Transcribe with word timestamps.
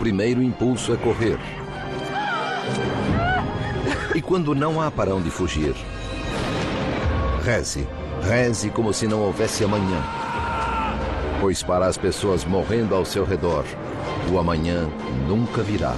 primeiro 0.00 0.42
impulso 0.42 0.94
é 0.94 0.96
correr. 0.96 1.38
E 4.14 4.22
quando 4.22 4.54
não 4.54 4.80
há 4.80 4.90
para 4.90 5.14
onde 5.14 5.30
fugir, 5.30 5.74
reze. 7.44 7.86
Reze 8.22 8.70
como 8.70 8.94
se 8.94 9.06
não 9.06 9.20
houvesse 9.20 9.62
amanhã. 9.62 10.02
Pois 11.38 11.62
para 11.62 11.86
as 11.86 11.98
pessoas 11.98 12.46
morrendo 12.46 12.94
ao 12.94 13.04
seu 13.04 13.24
redor, 13.24 13.64
o 14.32 14.38
amanhã 14.38 14.88
nunca 15.28 15.62
virá. 15.62 15.94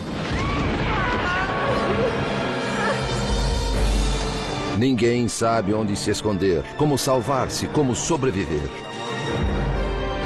Ninguém 4.77 5.28
sabe 5.28 5.73
onde 5.73 5.95
se 5.95 6.10
esconder, 6.10 6.64
como 6.77 6.98
salvar-se, 6.98 7.69
como 7.69 7.95
sobreviver. 7.95 8.69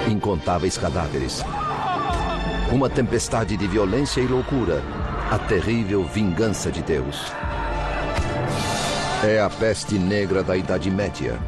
Incontáveis 0.08 0.78
cadáveres. 0.78 1.44
Uma 2.72 2.90
tempestade 2.90 3.56
de 3.56 3.66
violência 3.68 4.20
e 4.20 4.26
loucura. 4.26 4.82
A 5.30 5.38
terrível 5.38 6.04
vingança 6.04 6.70
de 6.70 6.82
Deus. 6.82 7.32
É 9.24 9.40
a 9.40 9.48
peste 9.48 9.98
negra 9.98 10.42
da 10.42 10.56
Idade 10.56 10.90
Média. 10.90 11.38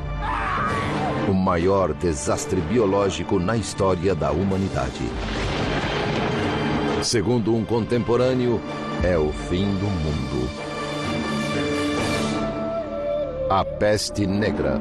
O 1.28 1.34
maior 1.34 1.92
desastre 1.92 2.60
biológico 2.60 3.38
na 3.40 3.56
história 3.56 4.14
da 4.14 4.30
humanidade. 4.30 5.02
Segundo 7.02 7.54
um 7.54 7.64
contemporâneo, 7.64 8.60
é 9.02 9.18
o 9.18 9.32
fim 9.32 9.66
do 9.74 9.86
mundo. 9.86 10.48
A 13.50 13.64
Peste 13.64 14.24
Negra. 14.24 14.80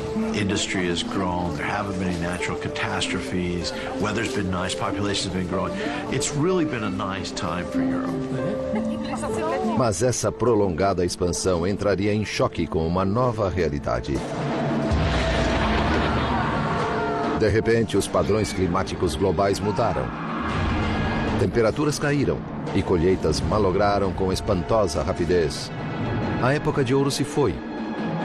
industry 0.35 0.87
has 0.87 1.03
grown, 1.03 1.55
there 1.55 1.65
haven't 1.65 1.97
been 1.99 2.09
any 2.09 2.19
natural 2.19 2.57
catastrophes, 2.57 3.73
weather's 3.99 4.33
been 4.33 4.49
nice, 4.49 4.73
population's 4.75 5.33
been 5.33 5.47
growing. 5.47 5.73
It's 6.11 6.33
really 6.33 6.65
been 6.65 6.83
a 6.83 6.89
nice 6.89 7.31
time 7.31 7.65
for 7.65 7.81
Europe. 7.81 8.11
Mas 9.77 10.03
essa 10.03 10.31
prolongada 10.31 11.05
expansão 11.05 11.65
entraria 11.67 12.13
em 12.13 12.23
choque 12.23 12.65
com 12.67 12.85
uma 12.87 13.03
nova 13.03 13.49
realidade. 13.49 14.13
De 17.39 17.49
repente, 17.49 17.97
os 17.97 18.07
padrões 18.07 18.53
climáticos 18.53 19.15
globais 19.15 19.59
mudaram. 19.59 20.05
Temperaturas 21.39 21.97
caíram 21.97 22.37
e 22.75 22.83
colheitas 22.83 23.41
malograram 23.41 24.13
com 24.13 24.31
espantosa 24.31 25.01
rapidez. 25.01 25.71
A 26.41 26.53
época 26.53 26.83
de 26.83 26.93
ouro 26.93 27.09
se 27.09 27.23
foi 27.23 27.55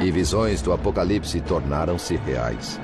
e 0.01 0.11
visões 0.11 0.63
do 0.63 0.73
apocalipse 0.73 1.41
tornaram-se 1.41 2.17
reais. 2.27 2.79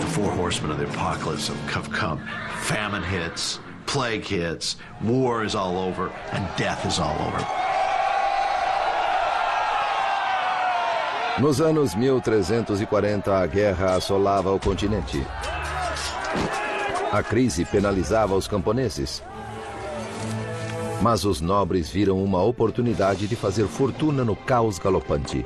The 0.00 0.06
four 0.06 0.30
horsemen 0.30 0.72
of 0.72 0.78
the 0.78 0.86
apocalypse 0.86 1.48
have 1.72 1.90
come. 1.90 2.20
Famine 2.62 3.02
hits, 3.02 3.60
plague 3.86 4.24
hits, 4.24 4.76
war 5.02 5.44
is 5.44 5.54
all 5.54 5.78
over, 5.78 6.10
and 6.32 6.46
death 6.56 6.86
is 6.86 6.98
all 6.98 7.16
over. 7.20 7.46
Nos 11.38 11.60
anos 11.60 11.94
1340, 11.94 13.34
a 13.34 13.46
guerra 13.46 13.96
assolava 13.96 14.52
o 14.52 14.60
continente. 14.60 15.26
A 17.10 17.22
crise 17.22 17.64
penalizava 17.64 18.34
os 18.34 18.46
camponeses. 18.46 19.22
Mas 21.02 21.24
os 21.24 21.40
nobres 21.40 21.90
viram 21.90 22.22
uma 22.22 22.40
oportunidade 22.40 23.26
de 23.26 23.34
fazer 23.34 23.66
fortuna 23.66 24.24
no 24.24 24.36
caos 24.36 24.78
galopante. 24.78 25.44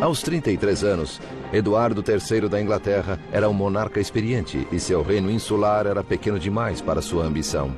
Aos 0.00 0.22
33 0.22 0.84
anos, 0.84 1.20
Eduardo 1.52 2.04
III 2.06 2.48
da 2.48 2.60
Inglaterra 2.60 3.18
era 3.32 3.48
um 3.48 3.52
monarca 3.52 3.98
experiente 3.98 4.68
e 4.70 4.78
seu 4.78 5.02
reino 5.02 5.28
insular 5.28 5.88
era 5.88 6.04
pequeno 6.04 6.38
demais 6.38 6.80
para 6.80 7.02
sua 7.02 7.24
ambição. 7.24 7.74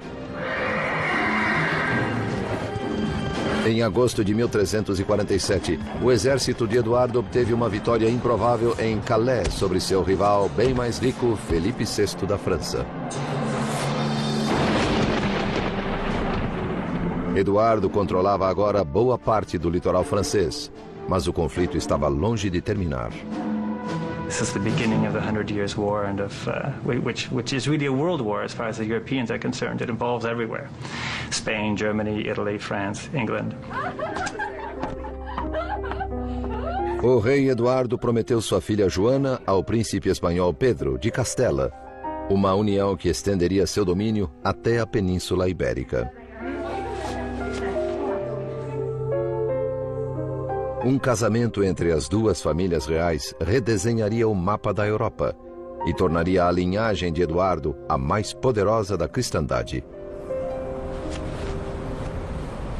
Em 3.66 3.82
agosto 3.82 4.22
de 4.22 4.34
1347, 4.34 5.80
o 6.02 6.12
exército 6.12 6.68
de 6.68 6.76
Eduardo 6.76 7.20
obteve 7.20 7.54
uma 7.54 7.70
vitória 7.70 8.08
improvável 8.08 8.76
em 8.78 9.00
Calais 9.00 9.54
sobre 9.54 9.80
seu 9.80 10.02
rival 10.02 10.50
bem 10.50 10.74
mais 10.74 10.98
rico, 10.98 11.36
Felipe 11.48 11.84
VI 11.84 12.26
da 12.26 12.36
França. 12.36 12.84
Eduardo 17.36 17.90
controlava 17.90 18.48
agora 18.48 18.82
boa 18.82 19.18
parte 19.18 19.58
do 19.58 19.68
litoral 19.68 20.02
francês, 20.02 20.72
mas 21.06 21.26
o 21.28 21.34
conflito 21.34 21.76
estava 21.76 22.08
longe 22.08 22.48
de 22.48 22.62
terminar. 22.62 23.10
The 24.54 24.58
beginning 24.58 25.06
of 25.06 25.12
the 25.12 25.20
Hundred 25.20 25.50
Years' 25.52 25.76
War, 25.76 26.06
and 26.06 26.20
of 26.20 26.48
uh, 26.48 26.72
which 26.84 27.30
which 27.30 27.54
is 27.54 27.68
really 27.68 27.86
a 27.86 27.92
world 27.92 28.22
war 28.22 28.42
as 28.42 28.52
far 28.52 28.68
as 28.68 28.78
the 28.78 28.84
Europeans 28.84 29.30
are 29.30 29.38
concerned. 29.38 29.82
It 29.82 29.90
involves 29.90 30.24
everywhere: 30.24 30.68
Spain, 31.30 31.76
Germany, 31.76 32.26
Italy, 32.26 32.58
France, 32.58 33.08
England. 33.14 33.54
O 37.02 37.20
rei 37.20 37.50
Eduardo 37.50 37.98
prometeu 37.98 38.40
sua 38.40 38.60
filha 38.60 38.88
Joana 38.88 39.40
ao 39.46 39.62
príncipe 39.62 40.08
espanhol 40.08 40.52
Pedro 40.54 40.98
de 40.98 41.10
Castela, 41.10 41.70
uma 42.28 42.52
união 42.54 42.96
que 42.96 43.08
estenderia 43.08 43.66
seu 43.66 43.84
domínio 43.84 44.28
até 44.42 44.80
a 44.80 44.86
Península 44.86 45.48
Ibérica. 45.48 46.10
Um 50.86 51.00
casamento 51.00 51.64
entre 51.64 51.90
as 51.90 52.08
duas 52.08 52.40
famílias 52.40 52.86
reais 52.86 53.34
redesenharia 53.40 54.28
o 54.28 54.32
mapa 54.32 54.72
da 54.72 54.86
Europa 54.86 55.36
e 55.84 55.92
tornaria 55.92 56.46
a 56.46 56.52
linhagem 56.52 57.12
de 57.12 57.22
Eduardo 57.22 57.76
a 57.88 57.98
mais 57.98 58.32
poderosa 58.32 58.96
da 58.96 59.08
cristandade. 59.08 59.82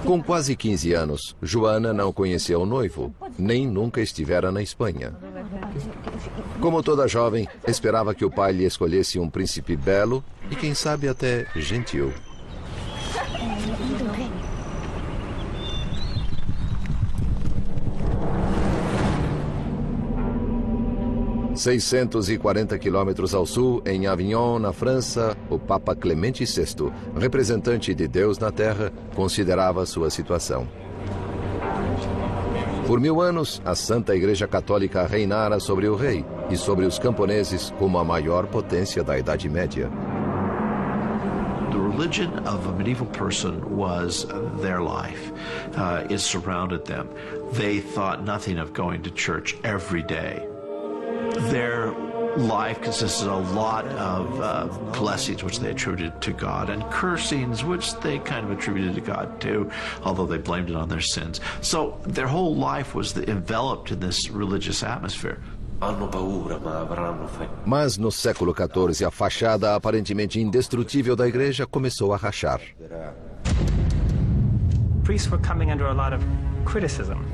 Com 0.04 0.22
quase 0.22 0.54
15 0.54 0.92
anos, 0.92 1.36
Joana 1.42 1.92
não 1.92 2.12
conhecia 2.12 2.56
o 2.56 2.64
noivo, 2.64 3.12
nem 3.36 3.66
nunca 3.66 4.00
estivera 4.00 4.52
na 4.52 4.62
Espanha. 4.62 5.12
Como 6.60 6.84
toda 6.84 7.08
jovem, 7.08 7.48
esperava 7.66 8.14
que 8.14 8.24
o 8.24 8.30
pai 8.30 8.52
lhe 8.52 8.64
escolhesse 8.64 9.18
um 9.18 9.28
príncipe 9.28 9.76
belo 9.76 10.22
e, 10.48 10.54
quem 10.54 10.74
sabe, 10.74 11.08
até 11.08 11.44
gentil. 11.56 12.12
640 21.56 22.78
quilômetros 22.78 23.34
ao 23.34 23.46
sul, 23.46 23.82
em 23.86 24.06
Avignon, 24.06 24.58
na 24.58 24.72
França, 24.72 25.36
o 25.48 25.58
Papa 25.58 25.94
Clemente 25.94 26.44
VI, 26.44 26.92
representante 27.16 27.94
de 27.94 28.06
Deus 28.06 28.38
na 28.38 28.52
Terra, 28.52 28.92
considerava 29.14 29.86
sua 29.86 30.10
situação. 30.10 30.68
Por 32.86 33.00
mil 33.00 33.20
anos, 33.20 33.60
a 33.64 33.74
Santa 33.74 34.14
Igreja 34.14 34.46
Católica 34.46 35.04
reinara 35.06 35.58
sobre 35.58 35.88
o 35.88 35.96
rei 35.96 36.24
e 36.48 36.56
sobre 36.56 36.84
os 36.84 36.98
camponeses 36.98 37.72
como 37.78 37.98
a 37.98 38.04
maior 38.04 38.46
potência 38.46 39.02
da 39.02 39.18
Idade 39.18 39.48
Média. 39.48 39.90
Religion 41.96 42.30
of 42.46 42.68
a 42.68 42.72
medieval 42.72 43.06
person 43.06 43.58
was 43.74 44.26
their 44.60 44.82
life. 44.82 45.32
Uh, 45.76 46.04
it 46.10 46.20
surrounded 46.20 46.84
them. 46.84 47.08
They 47.52 47.80
thought 47.80 48.22
nothing 48.22 48.58
of 48.58 48.74
going 48.74 49.02
to 49.02 49.10
church 49.10 49.56
every 49.64 50.02
day. 50.02 50.46
Their 51.50 51.92
life 52.36 52.82
consisted 52.82 53.28
of 53.28 53.50
a 53.50 53.54
lot 53.54 53.86
of 53.86 54.40
uh, 54.40 54.66
blessings 54.92 55.42
which 55.42 55.58
they 55.60 55.70
attributed 55.70 56.20
to 56.22 56.32
God 56.32 56.70
and 56.70 56.82
cursings 56.90 57.64
which 57.64 57.94
they 58.00 58.18
kind 58.18 58.44
of 58.44 58.50
attributed 58.58 58.94
to 58.94 59.00
God 59.00 59.40
too, 59.40 59.70
although 60.02 60.26
they 60.26 60.38
blamed 60.38 60.70
it 60.70 60.76
on 60.76 60.88
their 60.88 61.00
sins. 61.00 61.40
So 61.62 61.98
their 62.04 62.26
whole 62.26 62.54
life 62.54 62.94
was 62.94 63.12
the, 63.14 63.28
enveloped 63.30 63.90
in 63.90 64.00
this 64.00 64.30
religious 64.30 64.82
atmosphere. 64.82 65.40
Mas 67.66 67.98
no 67.98 68.08
século 68.08 68.54
XIV, 68.54 69.06
a 69.06 69.10
fachada 69.10 69.74
aparentemente 69.74 70.40
indestrutível 70.40 71.14
da 71.14 71.28
igreja 71.28 71.66
começou 71.66 72.14
a 72.14 72.16
rachar. 72.16 72.60
Priests 75.04 75.30
were 75.30 75.38
coming 75.38 75.70
under 75.70 75.86
a 75.86 75.92
lot 75.92 76.14
of 76.14 76.24
criticism 76.64 77.24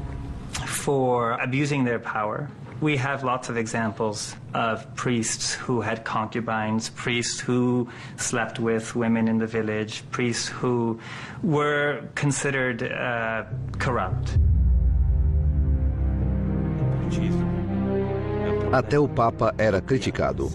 for 0.67 1.39
abusing 1.41 1.85
their 1.85 2.01
power. 2.01 2.51
We 2.83 2.97
have 2.97 3.23
lots 3.23 3.49
of 3.49 3.57
examples 3.57 4.35
of 4.55 4.93
priests 4.97 5.55
who 5.55 5.81
had 5.81 6.05
concubines, 6.05 6.91
priests 6.91 7.39
who 7.39 7.87
slept 8.17 8.59
with 8.59 8.97
women 8.97 9.29
in 9.29 9.39
the 9.39 9.47
village, 9.47 10.03
priests 10.11 10.49
who 10.49 10.99
were 11.45 12.03
considered 12.17 12.83
uh, 12.83 13.45
corrupt. 13.79 14.37
Até 18.73 18.99
o 18.99 19.07
Papa 19.07 19.55
era 19.57 19.81
criticado. 19.81 20.51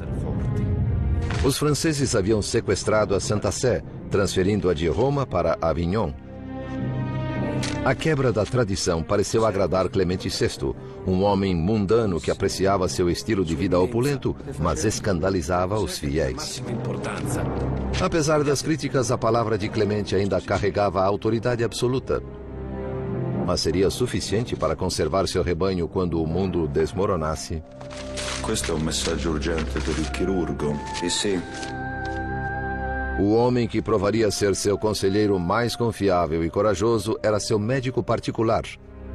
Os 1.45 1.57
franceses 1.57 2.13
haviam 2.13 2.41
sequestrado 2.41 3.15
a 3.15 3.21
Santa 3.21 3.51
Sé, 3.53 3.81
transferindo-a 4.11 4.73
de 4.73 4.89
Roma 4.89 5.25
para 5.25 5.57
Avignon. 5.61 6.26
A 7.83 7.95
quebra 7.95 8.33
da 8.33 8.45
tradição 8.45 9.01
pareceu 9.01 9.45
agradar 9.45 9.87
Clemente 9.87 10.27
VI, 10.27 10.75
um 11.05 11.23
homem 11.23 11.55
mundano 11.55 12.19
que 12.19 12.29
apreciava 12.29 12.87
seu 12.89 13.09
estilo 13.09 13.45
de 13.45 13.55
vida 13.55 13.79
opulento, 13.79 14.35
mas 14.59 14.83
escandalizava 14.83 15.79
os 15.79 15.97
fiéis. 15.97 16.61
Apesar 18.01 18.43
das 18.43 18.61
críticas, 18.61 19.11
a 19.11 19.17
palavra 19.17 19.57
de 19.57 19.69
Clemente 19.69 20.15
ainda 20.15 20.41
carregava 20.41 21.01
a 21.01 21.05
autoridade 21.05 21.63
absoluta. 21.63 22.21
Mas 23.45 23.61
seria 23.61 23.89
suficiente 23.89 24.55
para 24.55 24.75
conservar 24.75 25.25
seu 25.27 25.41
rebanho 25.41 25.87
quando 25.87 26.21
o 26.21 26.27
mundo 26.27 26.67
desmoronasse? 26.67 27.63
Questo 28.41 28.73
è 28.73 28.75
un 28.75 28.81
messaggio 28.81 29.31
urgente 29.31 29.77
il 29.77 30.11
chirurgo. 30.11 30.77
Sì, 30.99 31.09
sì. 31.09 31.86
O 33.19 33.33
homem 33.33 33.67
que 33.67 33.81
provaria 33.81 34.29
ser 34.29 34.55
seu 34.55 34.77
conselheiro 34.77 35.39
mais 35.39 35.75
confiável 35.75 36.45
e 36.45 36.51
corajoso 36.51 37.17
era 37.23 37.39
seu 37.39 37.57
médico 37.57 38.03
particular, 38.03 38.61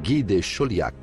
Guy 0.03 0.25
de 0.25 0.43
Chauliac. 0.43 0.97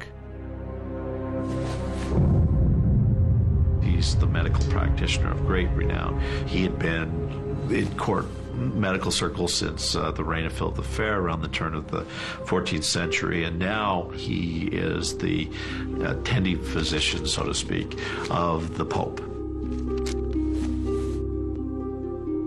He's 3.82 4.16
the 4.16 4.26
medical 4.26 4.62
practitioner 4.70 5.32
of 5.32 5.46
great 5.46 5.70
renown. 5.78 6.20
He 6.46 6.66
had 6.66 6.78
been 6.78 7.10
in 7.70 7.88
court 7.96 8.26
medical 8.54 9.12
circles 9.12 9.54
since 9.54 9.96
uh, 9.96 10.12
the 10.12 10.24
reign 10.24 10.46
of 10.46 10.52
Philip 10.52 10.76
the 10.76 10.84
Fair 10.84 11.22
around 11.22 11.42
the 11.42 11.48
turn 11.48 11.74
of 11.74 11.90
the 11.90 12.02
14th 12.44 12.84
century, 12.84 13.46
and 13.46 13.58
now 13.58 14.10
he 14.14 14.68
is 14.74 15.18
the 15.18 15.50
attending 16.04 16.62
physician, 16.62 17.26
so 17.26 17.44
to 17.44 17.54
speak, 17.54 17.98
of 18.30 18.78
the 18.78 18.86
Pope. 18.86 19.39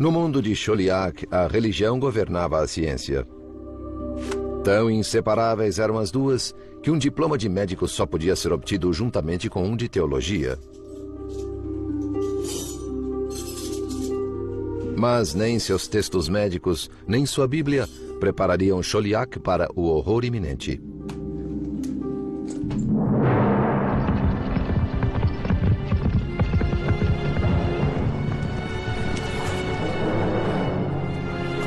No 0.03 0.11
mundo 0.11 0.43
de 0.43 0.53
Chauliac, 0.57 1.29
a 1.31 1.47
religião 1.47 1.97
governava 1.97 2.61
a 2.61 2.67
ciência. 2.67 3.25
Tão 4.65 4.91
inseparáveis 4.91 5.79
eram 5.79 5.97
as 5.97 6.11
duas 6.11 6.53
que 6.83 6.91
um 6.91 6.99
diploma 6.99 7.39
de 7.39 7.49
médico 7.49 7.87
só 7.87 8.05
podia 8.05 8.35
ser 8.35 8.53
obtido 8.53 8.93
juntamente 8.93 9.49
com 9.49 9.63
um 9.63 9.77
de 9.77 9.89
teologia. 9.89 10.59
Mas 14.97 15.35
nem 15.35 15.61
seus 15.61 15.87
textos 15.87 16.29
médicos, 16.29 16.91
nem 17.07 17.25
sua 17.25 17.47
Bíblia 17.47 17.89
preparariam 18.19 18.83
Chauliac 18.83 19.39
para 19.39 19.69
o 19.73 19.83
horror 19.83 20.25
iminente. 20.25 20.83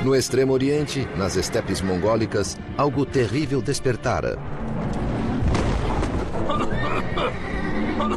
No 0.06 0.13
Extremo 0.13 0.54
Oriente, 0.54 1.07
nas 1.18 1.36
estepes 1.36 1.81
mongólicas, 1.81 2.56
algo 2.78 3.07
terrível 3.07 3.60
despertara. 3.60 4.38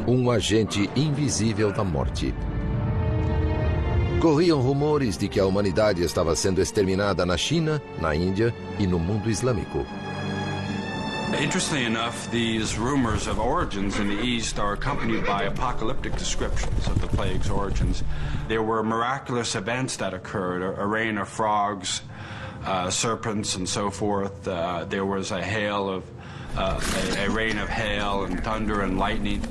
Um 0.06 0.30
agente 0.30 0.90
invisível 0.94 1.72
da 1.72 1.82
morte. 1.82 2.34
Corriam 4.20 4.60
rumores 4.60 5.16
de 5.16 5.28
que 5.28 5.40
a 5.40 5.46
humanidade 5.46 6.02
estava 6.02 6.36
sendo 6.36 6.60
exterminada 6.60 7.24
na 7.24 7.38
China, 7.38 7.80
na 7.98 8.14
Índia 8.14 8.54
e 8.78 8.86
no 8.86 8.98
mundo 8.98 9.30
islâmico. 9.30 9.86
Interestingly 11.34 11.84
enough, 11.84 12.30
these 12.30 12.78
rumors 12.78 13.26
of 13.26 13.38
origins 13.38 13.98
in 13.98 14.08
the 14.08 14.20
East 14.20 14.58
are 14.58 14.72
accompanied 14.72 15.26
by 15.26 15.42
apocalyptic 15.42 16.16
descriptions 16.16 16.86
of 16.86 17.00
the 17.00 17.06
plague's 17.06 17.50
origins. 17.50 18.02
There 18.48 18.62
were 18.62 18.82
miraculous 18.82 19.54
events 19.54 19.96
that 19.96 20.14
occurred 20.14 20.62
a, 20.62 20.86
rain 20.86 21.18
of 21.18 21.28
frogs, 21.28 22.02
uh, 22.64 22.90
serpents, 22.90 23.56
and 23.56 23.68
so 23.68 23.90
forth. 23.90 24.48
Uh, 24.48 24.84
there 24.86 25.04
was 25.04 25.30
a 25.30 25.42
hail 25.42 25.88
of 25.88 26.04
uh, 26.56 26.80
a, 27.16 27.26
a, 27.26 27.30
rain 27.30 27.58
of 27.58 27.68
hail 27.68 28.24
and 28.24 28.42
thunder 28.42 28.80
and 28.80 28.98
lightning, 28.98 29.42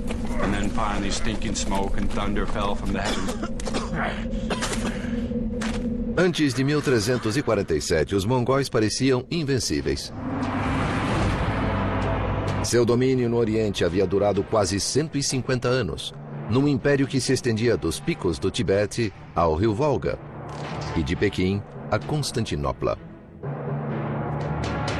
and 0.42 0.54
then 0.54 0.70
finally 0.70 1.12
stinking 1.12 1.56
smoke 1.56 1.98
and 1.98 2.12
thunder 2.12 2.46
fell 2.46 2.76
from 2.76 2.92
the 2.92 3.02
heavens. 3.02 3.58
Antes 6.18 6.54
de 6.54 6.64
1347, 6.64 8.16
os 8.16 8.26
mongóis 8.26 8.68
pareciam 8.68 9.24
invencíveis. 9.30 10.12
Seu 12.68 12.84
domínio 12.84 13.30
no 13.30 13.38
Oriente 13.38 13.86
havia 13.86 14.06
durado 14.06 14.44
quase 14.44 14.78
150 14.78 15.70
anos, 15.70 16.14
num 16.50 16.68
império 16.68 17.08
que 17.08 17.22
se 17.22 17.32
estendia 17.32 17.78
dos 17.78 17.98
picos 17.98 18.38
do 18.38 18.52
Tibete 18.52 19.14
ao 19.34 19.56
rio 19.56 19.74
Volga 19.74 20.20
e 20.94 21.02
de 21.02 21.16
Pequim 21.16 21.64
a 21.90 21.98
Constantinopla. 21.98 22.98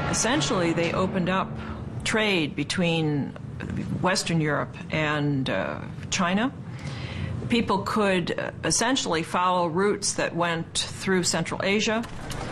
Essentially, 0.10 0.74
they 0.74 0.94
opened 0.94 1.30
up 1.30 1.52
trade 2.06 2.56
between 2.56 3.34
Western 4.02 4.40
Europe 4.40 4.72
and 4.90 5.50
uh, 5.50 5.82
China. 6.10 6.54
People 7.50 7.80
could 7.80 8.54
essentially 8.64 9.24
follow 9.24 9.68
routes 9.68 10.14
that 10.14 10.36
went 10.36 10.78
through 10.78 11.24
Central 11.24 11.62
Asia, 11.64 12.04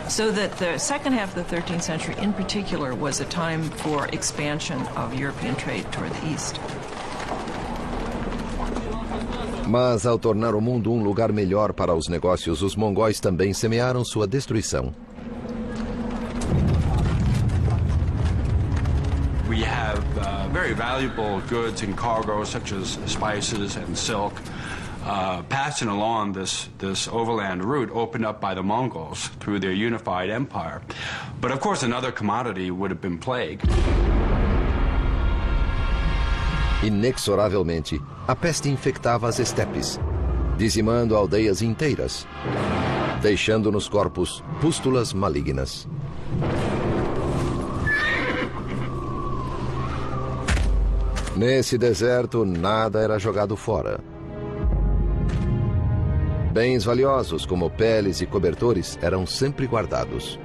so 0.08 0.30
that 0.30 0.56
the 0.58 0.78
second 0.78 1.12
half 1.12 1.36
of 1.36 1.48
the 1.48 1.56
13th 1.56 1.82
century, 1.82 2.14
in 2.18 2.32
particular, 2.32 2.94
was 2.94 3.20
a 3.20 3.26
time 3.26 3.62
for 3.62 4.06
expansion 4.08 4.80
of 4.96 5.14
European 5.14 5.54
trade 5.56 5.84
toward 5.92 6.12
the 6.12 6.26
east. 6.28 6.58
Mas 9.66 10.06
ao 10.06 10.16
tornar 10.16 10.54
o 10.54 10.60
mundo 10.60 10.92
um 10.92 11.02
lugar 11.02 11.32
melhor 11.32 11.72
para 11.72 11.92
os 11.92 12.08
negócios, 12.08 12.62
os 12.62 12.76
mongóis 12.76 13.18
também 13.18 13.52
semearam 13.52 14.04
sua 14.04 14.26
destruição. 14.26 14.94
We 19.48 19.62
have 19.64 19.98
uh, 20.18 20.48
very 20.52 20.72
valuable 20.72 21.40
goods 21.48 21.82
and 21.82 21.96
cargo, 21.96 22.44
such 22.44 22.72
as 22.72 22.98
spices 23.06 23.76
and 23.76 23.96
silk, 23.96 24.34
uh, 25.06 25.42
passing 25.48 25.88
along 25.88 26.32
this, 26.32 26.68
this 26.78 27.08
overland 27.08 27.64
route 27.64 27.90
opened 27.92 28.26
up 28.26 28.40
by 28.40 28.54
the 28.54 28.62
Mongols 28.62 29.28
through 29.38 29.60
their 29.60 29.72
unified 29.72 30.30
empire. 30.30 30.82
But 31.40 31.52
of 31.52 31.60
course, 31.60 31.84
another 31.84 32.10
commodity 32.10 32.70
would 32.70 32.90
have 32.90 33.00
been 33.00 33.18
plague. 33.18 33.62
Inexoravelmente, 36.82 38.00
a 38.28 38.34
peste 38.34 38.68
infectava 38.68 39.28
as 39.28 39.38
estepes, 39.38 39.98
dizimando 40.58 41.16
aldeias 41.16 41.62
inteiras, 41.62 42.26
deixando 43.22 43.70
nos 43.72 43.88
corpos 43.88 44.42
pústulas 44.60 45.12
malignas. 45.12 45.88
Nesse 51.36 51.76
deserto, 51.76 52.44
nada 52.44 53.00
era 53.00 53.18
jogado 53.18 53.56
fora. 53.56 54.15
Bens 56.56 56.86
valiosos, 56.86 57.44
como 57.44 57.68
peles 57.68 58.22
e 58.22 58.26
cobertores, 58.26 58.98
eram 59.02 59.26
sempre 59.26 59.66
guardados. 59.66 60.40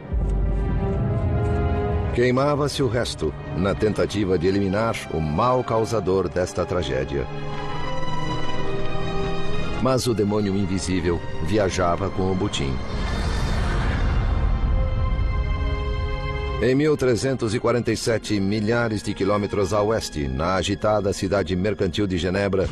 Queimava-se 2.13 2.84
o 2.84 2.88
resto, 2.89 3.34
na 3.56 3.74
tentativa 3.74 4.38
de 4.38 4.46
eliminar 4.46 4.94
o 5.13 5.22
mal 5.22 5.63
causador 5.63 6.27
desta 6.27 6.65
tragédia. 6.65 7.25
Mas 9.82 10.06
o 10.06 10.13
demônio 10.13 10.53
invisível 10.53 11.18
viajava 11.46 12.10
com 12.10 12.30
o 12.30 12.36
butim. 12.36 12.75
Em 16.62 16.75
1347, 16.75 18.38
milhares 18.38 19.01
de 19.01 19.13
quilômetros 19.13 19.74
a 19.74 19.82
oeste, 19.82 20.27
na 20.27 20.56
agitada 20.56 21.13
cidade 21.13 21.56
mercantil 21.56 22.06
de 22.06 22.18
Genebra, 22.18 22.68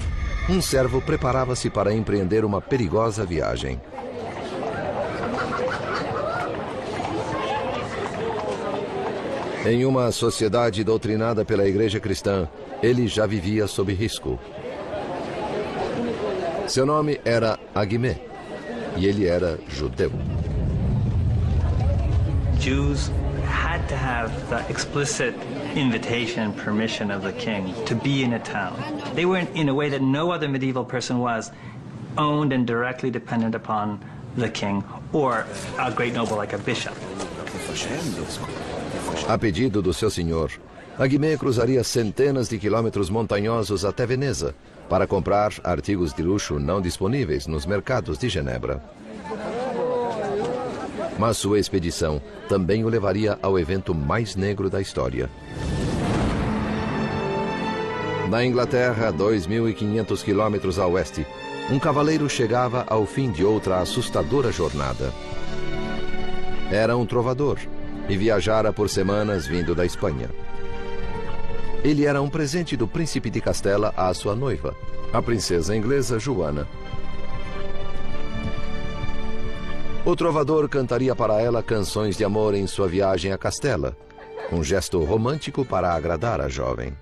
um 0.50 0.62
servo 0.62 1.02
preparava-se 1.02 1.70
para 1.70 1.94
empreender 1.94 2.44
uma 2.44 2.60
perigosa 2.60 3.26
viagem. 3.26 3.80
Em 9.66 9.86
uma 9.86 10.12
sociedade 10.12 10.84
doutrinada 10.84 11.46
pela 11.46 11.68
Igreja 11.68 12.00
Cristã, 12.00 12.48
ele 12.82 13.08
já 13.08 13.28
vivia 13.28 13.68
sob 13.68 13.94
risco. 13.94 14.40
Seu 16.68 16.86
nome 16.86 17.20
era 17.24 17.60
Agimé 17.76 18.20
e 18.98 19.06
ele 19.06 19.28
era 19.28 19.60
judeu. 19.68 20.12
Jews 22.60 23.12
had 23.46 23.88
to 23.88 23.96
have 23.96 24.32
the 24.50 24.66
explicit 24.72 25.34
invitation 25.76 26.42
and 26.42 26.54
permission 26.54 27.12
of 27.12 27.24
the 27.24 27.34
king 27.34 27.74
to 27.86 27.96
be 27.96 28.24
in 28.24 28.34
a 28.34 28.40
town. 28.40 28.76
They 29.16 29.26
were, 29.26 29.40
in, 29.40 29.48
in 29.56 29.70
a 29.70 29.74
way 29.74 29.90
that 29.90 30.02
no 30.02 30.32
other 30.32 30.48
medieval 30.48 30.86
person 30.86 31.20
was, 31.20 31.52
owned 32.18 32.54
and 32.54 32.66
directly 32.66 33.12
dependent 33.12 33.56
upon 33.56 34.00
the 34.36 34.50
king 34.50 34.84
or 35.14 35.46
a 35.80 35.92
great 35.92 36.14
noble 36.14 36.38
like 36.38 36.54
a 36.54 36.58
bishop. 36.58 36.94
A 39.28 39.38
pedido 39.38 39.82
do 39.82 39.94
seu 39.94 40.10
senhor, 40.10 40.52
a 40.98 41.08
Guimê 41.08 41.38
cruzaria 41.38 41.84
centenas 41.84 42.50
de 42.50 42.58
quilômetros 42.58 43.10
montanhosos 43.10 43.86
até 43.86 44.06
Veneza 44.06 44.54
para 44.90 45.08
comprar 45.08 45.54
artigos 45.64 46.14
de 46.14 46.24
luxo 46.24 46.60
não 46.60 46.82
disponíveis 46.82 47.48
nos 47.48 47.66
mercados 47.66 48.18
de 48.18 48.28
Genebra. 48.28 48.84
Mas 51.18 51.38
sua 51.38 51.60
expedição 51.60 52.22
também 52.48 52.84
o 52.84 52.90
levaria 52.90 53.38
ao 53.42 53.60
evento 53.60 53.94
mais 53.94 54.36
negro 54.36 54.70
da 54.70 54.82
história. 54.82 55.30
Na 58.30 58.46
Inglaterra, 58.46 59.12
2.500 59.12 60.24
quilômetros 60.24 60.78
a 60.78 60.86
oeste, 60.86 61.26
um 61.72 61.80
cavaleiro 61.80 62.30
chegava 62.30 62.86
ao 62.88 63.04
fim 63.04 63.32
de 63.32 63.44
outra 63.44 63.80
assustadora 63.80 64.52
jornada. 64.52 65.12
Era 66.70 66.96
um 66.96 67.08
trovador 67.08 67.58
e 68.08 68.16
viajara 68.16 68.72
por 68.72 68.88
semanas 68.88 69.48
vindo 69.48 69.74
da 69.74 69.84
Espanha. 69.84 70.30
Ele 71.84 72.06
era 72.06 72.22
um 72.22 72.30
presente 72.30 72.78
do 72.78 72.88
príncipe 72.88 73.32
de 73.32 73.42
Castela 73.42 73.92
à 73.98 74.14
sua 74.14 74.36
noiva, 74.36 74.76
a 75.12 75.24
princesa 75.24 75.76
inglesa 75.76 76.20
Joana. 76.20 76.68
O 80.06 80.16
trovador 80.16 80.70
cantaria 80.70 81.16
para 81.16 81.42
ela 81.42 81.64
canções 81.64 82.16
de 82.16 82.24
amor 82.24 82.54
em 82.54 82.68
sua 82.68 82.88
viagem 82.88 83.32
a 83.32 83.40
Castela, 83.40 83.98
um 84.52 84.64
gesto 84.64 85.04
romântico 85.04 85.66
para 85.66 85.92
agradar 85.96 86.40
a 86.40 86.48
jovem. 86.48 86.96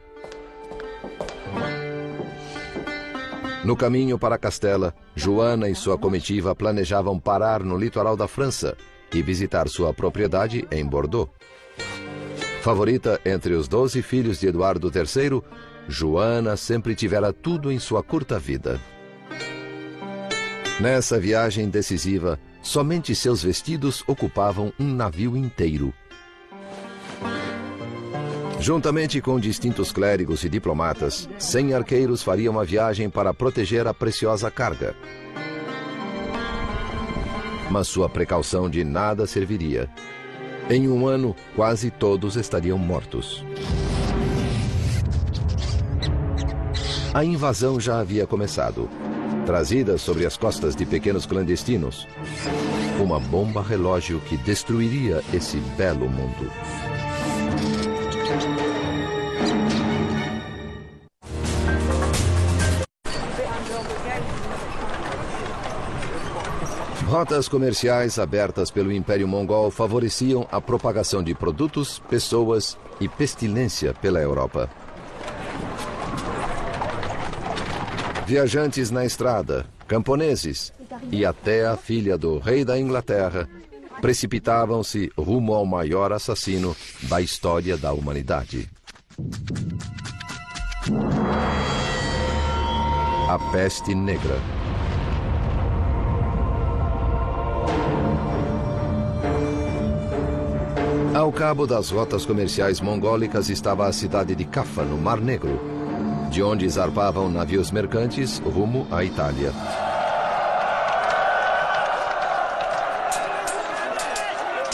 No 3.64 3.76
caminho 3.76 4.18
para 4.18 4.38
Castela, 4.38 4.96
Joana 5.14 5.68
e 5.68 5.76
sua 5.76 5.98
comitiva 5.98 6.56
planejavam 6.56 7.20
parar 7.20 7.64
no 7.64 7.78
litoral 7.78 8.16
da 8.16 8.28
França 8.28 8.78
e 9.14 9.22
visitar 9.22 9.68
sua 9.68 9.94
propriedade 9.94 10.66
em 10.72 10.86
Bordeaux. 10.86 11.30
Favorita 12.62 13.20
entre 13.26 13.54
os 13.54 13.68
doze 13.68 14.02
filhos 14.02 14.40
de 14.40 14.48
Eduardo 14.48 14.92
III, 14.94 15.42
Joana 15.88 16.56
sempre 16.56 16.96
tivera 16.96 17.34
tudo 17.34 17.72
em 17.72 17.80
sua 17.80 18.02
curta 18.02 18.40
vida. 18.40 18.80
Nessa 20.80 21.20
viagem 21.20 21.70
decisiva, 21.70 22.40
somente 22.62 23.16
seus 23.16 23.42
vestidos 23.42 24.04
ocupavam 24.08 24.72
um 24.80 24.94
navio 24.94 25.36
inteiro. 25.36 25.94
Juntamente 28.60 29.22
com 29.22 29.40
distintos 29.40 29.92
clérigos 29.92 30.44
e 30.44 30.50
diplomatas, 30.50 31.30
cem 31.38 31.74
arqueiros 31.74 32.24
fariam 32.24 32.60
a 32.60 32.64
viagem 32.64 33.10
para 33.10 33.34
proteger 33.34 33.88
a 33.88 33.94
preciosa 33.94 34.50
carga. 34.50 34.96
Mas 37.70 37.88
sua 37.88 38.10
precaução 38.10 38.70
de 38.70 38.84
nada 38.84 39.28
serviria. 39.28 39.90
Em 40.70 40.90
um 40.90 41.08
ano, 41.08 41.36
quase 41.56 41.92
todos 41.92 42.36
estariam 42.36 42.78
mortos. 42.78 43.46
A 47.14 47.24
invasão 47.24 47.80
já 47.80 48.00
havia 48.00 48.26
começado. 48.26 48.90
Trazida 49.46 49.98
sobre 49.98 50.26
as 50.26 50.36
costas 50.36 50.76
de 50.76 50.86
pequenos 50.86 51.26
clandestinos, 51.26 52.06
uma 53.02 53.20
bomba 53.20 53.62
relógio 53.62 54.20
que 54.22 54.36
destruiria 54.36 55.24
esse 55.34 55.58
belo 55.78 56.10
mundo. 56.10 56.52
Rotas 67.08 67.48
comerciais 67.48 68.20
abertas 68.20 68.70
pelo 68.70 68.92
Império 68.92 69.26
Mongol 69.30 69.72
favoreciam 69.72 70.46
a 70.52 70.60
propagação 70.60 71.24
de 71.24 71.34
produtos, 71.34 72.00
pessoas 72.10 72.78
e 73.00 73.08
pestilência 73.08 73.94
pela 73.94 74.20
Europa. 74.20 74.70
Viajantes 78.26 78.92
na 78.92 79.06
estrada, 79.06 79.66
camponeses 79.88 80.74
e 81.10 81.26
até 81.26 81.66
a 81.66 81.78
filha 81.78 82.18
do 82.18 82.40
rei 82.40 82.66
da 82.66 82.78
Inglaterra 82.78 83.48
precipitavam-se 84.02 85.10
rumo 85.18 85.54
ao 85.54 85.66
maior 85.66 86.12
assassino 86.12 86.76
da 87.04 87.22
história 87.22 87.78
da 87.78 87.94
humanidade. 87.94 88.70
A 93.30 93.40
peste 93.54 93.96
negra. 93.96 94.57
Ao 101.18 101.32
cabo 101.32 101.66
das 101.66 101.90
rotas 101.90 102.28
comerciais 102.28 102.80
mongólicas 102.80 103.50
estava 103.50 103.88
a 103.88 103.92
cidade 103.92 104.36
de 104.36 104.46
Cafa, 104.46 104.84
no 104.84 105.00
Mar 105.00 105.20
Negro, 105.20 105.60
de 106.30 106.44
onde 106.44 106.70
zarpavam 106.70 107.28
navios 107.28 107.72
mercantes 107.72 108.38
rumo 108.38 108.88
à 108.92 109.04
Itália. 109.04 109.52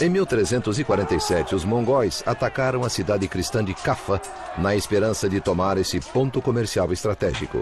Em 0.02 0.10
1347, 0.10 1.56
os 1.56 1.64
mongóis 1.64 2.22
atacaram 2.26 2.84
a 2.84 2.90
cidade 2.90 3.26
cristã 3.30 3.64
de 3.64 3.74
Cafa 3.74 4.22
na 4.58 4.76
esperança 4.76 5.30
de 5.30 5.40
tomar 5.40 5.78
esse 5.78 6.02
ponto 6.02 6.42
comercial 6.42 6.92
estratégico. 6.92 7.62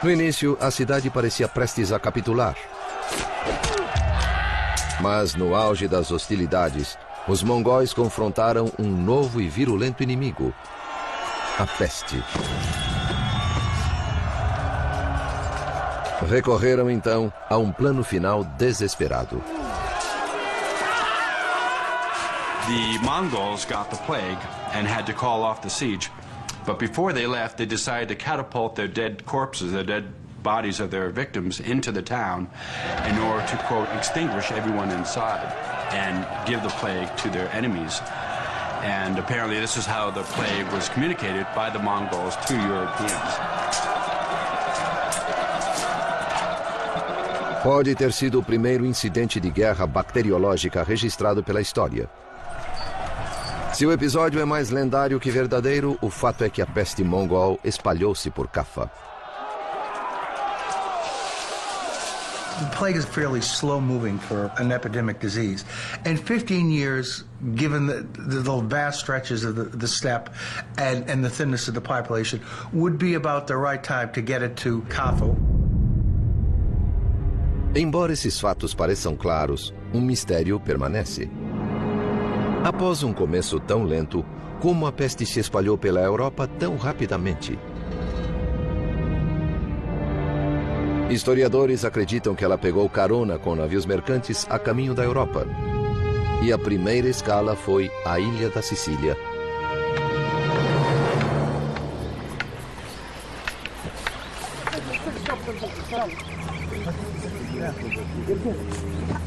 No 0.00 0.12
início, 0.12 0.56
a 0.60 0.70
cidade 0.70 1.10
parecia 1.10 1.48
prestes 1.48 1.90
a 1.90 1.98
capitular. 1.98 2.54
Mas 5.00 5.34
no 5.34 5.54
auge 5.54 5.86
das 5.86 6.10
hostilidades, 6.10 6.98
os 7.28 7.42
mongóis 7.42 7.92
confrontaram 7.92 8.72
um 8.78 8.88
novo 8.88 9.40
e 9.40 9.48
virulento 9.48 10.02
inimigo: 10.02 10.54
a 11.58 11.66
peste. 11.66 12.22
Recorreram 16.28 16.90
então 16.90 17.32
a 17.48 17.58
um 17.58 17.70
plano 17.70 18.02
final 18.02 18.42
desesperado. 18.42 19.42
The 22.66 22.98
Mongols 23.04 23.64
got 23.64 23.90
the 23.90 23.96
plague 24.06 24.38
and 24.74 24.88
had 24.88 25.06
to 25.06 25.12
call 25.12 25.42
off 25.42 25.60
the 25.60 25.70
siege. 25.70 26.10
But 26.64 26.78
before 26.80 27.12
they 27.12 27.26
left, 27.26 27.58
they 27.58 27.66
decided 27.66 28.08
to 28.08 28.16
catapult 28.16 28.74
their 28.74 28.88
dead 28.88 29.24
corpses, 29.24 29.70
their 29.70 29.84
dead 29.84 30.04
bodies 30.46 30.78
of 30.78 30.88
their 30.92 31.10
victims 31.10 31.58
into 31.58 31.90
the 31.90 32.02
town 32.02 32.46
in 33.10 33.18
order 33.18 33.44
to, 33.48 33.56
quote, 33.66 33.88
extinguish 33.98 34.52
everyone 34.52 34.90
inside 34.92 35.42
and 35.90 36.16
give 36.46 36.62
the 36.62 36.74
plague 36.80 37.10
to 37.16 37.28
their 37.30 37.48
enemies. 37.52 38.00
And 38.82 39.18
apparently, 39.18 39.58
this 39.58 39.76
is 39.76 39.86
how 39.86 40.12
the 40.12 40.22
plague 40.36 40.68
was 40.72 40.88
communicated 40.88 41.46
by 41.52 41.68
the 41.70 41.80
Mongols 41.80 42.36
to 42.46 42.54
Europeans. 42.54 43.32
Pode 47.64 47.96
ter 47.96 48.12
sido 48.12 48.38
o 48.38 48.44
primeiro 48.44 48.86
incidente 48.86 49.40
de 49.40 49.50
guerra 49.50 49.84
bacteriológica 49.84 50.84
registrado 50.84 51.42
pela 51.42 51.60
história. 51.60 52.08
Se 53.72 53.84
o 53.84 53.90
episódio 53.90 54.40
é 54.40 54.44
mais 54.44 54.70
lendário 54.70 55.18
que 55.18 55.28
verdadeiro, 55.28 55.98
o 56.00 56.08
fato 56.08 56.44
é 56.44 56.48
que 56.48 56.62
a 56.62 56.66
peste 56.66 57.02
mongol 57.02 57.58
espalhou-se 57.64 58.30
por 58.30 58.46
Cafa. 58.46 58.88
The 62.58 62.70
plague 62.72 62.96
is 62.96 63.04
fairly 63.04 63.42
slow 63.42 63.80
moving 63.80 64.18
for 64.18 64.50
an 64.56 64.72
epidemic 64.72 65.20
disease. 65.20 65.66
And 66.06 66.18
15 66.18 66.70
years, 66.70 67.24
given 67.54 67.86
the, 67.86 68.06
the, 68.16 68.40
the 68.40 68.60
vast 68.62 69.00
stretches 69.00 69.44
of 69.44 69.56
the, 69.56 69.64
the 69.64 69.86
steppe 69.86 70.30
and, 70.78 71.08
and 71.10 71.22
the 71.22 71.28
thinness 71.28 71.68
of 71.68 71.74
the 71.74 71.82
population, 71.82 72.40
would 72.72 72.98
be 72.98 73.12
about 73.12 73.46
the 73.46 73.56
right 73.58 73.82
time 73.82 74.10
to 74.12 74.22
get 74.22 74.42
it 74.42 74.56
to 74.56 74.80
Kafo. 74.88 75.36
Embora 77.74 78.14
esses 78.14 78.40
fatos 78.40 78.74
pareçam 78.74 79.14
claros, 79.18 79.74
um 79.92 80.00
mistério 80.00 80.58
permanece. 80.58 81.28
Após 82.64 83.02
um 83.02 83.12
começo 83.12 83.60
tão 83.60 83.84
lento, 83.84 84.24
como 84.60 84.86
a 84.86 84.92
peste 84.92 85.26
se 85.26 85.40
espalhou 85.40 85.76
pela 85.76 86.00
Europa 86.00 86.48
tão 86.48 86.76
rapidamente? 86.78 87.58
Historiadores 91.10 91.84
acreditam 91.84 92.34
que 92.34 92.44
ela 92.44 92.58
pegou 92.58 92.88
carona 92.88 93.38
com 93.38 93.54
navios 93.54 93.86
mercantes 93.86 94.44
a 94.50 94.58
caminho 94.58 94.92
da 94.92 95.04
Europa. 95.04 95.46
E 96.42 96.52
a 96.52 96.58
primeira 96.58 97.08
escala 97.08 97.54
foi 97.54 97.90
a 98.04 98.18
ilha 98.18 98.50
da 98.50 98.60
Sicília. 98.60 99.16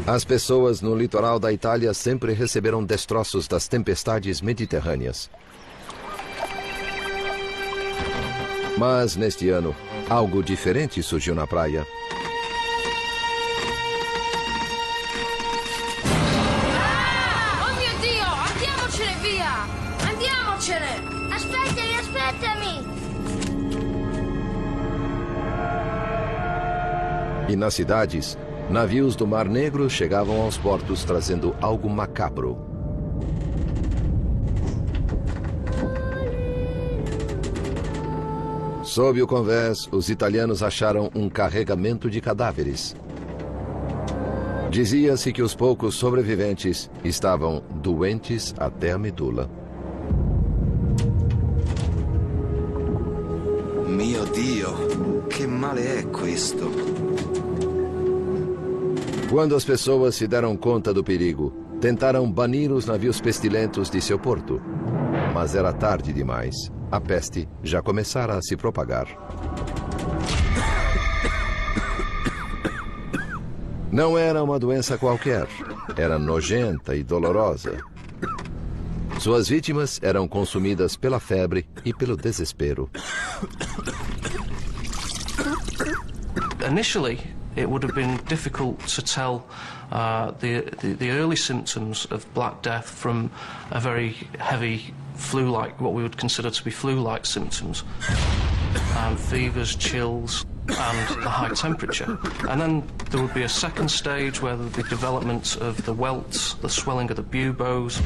As 0.06 0.26
pessoas 0.26 0.82
no 0.82 0.94
litoral 0.94 1.40
da 1.40 1.54
Itália 1.54 1.94
sempre 1.94 2.34
receberam 2.34 2.84
destroços 2.84 3.48
das 3.48 3.70
tempestades 3.70 4.42
mediterrâneas. 4.42 5.30
Mas 8.78 9.16
neste 9.16 9.50
ano, 9.50 9.76
algo 10.10 10.42
diferente 10.42 11.04
surgiu 11.04 11.36
na 11.36 11.46
praia. 11.46 11.86
Ah! 16.76 17.68
Oh 17.68 17.76
mio 17.76 17.94
Dio, 18.02 18.26
andiamocene 18.50 19.16
via! 19.22 19.68
Andiamocene! 20.10 20.94
Aspettami, 21.32 21.96
aspettami! 22.00 22.88
E 27.48 27.56
nas 27.56 27.76
cidades, 27.76 28.38
navios 28.70 29.16
do 29.16 29.28
Mar 29.28 29.48
Negro 29.48 29.90
chegavam 29.90 30.42
aos 30.42 30.58
portos 30.58 31.04
trazendo 31.04 31.56
algo 31.62 31.88
macabro. 31.88 32.69
Sob 39.00 39.22
o 39.22 39.26
convés, 39.26 39.88
os 39.94 40.10
italianos 40.10 40.62
acharam 40.62 41.10
um 41.16 41.30
carregamento 41.30 42.10
de 42.10 42.20
cadáveres. 42.20 42.98
Dizia-se 44.70 45.32
que 45.32 45.42
os 45.42 45.56
poucos 45.56 45.96
sobreviventes 45.96 46.92
estavam 47.02 47.64
doentes 47.82 48.54
até 48.58 48.92
a 48.92 48.98
medula. 48.98 49.50
Mio 53.88 54.26
Dio, 54.34 55.24
che 55.30 55.48
male 55.48 56.00
è 56.00 56.04
questo? 56.08 56.70
Quando 59.30 59.56
as 59.56 59.64
pessoas 59.64 60.16
se 60.16 60.28
deram 60.28 60.58
conta 60.58 60.94
do 60.94 61.06
perigo, 61.06 61.54
tentaram 61.80 62.30
banir 62.30 62.70
os 62.70 62.86
navios 62.86 63.22
pestilentos 63.22 63.90
de 63.90 64.02
seu 64.02 64.20
porto. 64.20 64.62
Mas 65.34 65.56
era 65.56 65.72
tarde 65.74 66.12
demais. 66.14 66.56
A 66.92 67.00
peste 67.00 67.48
já 67.64 67.82
começara 67.82 68.36
a 68.38 68.42
se 68.42 68.58
propagar. 68.58 69.08
Não 73.92 74.18
era 74.18 74.44
uma 74.44 74.60
doença 74.60 74.98
qualquer. 74.98 75.48
Era 75.98 76.20
nojenta 76.20 76.96
e 76.96 77.04
dolorosa. 77.04 77.78
Suas 79.20 79.50
vítimas 79.50 80.00
eram 80.02 80.28
consumidas 80.28 80.96
pela 80.96 81.20
febre 81.20 81.68
e 81.84 81.94
pelo 81.94 82.16
desespero. 82.16 82.90
Initially, 86.68 87.20
it 87.58 87.66
would 87.68 87.84
have 87.86 87.94
been 87.96 88.18
difficult 88.28 88.78
to 88.88 89.02
tell 89.02 89.44
uh, 89.92 90.32
the, 90.40 90.62
the, 90.82 90.94
the 90.94 91.12
early 91.12 91.36
symptoms 91.36 92.06
of 92.12 92.32
Black 92.34 92.62
Death 92.62 92.90
from 92.90 93.32
a 93.72 93.80
very 93.80 94.12
heavy 94.40 94.94
flu-like, 95.16 95.80
what 95.82 95.94
we 95.94 96.04
would 96.04 96.18
consider 96.18 96.50
to 96.50 96.64
be 96.64 96.72
flu-like 96.72 97.26
symptoms. 97.26 97.84
Um, 98.98 99.18
fevers, 99.18 99.76
chills, 99.76 100.46
and 100.68 101.24
the 101.24 101.30
high 101.30 101.50
temperature. 101.50 102.18
And 102.48 102.62
then 102.62 102.84
there 103.10 103.22
would 103.22 103.34
be 103.34 103.44
a 103.44 103.50
second 103.50 103.90
stage 103.90 104.42
where 104.42 104.56
be 104.56 104.84
development 104.84 105.58
of 105.58 105.84
the 105.86 105.94
welts, 105.94 106.54
the 106.56 106.70
swelling 106.70 107.10
of 107.10 107.16
the 107.16 107.24
buboes. 107.24 108.00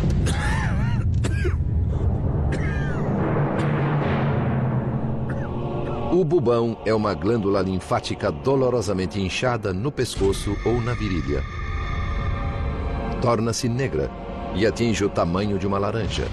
O 6.14 6.24
bubão 6.24 6.78
é 6.86 6.94
uma 6.94 7.16
glândula 7.16 7.62
linfática 7.62 8.32
dolorosamente 8.32 9.20
inchada 9.20 9.74
no 9.74 9.92
pescoço 9.92 10.56
ou 10.64 10.80
na 10.80 10.94
virilha. 10.94 11.44
Torna-se 13.24 13.70
negra 13.70 14.12
e 14.54 14.68
atinge 14.68 15.06
o 15.06 15.08
tamanho 15.08 15.58
de 15.58 15.66
uma 15.66 15.78
laranja. 15.78 16.26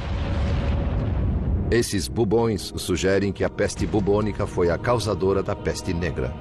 Esses 1.71 2.09
bubões 2.09 2.73
sugerem 2.75 3.33
que 3.33 3.45
a 3.45 3.49
peste 3.49 3.87
bubônica 3.87 4.45
foi 4.45 4.73
a 4.73 4.77
causadora 4.77 5.41
da 5.41 5.55
peste 5.55 5.95
negra. 5.95 6.35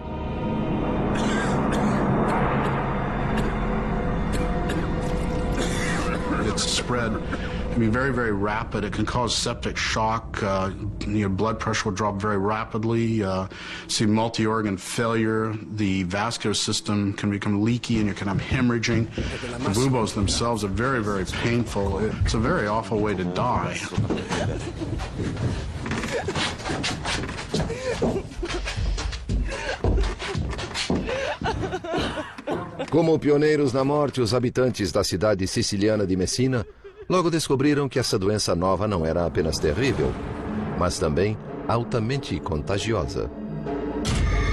It's 6.48 6.66
spread 6.66 7.14
can 7.72 7.80
be 7.80 7.88
very, 7.88 8.12
very 8.14 8.32
rapid. 8.32 8.84
It 8.84 8.94
can 8.94 9.06
cause 9.06 9.36
septic 9.36 9.78
shock. 9.78 10.42
Uh, 10.42 10.72
your 11.08 11.30
blood 11.30 11.60
pressure 11.60 11.90
will 11.90 11.96
drop 11.96 12.22
very 12.22 12.38
rapidly. 12.38 13.24
Uh, 13.24 13.48
see 13.88 14.06
multi-organ 14.06 14.78
failure. 14.78 15.54
The 15.74 16.04
vascular 16.04 16.54
system 16.54 17.14
can 17.14 17.30
become 17.30 17.64
leaky, 17.64 18.00
and 18.00 18.08
you 18.08 18.14
can 18.14 18.28
have 18.28 18.38
hemorrhaging. 18.38 19.14
The 19.64 19.70
buboes 19.70 20.14
themselves 20.14 20.64
are 20.64 20.70
very, 20.70 21.04
very 21.04 21.26
painful. 21.26 22.00
It's 22.24 22.34
a 22.34 22.40
very 22.40 22.68
awful 22.68 23.00
way 23.00 23.16
to 23.16 23.24
die. 23.24 23.80
Como 32.90 33.20
pioneiros 33.20 33.74
na 33.74 33.84
morte, 33.84 34.20
os 34.20 34.34
habitantes 34.34 34.92
da 34.92 35.04
cidade 35.04 35.46
siciliana 35.46 36.08
de 36.08 36.16
Messina 36.16 36.66
logo 37.10 37.32
descobriram 37.32 37.90
que 37.90 37.98
essa 37.98 38.20
doença 38.20 38.56
nova 38.56 38.88
não 38.88 39.06
era 39.06 39.26
apenas 39.26 39.58
terrível, 39.58 40.14
mas 40.78 41.00
também 41.00 41.36
altamente 41.68 42.40
contagiosa. 42.40 43.30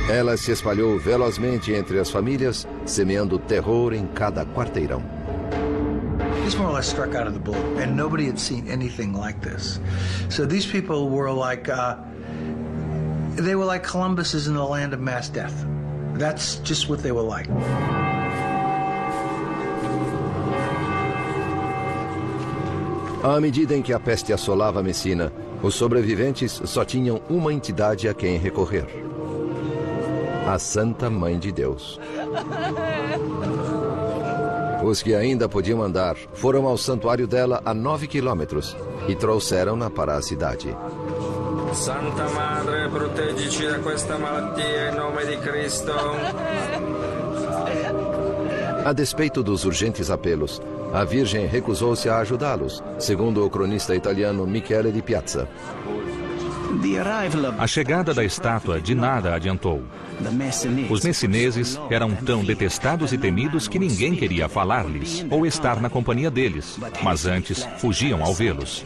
Ela 0.09 0.37
se 0.37 0.53
espalhou 0.53 0.99
velozmente 0.99 1.73
entre 1.73 1.99
as 1.99 2.11
famílias, 2.11 2.67
semeando 2.85 3.39
terror 3.39 3.93
em 3.93 4.07
cada 4.07 4.47
quarteirão. 4.47 5.03
This 6.45 6.55
more 6.55 6.71
or 6.71 6.77
less 6.77 6.87
struck 6.87 7.17
out 7.17 7.27
of 7.27 7.33
the 7.33 7.41
blue, 7.41 7.57
and 7.83 7.97
nobody 7.97 8.29
had 8.29 8.39
seen 8.39 8.69
anything 8.69 9.13
like 9.13 9.41
this. 9.41 9.81
So 10.31 10.47
these 10.47 10.65
people 10.65 11.09
were 11.11 11.33
like, 11.33 11.69
uh, 11.69 11.97
they 13.35 13.57
were 13.57 13.67
like 13.67 13.85
Columbus 13.85 14.33
is 14.33 14.47
in 14.47 14.55
the 14.55 14.65
land 14.65 14.95
of 14.95 15.01
mass 15.01 15.29
death. 15.29 15.67
That's 16.15 16.61
just 16.63 16.89
what 16.89 17.03
they 17.03 17.11
were 17.11 17.25
like. 17.25 17.49
À 23.23 23.41
medida 23.41 23.75
em 23.75 23.83
que 23.83 23.93
a 23.93 23.99
peste 23.99 24.33
assolava 24.33 24.83
Messina, 24.83 25.33
os 25.63 25.75
sobreviventes 25.75 26.61
só 26.65 26.85
tinham 26.85 27.21
uma 27.29 27.53
entidade 27.53 28.09
a 28.09 28.15
quem 28.15 28.37
recorrer: 28.39 28.87
a 30.47 30.59
Santa 30.59 31.11
Mãe 31.11 31.39
de 31.39 31.51
Deus. 31.51 31.99
Os 34.85 35.03
que 35.03 35.15
ainda 35.15 35.49
podiam 35.49 35.83
andar 35.83 36.17
foram 36.35 36.67
ao 36.67 36.77
santuário 36.79 37.27
dela 37.27 37.61
a 37.65 37.75
nove 37.75 38.07
quilômetros 38.07 38.77
e 39.09 39.17
trouxeram-na 39.17 39.91
para 39.91 40.15
a 40.15 40.23
cidade. 40.23 40.77
Santa 41.73 42.29
Madre, 42.31 42.89
proteggici 42.89 43.67
da 43.67 43.79
questa 43.81 44.17
malattia 44.19 44.91
em 44.91 44.95
nome 44.95 45.27
de 45.27 45.37
Cristo. 45.39 45.93
A 48.85 48.93
despeito 48.93 49.43
dos 49.43 49.65
urgentes 49.65 50.11
apelos, 50.11 50.63
a 50.97 51.05
Virgem 51.05 51.47
recusou-se 51.47 52.09
a 52.09 52.19
ajudá-los, 52.19 52.83
segundo 52.99 53.45
o 53.45 53.51
cronista 53.51 53.95
italiano 53.95 54.47
Michele 54.47 54.91
di 54.91 55.03
Piazza. 55.03 55.47
A 57.59 57.67
chegada 57.67 58.15
da 58.15 58.25
estátua 58.25 58.81
de 58.81 58.95
nada 58.95 59.35
adiantou. 59.35 59.83
Os 60.89 61.05
messineses 61.05 61.79
eram 61.91 62.15
tão 62.15 62.43
detestados 62.43 63.13
e 63.13 63.19
temidos 63.19 63.69
que 63.69 63.79
ninguém 63.79 64.15
queria 64.15 64.49
falar-lhes 64.49 65.25
ou 65.31 65.45
estar 65.45 65.83
na 65.83 65.91
companhia 65.91 66.31
deles, 66.31 66.79
mas 67.03 67.27
antes 67.27 67.69
fugiam 67.77 68.25
ao 68.25 68.33
vê-los. 68.33 68.85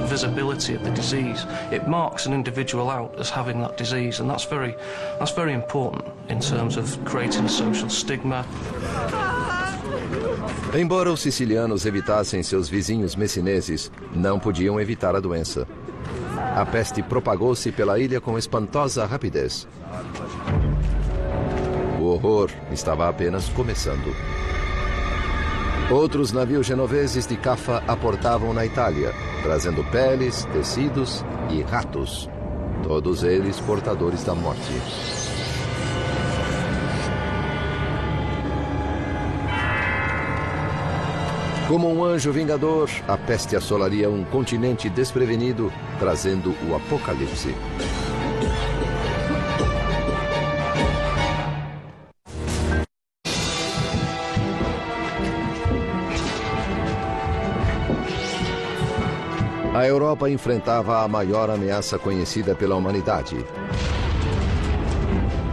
The 0.00 0.06
visibility 0.06 0.74
of 0.74 0.82
the 0.82 0.90
disease 0.90 1.46
it 1.70 1.86
marks 1.86 2.26
an 2.26 2.32
individual 2.32 2.90
out 2.90 3.20
as 3.20 3.28
having 3.28 3.60
that 3.60 3.76
disease, 3.76 4.20
and 4.20 4.30
that's 4.30 4.44
very 4.44 4.74
that's 5.18 5.32
very 5.32 5.52
important 5.52 6.04
in 6.28 6.40
terms 6.40 6.76
of 6.76 6.98
creating 7.04 7.48
social 7.48 7.90
stigma. 7.90 8.46
Embora 10.72 11.12
os 11.12 11.20
sicilianos 11.20 11.84
evitassem 11.84 12.42
seus 12.42 12.68
vizinhos 12.68 13.14
messineses, 13.14 13.90
não 14.14 14.38
podiam 14.38 14.80
evitar 14.80 15.14
a 15.14 15.20
doença. 15.20 15.66
A 16.56 16.64
peste 16.64 17.02
propagou-se 17.02 17.70
pela 17.70 17.98
ilha 17.98 18.20
com 18.20 18.38
espantosa 18.38 19.04
rapidez. 19.04 19.68
O 22.00 22.04
horror 22.04 22.50
estava 22.72 23.08
apenas 23.08 23.48
começando. 23.50 24.14
Outros 25.90 26.30
navios 26.30 26.68
genoveses 26.68 27.26
de 27.26 27.36
Cafa 27.36 27.82
aportavam 27.88 28.54
na 28.54 28.64
Itália, 28.64 29.12
trazendo 29.42 29.82
peles, 29.90 30.44
tecidos 30.52 31.24
e 31.50 31.62
ratos, 31.62 32.30
todos 32.84 33.24
eles 33.24 33.58
portadores 33.58 34.22
da 34.22 34.32
morte. 34.32 34.72
Como 41.66 41.92
um 41.92 42.04
anjo 42.04 42.30
vingador, 42.30 42.88
a 43.08 43.16
peste 43.16 43.56
assolaria 43.56 44.08
um 44.08 44.24
continente 44.24 44.88
desprevenido, 44.88 45.72
trazendo 45.98 46.54
o 46.68 46.76
apocalipse. 46.76 47.52
A 59.80 59.86
Europa 59.86 60.28
enfrentava 60.28 61.02
a 61.02 61.08
maior 61.08 61.48
ameaça 61.48 61.98
conhecida 61.98 62.54
pela 62.54 62.76
humanidade. 62.76 63.42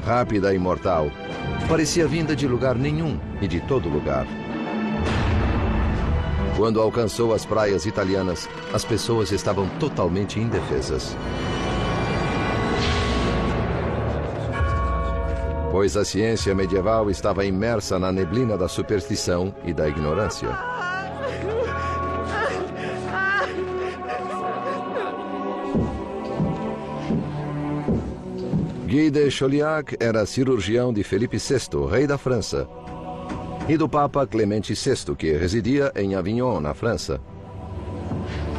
Rápida 0.05 0.53
e 0.53 0.59
mortal, 0.59 1.09
parecia 1.69 2.05
vinda 2.05 2.35
de 2.35 2.45
lugar 2.45 2.75
nenhum 2.75 3.17
e 3.41 3.47
de 3.47 3.61
todo 3.61 3.87
lugar. 3.87 4.27
Quando 6.57 6.81
alcançou 6.81 7.33
as 7.33 7.45
praias 7.45 7.85
italianas, 7.85 8.49
as 8.73 8.83
pessoas 8.83 9.31
estavam 9.31 9.69
totalmente 9.79 10.41
indefesas. 10.41 11.15
Pois 15.71 15.95
a 15.95 16.03
ciência 16.03 16.53
medieval 16.53 17.09
estava 17.09 17.45
imersa 17.45 17.97
na 17.97 18.11
neblina 18.11 18.57
da 18.57 18.67
superstição 18.67 19.55
e 19.63 19.73
da 19.73 19.87
ignorância. 19.87 20.76
Guy 28.97 29.11
de 29.11 29.29
Chauliac 29.29 29.95
era 29.99 30.25
cirurgião 30.25 30.91
de 30.91 31.03
Felipe 31.03 31.37
VI, 31.37 31.85
rei 31.87 32.07
da 32.07 32.17
França, 32.17 32.67
e 33.69 33.77
do 33.77 33.87
Papa 33.87 34.25
Clemente 34.25 34.73
VI, 34.73 35.15
que 35.15 35.33
residia 35.33 35.91
em 35.95 36.15
Avignon, 36.15 36.59
na 36.59 36.73
França. 36.73 37.21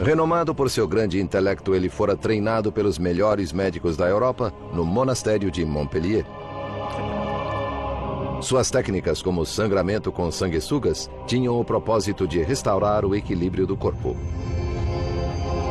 Renomado 0.01 0.55
por 0.55 0.71
seu 0.71 0.87
grande 0.87 1.21
intelecto, 1.21 1.75
ele 1.75 1.89
fora 1.89 2.17
treinado 2.17 2.71
pelos 2.71 3.01
melhores 3.01 3.53
médicos 3.53 3.97
da 3.97 4.09
Europa 4.09 4.55
no 4.73 4.87
monastério 4.87 5.51
de 5.51 5.65
Montpellier. 5.65 6.25
Suas 8.41 8.71
técnicas, 8.71 9.21
como 9.21 9.45
sangramento 9.45 10.13
com 10.13 10.31
sanguessugas, 10.31 11.11
tinham 11.27 11.59
o 11.59 11.65
propósito 11.65 12.29
de 12.29 12.41
restaurar 12.45 13.05
o 13.05 13.13
equilíbrio 13.13 13.67
do 13.67 13.77
corpo. 13.77 14.17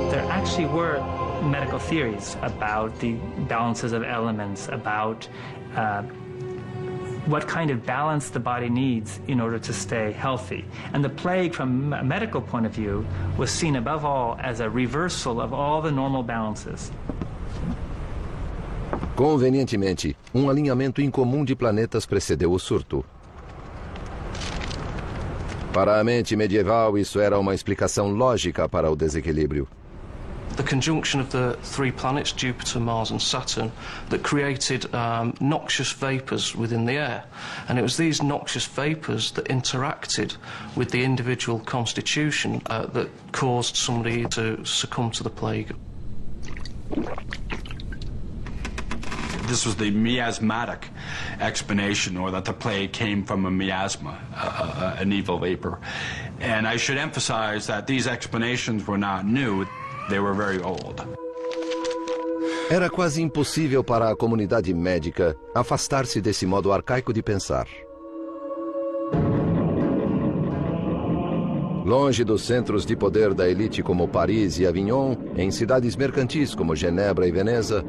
There 0.10 0.30
actually 0.30 0.65
were 0.65 0.99
medical 1.48 1.80
theories 1.80 2.38
about 2.42 2.98
the 3.00 3.14
balances 3.48 3.94
of 3.94 4.04
elements, 4.04 4.68
about 4.70 5.28
uh, 5.76 6.04
what 7.28 7.48
kind 7.48 7.70
of 7.70 7.86
balance 7.86 8.30
the 8.30 8.40
body 8.40 8.70
needs 8.70 9.20
in 9.28 9.40
order 9.42 9.60
to 9.60 9.74
stay 9.74 10.12
healthy. 10.12 10.64
And 10.94 11.04
the 11.04 11.10
plague, 11.10 11.54
from 11.54 11.94
a 11.94 12.04
medical 12.04 12.42
point 12.42 12.66
of 12.66 12.72
view, 12.72 13.06
was 13.38 13.52
seen 13.52 13.76
above 13.76 14.06
all 14.06 14.38
as 14.40 14.60
a 14.62 14.70
reversal 14.70 15.42
of 15.42 15.54
all 15.54 15.82
the 15.82 15.92
normal 15.92 16.24
balances. 16.24 16.92
Convenientemente, 19.16 20.16
um 20.34 20.50
alinhamento 20.50 21.02
incomum 21.02 21.44
de 21.44 21.56
planetas 21.56 22.06
precedeu 22.06 22.52
o 22.52 22.60
surto. 22.60 23.04
Para 25.74 26.00
a 26.00 26.04
mente 26.04 26.36
medieval, 26.36 26.98
isso 26.98 27.20
era 27.20 27.38
uma 27.38 27.54
explicação 27.54 28.10
lógica 28.10 28.70
para 28.70 28.90
o 28.90 28.96
desequilíbrio. 28.96 29.68
The 30.58 30.63
conjunction 30.63 31.20
of 31.20 31.32
the 31.32 31.58
three 31.62 31.91
planets, 31.91 32.32
Jupiter, 32.32 32.80
Mars, 32.80 33.12
and 33.12 33.22
Saturn, 33.22 33.72
that 34.10 34.24
created 34.24 34.93
um, 34.93 35.36
noxious 35.39 35.91
vapours 35.91 36.56
within 36.56 36.86
the 36.86 36.93
air. 36.93 37.24
And 37.70 37.80
it 37.80 37.84
was 37.84 37.96
these 37.96 38.22
noxious 38.22 38.65
vapours 38.65 39.32
that 39.32 39.46
interacted 39.46 40.36
with 40.76 40.89
the 40.89 41.04
individual 41.04 41.60
constitution 41.60 42.62
uh, 42.65 42.88
that 42.88 43.10
caused 43.32 43.76
somebody 43.76 44.26
to 44.30 44.65
succumb 44.65 45.12
to 45.12 45.24
the 45.24 45.30
plague. 45.30 45.76
This 49.48 49.65
was 49.65 49.78
the 49.78 49.91
miasmatic 49.91 50.89
explanation, 51.39 52.17
or 52.17 52.32
that 52.32 52.43
the 52.43 52.54
plague 52.54 52.91
came 52.91 53.24
from 53.24 53.46
a 53.46 53.52
miasma, 53.52 54.20
an 55.00 55.13
evil 55.13 55.38
vapor. 55.39 55.80
And 56.39 56.67
I 56.67 56.76
should 56.78 56.98
emphasize 56.98 57.67
that 57.67 57.88
these 57.88 58.08
explanations 58.08 58.86
were 58.86 58.98
not 58.98 59.26
new. 59.26 59.65
Era 62.70 62.89
quase 62.89 63.22
impossível 63.22 63.84
para 63.84 64.10
a 64.10 64.15
comunidade 64.15 64.74
médica 64.74 65.36
afastar-se 65.54 66.22
desse 66.22 66.46
modo 66.46 66.72
arcaico 66.72 67.12
de 67.13 67.22
pensar. 67.22 67.67
Longe 71.86 72.24
dos 72.24 72.41
centros 72.43 72.86
de 72.86 72.96
poder 72.96 73.34
da 73.34 73.50
elite 73.50 73.82
como 73.82 74.08
Paris 74.08 74.60
e 74.60 74.67
Avignon, 74.67 75.15
em 75.38 75.52
cidades 75.52 75.96
mercantis 75.96 76.54
como 76.54 76.76
Genebra 76.76 77.28
e 77.28 77.32
Veneza, 77.32 77.84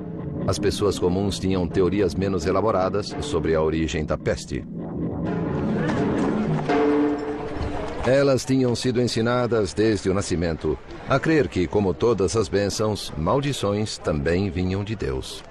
as 0.47 0.59
pessoas 0.59 0.99
comuns 0.99 1.39
tinham 1.39 1.69
teorias 1.69 2.15
menos 2.15 2.47
elaboradas 2.47 3.15
sobre 3.21 3.55
a 3.55 3.63
origem 3.63 4.05
da 4.05 4.17
peste. 4.17 4.65
Elas 8.07 8.45
tinham 8.45 8.75
sido 8.75 9.01
ensinadas 9.01 9.75
desde 9.75 10.09
o 10.09 10.15
nascimento 10.15 10.79
a 11.09 11.19
crer 11.19 11.49
que, 11.49 11.67
como 11.67 11.95
todas 11.95 12.37
as 12.37 12.49
bênçãos, 12.49 13.11
maldições 13.17 13.97
também 13.97 14.51
vinham 14.51 14.85
de 14.85 14.95
Deus. 14.95 15.43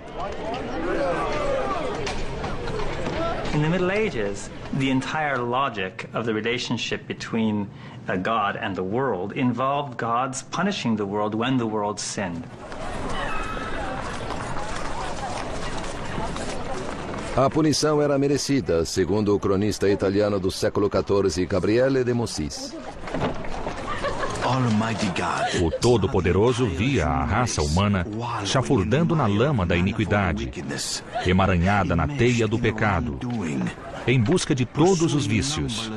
In 3.55 3.61
the 3.61 3.69
Middle 3.69 3.89
Ages, 3.89 4.51
the 4.77 4.91
entire 4.91 5.39
logic 5.39 6.07
of 6.13 6.25
the 6.25 6.33
relationship 6.33 7.07
between 7.07 7.67
uh, 8.07 8.15
God 8.17 8.55
and 8.61 8.75
the 8.75 8.83
world 8.83 9.33
involved 9.35 9.97
God's 9.97 10.43
punishing 10.43 10.95
the 10.95 11.05
world 11.05 11.33
when 11.33 11.57
the 11.57 11.65
world 11.65 11.99
sinned. 11.99 12.43
A 17.35 17.49
punição 17.49 18.01
era 18.01 18.17
merecida, 18.17 18.85
segundo 18.85 19.35
o 19.35 19.39
cronista 19.39 19.87
italiano 19.89 20.39
do 20.39 20.51
século 20.51 20.89
XIV, 20.89 21.45
Gabriele 21.47 22.03
de 22.03 22.13
Mossis. 22.13 22.75
O 25.61 25.69
Todo-Poderoso 25.69 26.65
via 26.65 27.05
a 27.05 27.25
raça 27.25 27.61
humana 27.61 28.05
chafurdando 28.45 29.13
na 29.13 29.27
lama 29.27 29.65
da 29.65 29.75
iniquidade, 29.75 30.49
emaranhada 31.25 31.95
na 31.95 32.07
teia 32.07 32.47
do 32.47 32.57
pecado, 32.57 33.19
em 34.07 34.21
busca 34.21 34.55
de 34.55 34.65
todos 34.65 35.13
os 35.13 35.25
vícios, 35.25 35.91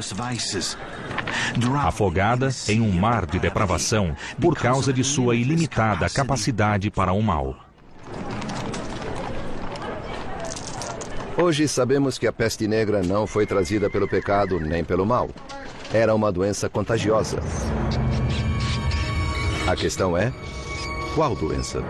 afogada 1.81 2.49
em 2.69 2.81
um 2.81 2.91
mar 2.91 3.25
de 3.25 3.39
depravação 3.39 4.17
por 4.41 4.57
causa 4.57 4.93
de 4.93 5.05
sua 5.05 5.37
ilimitada 5.37 6.11
capacidade 6.11 6.91
para 6.91 7.13
o 7.13 7.23
mal. 7.23 7.57
Hoje 11.37 11.69
sabemos 11.69 12.19
que 12.19 12.27
a 12.27 12.33
peste 12.33 12.67
negra 12.67 13.01
não 13.03 13.27
foi 13.27 13.47
trazida 13.47 13.89
pelo 13.89 14.09
pecado 14.09 14.59
nem 14.59 14.83
pelo 14.83 15.07
mal. 15.07 15.31
Era 15.93 16.15
uma 16.15 16.31
doença 16.31 16.69
contagiosa. 16.69 17.41
A 19.71 19.77
questão 19.77 20.17
é: 20.17 20.33
qual 21.15 21.37
doença? 21.37 21.81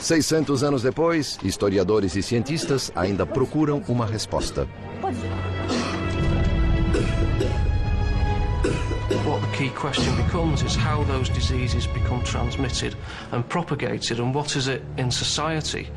Seiscentos 0.00 0.62
anos 0.62 0.82
depois, 0.82 1.38
historiadores 1.44 2.16
e 2.16 2.22
cientistas 2.22 2.90
ainda 2.96 3.26
procuram 3.26 3.82
uma 3.88 4.06
resposta. 4.06 4.66
what 9.26 9.40
the 9.42 9.56
key 9.56 9.68
question 9.70 10.16
becomes 10.16 10.62
is 10.62 10.74
how 10.74 11.04
those 11.04 11.28
diseases 11.28 11.86
become 11.86 12.22
transmitted 12.22 12.96
and 13.32 13.46
propagated, 13.50 14.18
and 14.18 14.34
what 14.34 14.56
is 14.56 14.66
it 14.66 14.82
in 14.96 15.10
society 15.10 15.90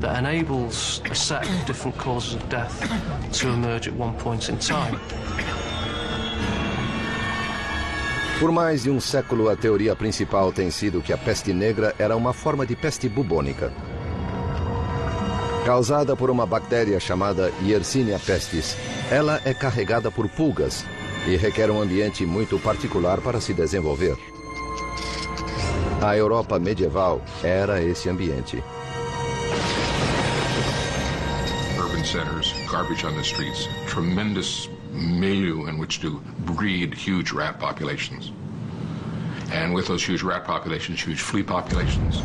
that 0.00 0.18
enables 0.18 1.00
a 1.08 1.14
set 1.14 1.48
of 1.48 1.66
different 1.66 1.96
causes 1.96 2.34
of 2.34 2.48
death 2.48 2.80
to 3.32 3.48
emerge 3.48 3.86
at 3.86 3.94
one 3.94 4.14
point 4.18 4.48
in 4.48 4.58
time. 4.58 4.98
Por 8.38 8.52
mais 8.52 8.84
de 8.84 8.90
um 8.90 9.00
século, 9.00 9.48
a 9.48 9.56
teoria 9.56 9.96
principal 9.96 10.52
tem 10.52 10.70
sido 10.70 11.02
que 11.02 11.12
a 11.12 11.18
peste 11.18 11.52
negra 11.52 11.92
era 11.98 12.16
uma 12.16 12.32
forma 12.32 12.64
de 12.64 12.76
peste 12.76 13.08
bubônica. 13.08 13.72
Causada 15.66 16.14
por 16.14 16.30
uma 16.30 16.46
bactéria 16.46 17.00
chamada 17.00 17.52
Yersinia 17.60 18.16
pestis, 18.20 18.76
ela 19.10 19.40
é 19.44 19.52
carregada 19.52 20.08
por 20.08 20.28
pulgas 20.28 20.84
e 21.26 21.36
requer 21.36 21.68
um 21.68 21.82
ambiente 21.82 22.24
muito 22.24 22.60
particular 22.60 23.20
para 23.20 23.40
se 23.40 23.52
desenvolver. 23.52 24.16
A 26.00 26.16
Europa 26.16 26.60
medieval 26.60 27.20
era 27.42 27.82
esse 27.82 28.08
ambiente. 28.08 28.62
Urban 31.76 32.04
centers, 32.04 32.54
garbage 32.70 33.04
on 33.04 33.14
the 33.14 33.22
streets, 33.22 33.68
tremendous 33.88 34.70
milieu 34.98 35.68
in 35.68 35.78
which 35.78 36.00
to 36.00 36.20
breed 36.40 36.94
huge 36.94 37.32
rat 37.32 37.58
populations. 37.58 38.32
And 39.52 39.72
with 39.72 39.86
those 39.86 40.04
huge 40.04 40.22
rat 40.22 40.44
populations, 40.44 41.00
huge 41.00 41.20
flea 41.20 41.42
populations. 41.42 42.22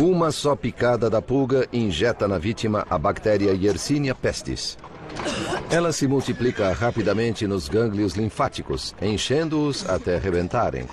Uma 0.00 0.32
só 0.32 0.56
picada 0.56 1.08
da 1.08 1.22
pulga 1.22 1.68
injeta 1.72 2.26
na 2.26 2.38
vítima 2.38 2.86
a 2.90 2.98
bactéria 2.98 3.52
Yersinia 3.52 4.14
pestis. 4.14 4.76
Ela 5.70 5.92
se 5.92 6.06
multiplica 6.06 6.72
rapidamente 6.72 7.46
nos 7.46 7.68
gânglios 7.68 8.14
linfáticos, 8.14 8.94
enchendo-os 9.00 9.88
até 9.88 10.18
rebentarem. 10.18 10.86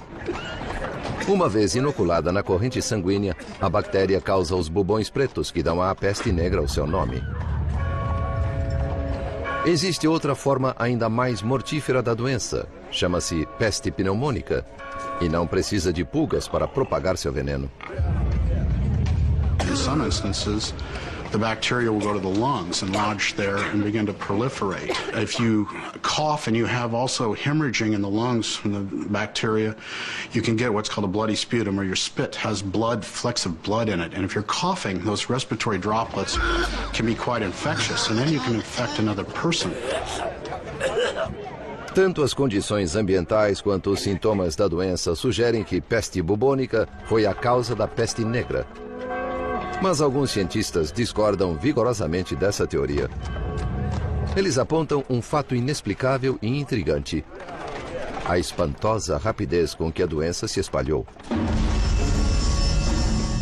Uma 1.27 1.47
vez 1.47 1.75
inoculada 1.75 2.31
na 2.31 2.43
corrente 2.43 2.81
sanguínea, 2.81 3.35
a 3.59 3.69
bactéria 3.69 4.19
causa 4.19 4.55
os 4.55 4.67
bubões 4.67 5.09
pretos 5.09 5.51
que 5.51 5.63
dão 5.63 5.81
à 5.81 5.93
peste 5.95 6.31
negra 6.31 6.61
o 6.61 6.67
seu 6.67 6.85
nome. 6.85 7.21
Existe 9.65 10.07
outra 10.07 10.33
forma 10.33 10.75
ainda 10.77 11.07
mais 11.07 11.41
mortífera 11.41 12.01
da 12.01 12.15
doença. 12.15 12.67
Chama-se 12.89 13.47
peste 13.59 13.91
pneumônica. 13.91 14.65
E 15.21 15.29
não 15.29 15.45
precisa 15.45 15.93
de 15.93 16.03
pulgas 16.03 16.47
para 16.47 16.67
propagar 16.67 17.15
seu 17.15 17.31
veneno. 17.31 17.69
In 19.69 19.75
some 19.75 20.05
instances, 20.05 20.73
the 21.31 21.37
bacteria 21.37 21.91
will 21.91 22.01
go 22.01 22.13
to 22.13 22.19
the 22.19 22.27
lungs 22.27 22.81
and 22.81 22.93
lodge 22.93 23.35
there 23.35 23.57
and 23.57 23.83
begin 23.83 24.05
to 24.05 24.13
proliferate. 24.13 24.91
If 25.15 25.39
you 25.39 25.65
cough 26.01 26.47
and 26.47 26.55
you 26.55 26.65
have 26.65 26.93
also 26.93 27.33
hemorrhaging 27.33 27.93
in 27.93 28.01
the 28.01 28.09
lungs 28.09 28.55
from 28.55 28.73
the 28.73 29.07
bacteria, 29.07 29.75
you 30.33 30.41
can 30.41 30.55
get 30.55 30.73
what's 30.73 30.89
called 30.89 31.05
a 31.05 31.07
bloody 31.07 31.35
sputum, 31.35 31.79
or 31.79 31.83
your 31.83 31.95
spit 31.95 32.35
has 32.35 32.61
blood, 32.61 33.05
flecks 33.05 33.45
of 33.45 33.63
blood 33.63 33.87
in 33.87 33.99
it. 34.01 34.13
And 34.13 34.25
if 34.25 34.35
you're 34.35 34.43
coughing, 34.43 35.03
those 35.03 35.29
respiratory 35.29 35.77
droplets 35.77 36.37
can 36.93 37.05
be 37.05 37.15
quite 37.15 37.41
infectious, 37.41 38.09
and 38.09 38.17
then 38.17 38.31
you 38.31 38.39
can 38.39 38.55
infect 38.55 38.99
another 38.99 39.23
person. 39.23 39.71
Tanto 41.93 42.23
as 42.23 42.33
condições 42.33 42.95
ambientais 42.95 43.59
quanto 43.59 43.91
os 43.91 43.99
sintomas 43.99 44.55
da 44.55 44.67
doença 44.67 45.13
sugerem 45.13 45.61
que 45.61 45.81
peste 45.81 46.21
bubônica 46.21 46.87
foi 47.05 47.25
a 47.25 47.33
causa 47.33 47.75
da 47.75 47.85
peste 47.85 48.23
negra, 48.23 48.65
mas 49.81 49.99
alguns 49.99 50.31
cientistas 50.31 50.91
discordam 50.91 51.57
vigorosamente 51.57 52.35
dessa 52.35 52.67
teoria. 52.67 53.09
Eles 54.35 54.57
apontam 54.57 55.03
um 55.09 55.21
fato 55.21 55.55
inexplicável 55.55 56.37
e 56.41 56.47
intrigante: 56.47 57.25
a 58.25 58.37
espantosa 58.37 59.17
rapidez 59.17 59.73
com 59.73 59.91
que 59.91 60.03
a 60.03 60.05
doença 60.05 60.47
se 60.47 60.59
espalhou. 60.59 61.05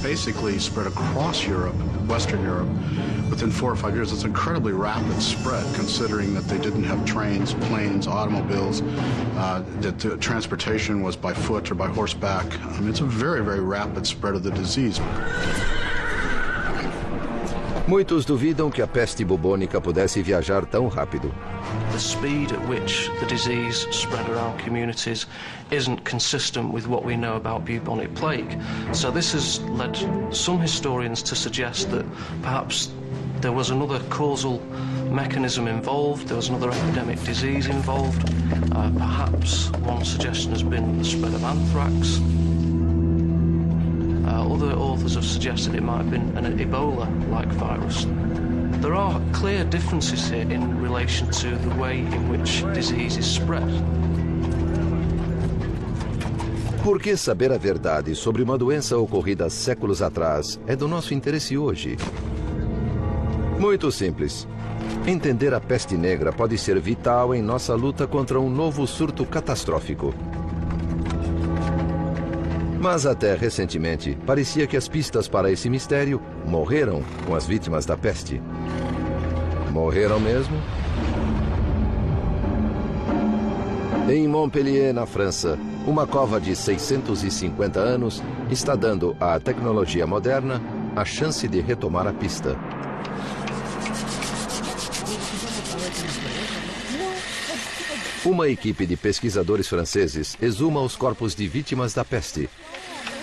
Basically 0.02 0.56
spread 0.56 0.88
across 0.88 1.46
Europe, 1.46 1.76
Western 2.08 2.42
Europe, 2.44 2.70
within 3.30 3.52
four 3.52 3.72
or 3.72 3.76
five 3.76 3.94
years. 3.94 4.12
It's 4.12 4.24
incredibly 4.24 4.72
rapid 4.72 5.22
spread, 5.22 5.64
considering 5.76 6.34
that 6.34 6.48
they 6.48 6.58
didn't 6.58 6.86
have 6.86 7.04
trains, 7.06 7.54
planes, 7.68 8.08
automobiles, 8.08 8.82
uh, 9.38 9.62
that 9.82 10.00
the 10.00 10.18
transportation 10.18 11.04
was 11.04 11.18
by 11.18 11.34
foot 11.34 11.70
or 11.70 11.76
by 11.76 11.88
horseback. 11.88 12.46
I 12.60 12.80
mean, 12.80 12.90
it's 12.90 13.02
a 13.02 13.06
very, 13.06 13.44
very 13.44 13.60
rapid 13.60 14.08
spread 14.08 14.36
of 14.36 14.42
the 14.42 14.52
disease. 14.52 15.00
Muitos 17.90 18.24
duvidam 18.24 18.70
que 18.70 18.84
a 18.84 18.88
peste 18.88 19.26
bubônica 19.26 19.82
pudesse 19.82 20.22
viajar 20.22 20.64
tão 20.64 20.88
rápido. 20.88 21.34
The 21.92 21.98
speed 22.00 22.54
at 22.54 22.70
which 22.70 23.10
the 23.20 23.26
disease 23.26 23.88
spread 23.90 24.30
around 24.30 24.64
communities 24.64 25.26
isn't 25.72 26.04
consistent 26.04 26.72
with 26.72 26.86
what 26.86 27.04
we 27.04 27.18
know 27.18 27.36
about 27.36 27.66
bubonic 27.66 28.14
plague. 28.14 28.56
So 28.94 29.10
this 29.10 29.34
has 29.34 29.60
led 29.72 29.98
some 30.32 30.62
historians 30.62 31.24
to 31.24 31.36
suggest 31.36 31.90
that 31.90 32.06
perhaps 32.44 32.92
there 33.42 33.54
was 33.54 33.72
another 33.72 34.00
causal 34.12 34.60
mechanism 35.10 35.68
involved, 35.68 36.28
there 36.28 36.38
was 36.38 36.50
another 36.50 36.70
epidemic 36.70 37.20
disease 37.24 37.66
involved. 37.66 38.24
Uh, 38.72 38.92
perhaps 39.00 39.72
one 39.82 40.06
suggestion 40.06 40.52
has 40.52 40.62
been 40.62 41.00
the 41.00 41.04
spread 41.04 41.34
of 41.34 41.44
anthrax. 41.44 42.20
Uh, 44.30 44.54
other 44.54 44.74
authors 44.74 45.16
have 45.16 45.26
suggested 45.26 45.74
it 45.74 45.82
might 45.82 45.98
have 45.98 46.12
been 46.12 46.38
an 46.38 46.60
Ebola-like 46.60 47.50
virus. 47.54 48.06
There 48.80 48.94
are 48.94 49.20
clear 49.34 49.64
differences 49.64 50.30
here 50.30 50.48
in 50.50 50.80
relation 50.80 51.32
to 51.32 51.58
the 51.58 51.76
way 51.76 52.00
in 52.00 52.30
which 52.30 52.64
disease 52.76 53.18
is 53.18 53.26
spread. 53.26 53.68
Por 56.84 57.00
que 57.00 57.18
saber 57.18 57.52
a 57.52 57.58
verdade 57.58 58.16
sobre 58.16 58.44
uma 58.44 58.58
doença 58.58 58.98
ocorrida 58.98 59.50
séculos 59.50 60.02
atrás 60.02 60.60
é 60.68 60.76
do 60.76 60.88
nosso 60.88 61.14
interesse 61.14 61.58
hoje? 61.58 61.98
Muito 63.60 63.92
simples. 63.92 64.48
Entender 65.08 65.56
a 65.56 65.60
peste 65.60 65.98
negra 65.98 66.32
pode 66.32 66.58
ser 66.58 66.80
vital 66.80 67.34
em 67.34 67.42
nossa 67.42 67.74
luta 67.74 68.06
contra 68.06 68.40
um 68.40 68.50
novo 68.50 68.86
surto 68.86 69.26
catastrófico. 69.26 70.14
Mas 72.80 73.06
até 73.06 73.36
recentemente, 73.36 74.18
parecia 74.26 74.66
que 74.66 74.78
as 74.78 74.88
pistas 74.88 75.28
para 75.28 75.52
esse 75.52 75.70
mistério 75.70 76.22
morreram 76.46 77.04
com 77.28 77.36
as 77.36 77.46
vítimas 77.46 77.86
da 77.86 77.98
peste. 77.98 78.42
Morreram 79.72 80.20
mesmo? 80.20 80.56
Em 84.10 84.28
Montpellier, 84.28 84.94
na 84.94 85.06
França, 85.06 85.60
uma 85.86 86.08
cova 86.08 86.40
de 86.40 86.56
650 86.56 87.80
anos 87.80 88.24
está 88.50 88.76
dando 88.76 89.16
à 89.20 89.40
tecnologia 89.40 90.08
moderna 90.08 90.62
a 90.96 91.04
chance 91.04 91.48
de 91.48 91.60
retomar 91.60 92.08
a 92.08 92.14
pista. 92.14 92.58
Uma 98.30 98.48
equipe 98.48 98.86
de 98.86 98.96
pesquisadores 98.96 99.68
franceses 99.68 100.38
exuma 100.40 100.80
os 100.82 100.96
corpos 100.96 101.34
de 101.34 101.48
vítimas 101.48 101.96
da 101.96 102.06
peste 102.06 102.48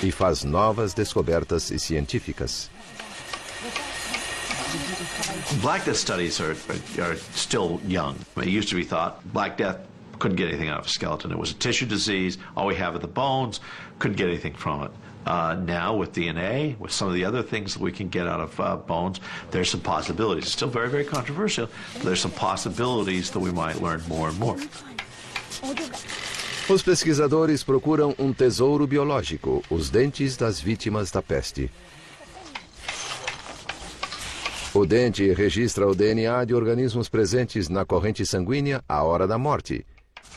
e 0.03 0.11
faz 0.11 0.43
novas 0.43 0.93
descobertas 0.95 1.63
científicas. 1.79 2.69
Black 5.63 5.85
Death 5.85 5.97
studies 5.97 6.41
are, 6.41 6.57
are 7.01 7.17
still 7.37 7.81
young. 7.87 8.17
It 8.37 8.49
used 8.49 8.69
to 8.71 8.75
be 8.75 8.85
thought 8.85 9.21
Black 9.33 9.57
Death 9.57 9.79
couldn't 10.19 10.39
get 10.39 10.49
anything 10.49 10.71
out 10.71 10.81
of 10.81 10.87
a 10.87 10.89
skeleton. 10.89 11.31
It 11.31 11.39
was 11.39 11.53
a 11.53 11.55
tissue 11.55 11.87
disease. 11.87 12.37
All 12.57 12.67
we 12.67 12.75
have 12.75 12.97
are 12.97 12.99
the 12.99 13.07
bones. 13.07 13.61
Couldn't 14.01 14.17
get 14.17 14.27
anything 14.27 14.55
from 14.55 14.83
it. 14.83 14.91
Uh, 15.25 15.55
now, 15.55 15.95
with 15.95 16.13
DNA, 16.13 16.77
with 16.81 16.91
some 16.91 17.07
of 17.07 17.15
the 17.15 17.25
other 17.25 17.45
things 17.45 17.75
that 17.75 17.83
we 17.83 17.93
can 17.93 18.09
get 18.09 18.27
out 18.27 18.41
of 18.41 18.61
uh, 18.61 18.77
bones, 18.77 19.21
there's 19.53 19.71
some 19.71 19.81
possibilities. 19.81 20.45
It's 20.45 20.53
still 20.53 20.69
very, 20.69 20.89
very 20.89 21.05
controversial, 21.05 21.69
but 21.95 22.03
there's 22.03 22.21
some 22.21 22.33
possibilities 22.33 23.31
that 23.31 23.41
we 23.41 23.53
might 23.53 23.81
learn 23.81 24.03
more 24.09 24.29
and 24.31 24.39
more. 24.41 24.57
Os 26.69 26.83
pesquisadores 26.83 27.63
procuram 27.63 28.15
um 28.19 28.33
tesouro 28.33 28.87
biológico, 28.87 29.63
os 29.71 29.89
dentes 29.89 30.37
das 30.37 30.61
vítimas 30.61 31.11
da 31.11 31.23
peste. 31.23 31.71
O 34.75 34.85
dente 34.85 35.33
registra 35.33 35.87
o 35.87 35.95
DNA 35.95 36.45
de 36.45 36.55
organismos 36.55 37.09
presentes 37.09 37.69
na 37.69 37.85
corrente 37.85 38.27
sanguínea 38.27 38.83
à 38.89 39.03
hora 39.03 39.27
da 39.27 39.39
morte, 39.39 39.87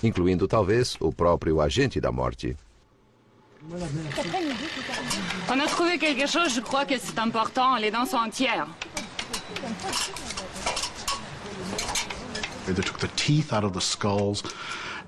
incluindo 0.01 0.47
talvez 0.47 0.95
o 0.99 1.11
próprio 1.11 1.59
agente 1.59 1.99
da 1.99 2.11
morte. 2.11 2.55
On 5.49 5.59
a 5.59 5.67
trouvé 5.67 5.97
quelque 5.97 6.25
chose, 6.25 6.53
je 6.53 6.61
crois 6.61 6.85
que 6.85 6.97
c'est 6.97 7.19
important. 7.19 7.75
Les 7.75 7.91
dents 7.91 8.05
sont 8.05 8.17
entières. 8.17 8.67
They 12.65 12.73
took 12.75 12.99
the 12.99 13.09
teeth 13.15 13.51
out 13.51 13.65
of 13.65 13.73
the 13.73 13.81
skulls. 13.81 14.43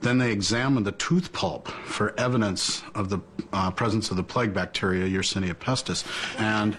Then 0.02 0.18
they 0.18 0.32
examined 0.32 0.86
the 0.86 0.94
tooth 0.94 1.32
pulp 1.32 1.68
for 1.68 2.20
evidence 2.20 2.82
of 2.96 3.10
the 3.10 3.20
uh, 3.54 3.72
presence 3.72 4.10
of 4.10 4.18
the 4.18 4.24
plague 4.24 4.54
bacteria, 4.54 5.08
Yersinia 5.08 5.54
pestis. 5.54 6.04
And 6.40 6.76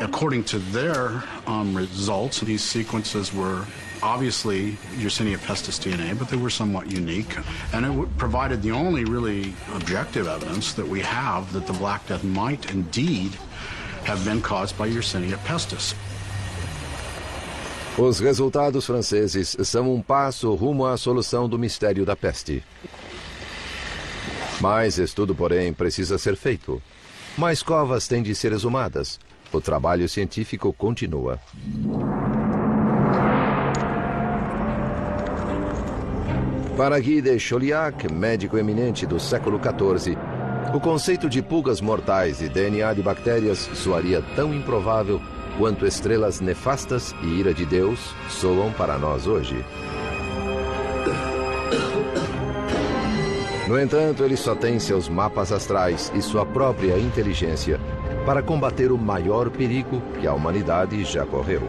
according 0.00 0.44
to 0.44 0.58
their 0.58 1.22
um, 1.46 1.76
results, 1.76 2.40
these 2.40 2.62
sequences 2.62 3.34
were 3.34 3.66
obviously 4.02 4.72
Yersinia 4.96 5.38
pestis 5.38 5.78
DNA, 5.78 6.18
but 6.18 6.28
they 6.28 6.36
were 6.36 6.50
somewhat 6.50 6.90
unique. 6.90 7.36
And 7.72 7.84
it 7.84 8.16
provided 8.16 8.62
the 8.62 8.70
only 8.70 9.04
really 9.04 9.54
objective 9.74 10.26
evidence 10.26 10.72
that 10.74 10.86
we 10.86 11.00
have 11.00 11.52
that 11.52 11.66
the 11.66 11.72
Black 11.74 12.06
Death 12.06 12.24
might 12.24 12.70
indeed 12.70 13.32
have 14.04 14.24
been 14.24 14.40
caused 14.40 14.78
by 14.78 14.88
Yersinia 14.88 15.36
pestis. 15.44 15.94
Os 17.98 18.20
resultados 18.20 18.86
franceses 18.86 19.56
são 19.64 19.92
um 19.92 20.00
passo 20.00 20.54
rumo 20.54 20.86
à 20.86 20.96
solução 20.96 21.48
do 21.48 21.58
mistério 21.58 22.06
da 22.06 22.14
peste. 22.14 22.62
Mais 24.60 24.98
estudo, 24.98 25.34
porém, 25.34 25.72
precisa 25.72 26.16
ser 26.16 26.36
feito. 26.36 26.80
Mais 27.36 27.60
covas 27.60 28.06
têm 28.06 28.22
de 28.22 28.36
ser 28.36 28.52
exumadas. 28.52 29.18
O 29.52 29.60
trabalho 29.60 30.08
científico 30.08 30.72
continua. 30.72 31.40
Para 36.76 37.00
Guy 37.00 37.20
de 37.20 37.36
Chauliac, 37.40 38.12
médico 38.12 38.56
eminente 38.56 39.06
do 39.06 39.18
século 39.18 39.58
XIV, 39.58 40.16
o 40.72 40.78
conceito 40.78 41.28
de 41.28 41.42
pulgas 41.42 41.80
mortais 41.80 42.40
e 42.42 42.48
DNA 42.48 42.94
de 42.94 43.02
bactérias 43.02 43.58
soaria 43.74 44.22
tão 44.36 44.54
improvável 44.54 45.20
quanto 45.58 45.84
estrelas 45.84 46.40
nefastas 46.40 47.14
e 47.20 47.26
ira 47.26 47.52
de 47.52 47.66
Deus 47.66 48.14
soam 48.30 48.72
para 48.72 48.96
nós 48.96 49.26
hoje. 49.26 49.64
No 53.66 53.78
entanto, 53.78 54.24
ele 54.24 54.36
só 54.36 54.54
tem 54.54 54.78
seus 54.78 55.08
mapas 55.08 55.52
astrais 55.52 56.10
e 56.14 56.22
sua 56.22 56.46
própria 56.46 56.96
inteligência 56.96 57.78
para 58.24 58.42
combater 58.42 58.92
o 58.92 58.96
maior 58.96 59.50
perigo 59.50 60.00
que 60.20 60.26
a 60.26 60.32
humanidade 60.32 61.04
já 61.04 61.26
correu. 61.26 61.68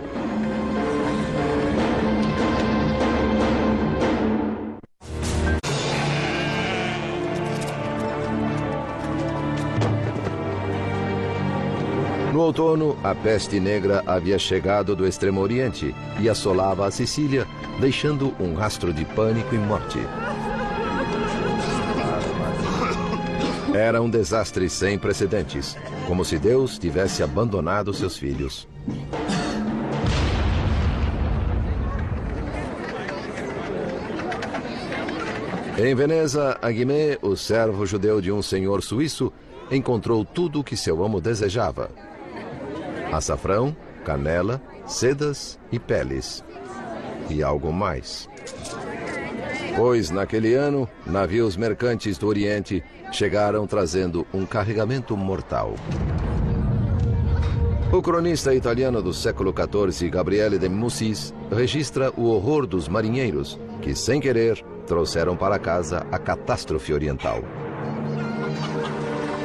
No 12.40 12.46
outono, 12.46 12.98
a 13.04 13.14
peste 13.14 13.60
negra 13.60 14.02
havia 14.08 14.40
chegado 14.40 14.96
do 14.96 15.06
Extremo 15.06 15.42
Oriente 15.42 15.94
e 16.22 16.30
assolava 16.30 16.88
a 16.88 16.90
Sicília, 16.90 17.46
deixando 17.82 18.34
um 18.40 18.54
rastro 18.54 18.94
de 18.94 19.04
pânico 19.04 19.54
e 19.54 19.58
morte. 19.58 20.00
Era 23.74 24.02
um 24.02 24.10
desastre 24.10 24.70
sem 24.70 24.98
precedentes, 24.98 25.76
como 26.08 26.24
se 26.24 26.40
Deus 26.40 26.80
tivesse 26.80 27.22
abandonado 27.22 27.94
seus 27.94 28.18
filhos. 28.18 28.66
Em 35.78 35.94
Veneza, 35.94 36.58
Aguimé, 36.62 37.18
o 37.22 37.36
servo 37.36 37.86
judeu 37.86 38.22
de 38.22 38.32
um 38.32 38.42
senhor 38.42 38.82
suíço, 38.82 39.30
encontrou 39.70 40.24
tudo 40.24 40.62
o 40.62 40.64
que 40.64 40.78
seu 40.78 41.04
amo 41.04 41.20
desejava: 41.20 41.92
açafrão, 43.12 43.76
canela, 44.06 44.62
sedas 44.86 45.60
e 45.72 45.80
peles. 45.80 46.44
E 47.30 47.44
algo 47.44 47.72
mais. 47.72 48.30
Pois 49.76 50.10
naquele 50.10 50.56
ano, 50.56 50.90
navios 51.06 51.56
mercantes 51.56 52.18
do 52.18 52.28
Oriente 52.28 52.84
chegaram 53.12 53.66
trazendo 53.66 54.26
um 54.34 54.46
carregamento 54.46 55.16
mortal. 55.16 55.76
O 57.92 58.02
cronista 58.02 58.54
italiano 58.54 59.02
do 59.02 59.12
século 59.14 59.52
XIV, 59.52 60.10
Gabriele 60.10 60.60
de 60.60 60.70
Mussis, 60.70 61.34
registra 61.52 62.12
o 62.16 62.26
horror 62.26 62.68
dos 62.68 62.88
marinheiros 62.88 63.60
que, 63.82 63.96
sem 63.96 64.22
querer, 64.22 64.64
trouxeram 64.86 65.36
para 65.36 65.58
casa 65.58 66.06
a 66.12 66.20
catástrofe 66.20 66.94
oriental. 66.94 67.44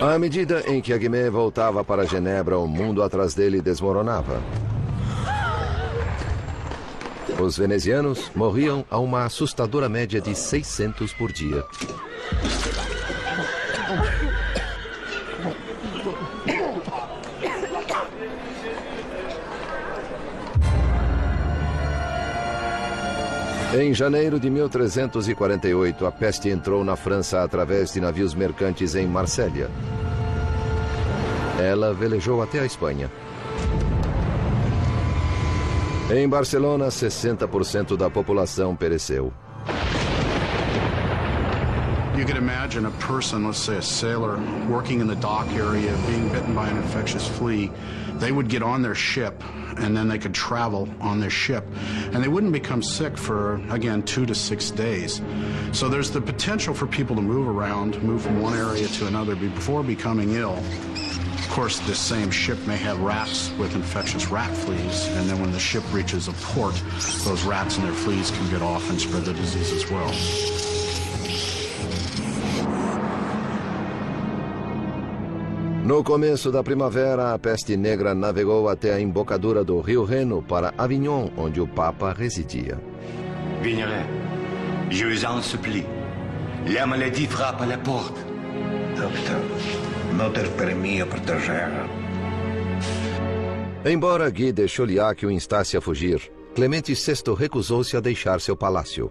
À 0.00 0.18
medida 0.18 0.64
em 0.66 0.80
que 0.80 0.94
Aguimé 0.94 1.28
voltava 1.28 1.84
para 1.84 2.06
Genebra, 2.06 2.58
o 2.58 2.66
mundo 2.66 3.02
atrás 3.02 3.34
dele 3.34 3.60
desmoronava. 3.60 4.40
Os 7.38 7.58
venezianos 7.58 8.30
morriam 8.34 8.82
a 8.88 8.98
uma 8.98 9.26
assustadora 9.26 9.90
média 9.90 10.18
de 10.18 10.34
600 10.34 11.12
por 11.12 11.30
dia. 11.30 11.62
Em 23.72 23.94
janeiro 23.94 24.40
de 24.40 24.50
1348, 24.50 26.04
a 26.04 26.10
peste 26.10 26.48
entrou 26.48 26.82
na 26.82 26.96
França 26.96 27.44
através 27.44 27.92
de 27.92 28.00
navios 28.00 28.34
mercantes 28.34 28.96
em 28.96 29.06
Marsella. 29.06 29.70
Ela 31.56 31.94
velejou 31.94 32.42
até 32.42 32.58
a 32.58 32.66
Espanha. 32.66 33.08
Em 36.12 36.28
Barcelona, 36.28 36.88
60% 36.88 37.96
da 37.96 38.10
população 38.10 38.74
pereceu. 38.74 39.32
You 42.18 42.26
could 42.26 42.36
imagine 42.36 42.86
a 42.86 42.90
person, 43.06 43.46
let's 43.46 43.60
say 43.60 43.76
a 43.76 43.82
sailor, 43.82 44.36
working 44.68 45.00
in 45.00 45.06
the 45.06 45.14
dock 45.14 45.46
area, 45.54 45.92
being 46.08 46.28
bitten 46.28 46.54
by 46.54 46.68
an 46.68 46.76
infectious 46.76 47.28
flea. 47.28 47.70
They 48.20 48.32
would 48.32 48.48
get 48.48 48.62
on 48.62 48.82
their 48.82 48.94
ship 48.94 49.42
and 49.78 49.96
then 49.96 50.08
they 50.08 50.18
could 50.18 50.34
travel 50.34 50.88
on 51.00 51.20
their 51.20 51.30
ship. 51.30 51.64
And 52.12 52.22
they 52.22 52.28
wouldn't 52.28 52.52
become 52.52 52.82
sick 52.82 53.16
for, 53.16 53.54
again, 53.70 54.02
two 54.02 54.26
to 54.26 54.34
six 54.34 54.70
days. 54.70 55.22
So 55.72 55.88
there's 55.88 56.10
the 56.10 56.20
potential 56.20 56.74
for 56.74 56.86
people 56.86 57.16
to 57.16 57.22
move 57.22 57.48
around, 57.48 58.00
move 58.02 58.22
from 58.22 58.42
one 58.42 58.54
area 58.54 58.86
to 58.88 59.06
another 59.06 59.34
before 59.34 59.82
becoming 59.82 60.34
ill. 60.34 60.62
Of 61.38 61.48
course, 61.48 61.80
this 61.80 61.98
same 61.98 62.30
ship 62.30 62.58
may 62.66 62.76
have 62.76 63.00
rats 63.00 63.50
with 63.58 63.74
infectious 63.74 64.28
rat 64.28 64.54
fleas, 64.56 65.08
and 65.08 65.28
then 65.28 65.40
when 65.40 65.50
the 65.50 65.58
ship 65.58 65.82
reaches 65.92 66.28
a 66.28 66.32
port, 66.32 66.74
those 67.24 67.42
rats 67.42 67.76
and 67.76 67.84
their 67.84 67.92
fleas 67.92 68.30
can 68.30 68.48
get 68.50 68.62
off 68.62 68.88
and 68.88 69.00
spread 69.00 69.24
the 69.24 69.34
disease 69.34 69.72
as 69.72 69.90
well. 69.90 70.69
No 75.90 76.04
começo 76.04 76.52
da 76.52 76.62
primavera, 76.62 77.34
a 77.34 77.38
peste 77.40 77.76
negra 77.76 78.14
navegou 78.14 78.68
até 78.68 78.92
a 78.92 79.00
embocadura 79.00 79.64
do 79.64 79.80
rio 79.80 80.04
Reno 80.04 80.40
para 80.40 80.72
Avignon, 80.78 81.30
onde 81.36 81.60
o 81.60 81.66
Papa 81.66 82.12
residia. 82.12 82.78
Vignelet, 83.60 84.06
je 84.88 85.04
vous 85.04 85.24
en 85.24 85.42
supplie. 85.42 85.84
La 86.72 86.86
maladie 86.86 87.26
frappe 87.26 87.62
à 87.62 87.66
la 87.66 87.76
porte. 87.78 88.16
Doctor, 88.94 89.40
notre 90.16 90.48
permis 90.56 91.02
proteger. 91.06 91.66
Embora 93.84 94.30
Guy 94.30 94.52
de 94.52 94.68
Chauliac 94.68 95.26
o 95.26 95.30
instasse 95.32 95.76
a 95.76 95.80
fugir, 95.80 96.20
Clemente 96.54 96.94
VI 96.94 97.34
recusou-se 97.36 97.96
a 97.96 98.00
deixar 98.00 98.40
seu 98.40 98.56
palácio. 98.56 99.10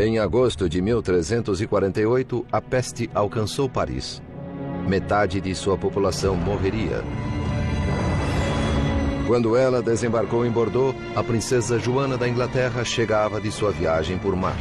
Em 0.00 0.18
agosto 0.18 0.66
de 0.66 0.80
1348, 0.80 2.46
a 2.50 2.58
peste 2.58 3.10
alcançou 3.12 3.68
Paris. 3.68 4.22
Metade 4.88 5.42
de 5.42 5.54
sua 5.54 5.76
população 5.76 6.34
morreria. 6.34 7.04
Quando 9.26 9.54
ela 9.54 9.82
desembarcou 9.82 10.46
em 10.46 10.50
Bordeaux, 10.50 10.96
a 11.14 11.22
princesa 11.22 11.78
Joana 11.78 12.16
da 12.16 12.26
Inglaterra 12.26 12.82
chegava 12.82 13.38
de 13.42 13.52
sua 13.52 13.72
viagem 13.72 14.18
por 14.18 14.34
mar. 14.34 14.56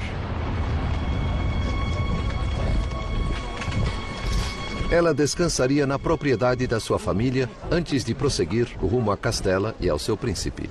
Ela 4.92 5.14
descansaria 5.14 5.88
na 5.88 5.98
propriedade 5.98 6.68
da 6.68 6.82
sua 6.82 7.00
família 7.00 7.50
antes 7.72 8.04
de 8.04 8.14
prosseguir 8.14 8.68
rumo 8.78 9.10
a 9.10 9.16
Castela 9.16 9.74
e 9.80 9.88
ao 9.88 9.98
seu 9.98 10.18
príncipe. 10.18 10.70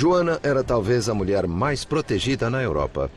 Joana 0.00 0.40
era 0.42 0.64
talvez 0.64 1.10
a 1.10 1.14
mulher 1.14 1.46
mais 1.46 1.84
protegida 1.84 2.48
na 2.48 2.62
Europa. 2.62 3.10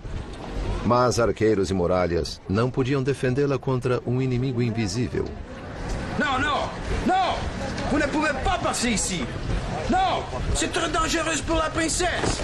Mas 0.86 1.18
arqueiros 1.18 1.72
e 1.72 1.74
muralhas 1.74 2.42
não 2.50 2.70
podiam 2.70 3.02
defendê-la 3.02 3.58
contra 3.58 4.02
um 4.06 4.22
inimigo 4.22 4.62
invisível. 4.62 5.24
Non, 6.20 6.38
non, 6.42 6.68
non 7.06 7.36
Vous 7.90 7.98
ne 7.98 8.08
pouvez 8.08 8.34
pas 8.44 8.58
passer 8.58 8.90
ici 8.90 9.26
Non 9.90 10.24
C'est 10.56 10.74
trop 10.74 10.90
dangereux 10.90 11.42
pour 11.48 11.56
la 11.56 11.70
princesse 11.70 12.42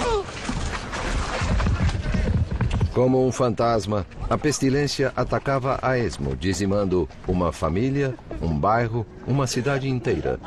Como 2.94 3.28
um 3.28 3.34
fantasma, 3.34 4.06
a 4.30 4.38
pestilência 4.38 5.12
atacava 5.18 5.80
a 5.82 5.98
esmo, 5.98 6.34
dizimando 6.36 7.10
uma 7.28 7.52
família, 7.52 8.16
um 8.42 8.58
bairro, 8.58 9.06
uma 9.28 9.46
cidade 9.48 9.90
inteira. 9.90 10.40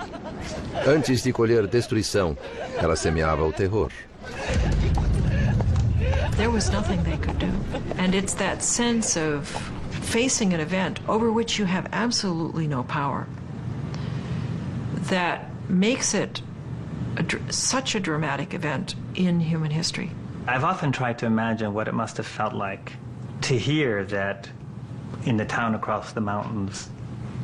Antes 0.86 1.22
de 1.22 1.32
colher 1.32 1.66
destruição, 1.66 2.36
ela 2.76 2.96
semeava 2.96 3.44
o 3.44 3.52
terror. 3.52 3.90
There 6.36 6.50
was 6.50 6.70
nothing 6.70 7.02
they 7.04 7.18
could 7.18 7.38
do. 7.38 7.52
And 7.98 8.14
it's 8.14 8.34
that 8.34 8.62
sense 8.62 9.16
of 9.16 9.46
facing 9.90 10.52
an 10.52 10.60
event 10.60 11.00
over 11.08 11.30
which 11.30 11.58
you 11.58 11.66
have 11.66 11.88
absolutely 11.92 12.66
no 12.66 12.82
power 12.84 13.26
that 15.08 15.50
makes 15.68 16.14
it 16.14 16.42
a, 17.16 17.52
such 17.52 17.94
a 17.94 18.00
dramatic 18.00 18.54
event 18.54 18.94
in 19.14 19.40
human 19.40 19.70
history. 19.70 20.10
I've 20.46 20.64
often 20.64 20.90
tried 20.90 21.18
to 21.18 21.26
imagine 21.26 21.72
what 21.74 21.86
it 21.86 21.94
must 21.94 22.16
have 22.16 22.26
felt 22.26 22.54
like 22.54 22.94
to 23.42 23.56
hear 23.56 24.04
that 24.06 24.48
in 25.24 25.36
the 25.36 25.44
town 25.44 25.74
across 25.74 26.12
the 26.12 26.20
mountains, 26.20 26.88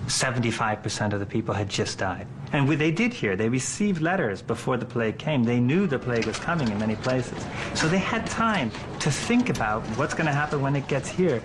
75% 0.08 1.12
of 1.12 1.20
the 1.20 1.26
people 1.26 1.54
had 1.54 1.68
just 1.68 1.98
died. 1.98 2.26
And 2.52 2.68
they 2.68 2.90
did 2.90 3.12
hear, 3.12 3.36
they 3.36 3.48
received 3.48 4.00
letters 4.00 4.42
before 4.42 4.76
the 4.76 4.86
plague 4.86 5.18
came. 5.18 5.44
They 5.44 5.60
knew 5.60 5.86
the 5.86 5.98
plague 5.98 6.26
was 6.26 6.38
coming 6.38 6.68
in 6.68 6.78
many 6.78 6.96
places. 6.96 7.38
So 7.74 7.88
they 7.88 7.98
had 7.98 8.26
time 8.26 8.70
to 9.00 9.10
think 9.10 9.50
about 9.50 9.82
what's 9.98 10.14
going 10.14 10.26
to 10.26 10.32
happen 10.32 10.60
when 10.60 10.74
it 10.74 10.88
gets 10.88 11.08
here. 11.08 11.42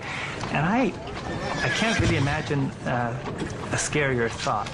And 0.51 0.66
I, 0.66 0.93
I 1.61 1.70
can't 1.70 1.99
really 1.99 2.18
imagine 2.18 2.72
uh, 2.86 3.14
a 3.72 3.76
scarier 3.76 4.30
thought. 4.30 4.70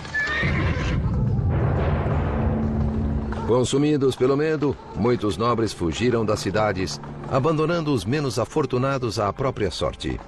Consumidos 3.48 4.16
pelo 4.16 4.38
medo, 4.38 4.78
muitos 4.96 5.36
nobres 5.36 5.74
fugiram 5.74 6.24
das 6.24 6.40
cidades, 6.40 7.02
abandonando 7.32 7.92
os 7.92 8.06
menos 8.06 8.38
afortunados 8.38 9.18
à 9.18 9.34
própria 9.34 9.72
sorte. 9.72 10.20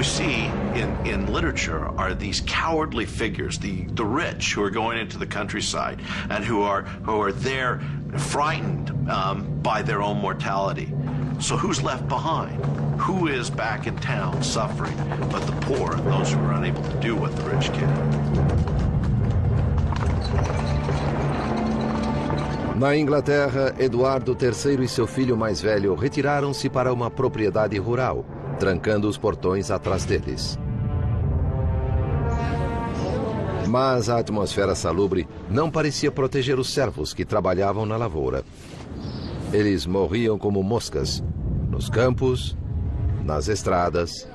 We 0.00 0.04
see 0.04 0.46
in, 0.80 0.88
in 1.04 1.30
literature 1.30 1.84
are 1.98 2.14
these 2.14 2.40
cowardly 2.46 3.04
figures, 3.04 3.58
the, 3.58 3.82
the 3.88 4.02
rich 4.02 4.54
who 4.54 4.62
are 4.62 4.70
going 4.70 4.96
into 4.96 5.18
the 5.18 5.26
countryside 5.26 6.00
and 6.30 6.42
who 6.42 6.62
are, 6.62 6.84
who 7.04 7.20
are 7.20 7.32
there 7.32 7.82
frightened 8.16 8.88
um, 9.10 9.60
by 9.60 9.82
their 9.82 10.00
own 10.00 10.16
mortality. 10.16 10.90
So 11.38 11.54
who's 11.54 11.82
left 11.82 12.08
behind? 12.08 12.64
Who 12.98 13.26
is 13.26 13.50
back 13.50 13.86
in 13.86 13.94
town 13.96 14.42
suffering 14.42 14.96
but 15.30 15.44
the 15.44 15.52
poor 15.66 15.92
and 15.92 16.06
those 16.06 16.32
who 16.32 16.40
are 16.44 16.54
unable 16.54 16.82
to 16.82 17.00
do 17.00 17.14
what 17.14 17.36
the 17.36 17.42
rich 17.42 17.70
can? 17.70 18.70
Na 22.78 22.94
Inglaterra, 22.94 23.74
Eduardo 23.78 24.34
III 24.34 24.82
e 24.82 24.88
seu 24.88 25.06
filho 25.06 25.36
mais 25.36 25.60
velho 25.60 25.94
retiraram-se 25.94 26.70
para 26.70 26.90
uma 26.90 27.10
propriedade 27.10 27.78
rural, 27.78 28.24
trancando 28.60 29.08
os 29.08 29.16
portões 29.16 29.70
atrás 29.70 30.04
deles. 30.04 30.58
Mas 33.66 34.10
a 34.10 34.18
atmosfera 34.18 34.74
salubre 34.74 35.26
não 35.48 35.70
parecia 35.70 36.12
proteger 36.12 36.58
os 36.58 36.68
servos 36.68 37.14
que 37.14 37.24
trabalhavam 37.24 37.86
na 37.86 37.96
lavoura. 37.96 38.44
Eles 39.50 39.86
morriam 39.86 40.38
como 40.38 40.62
moscas, 40.62 41.24
nos 41.70 41.88
campos, 41.88 42.54
nas 43.24 43.48
estradas 43.48 44.28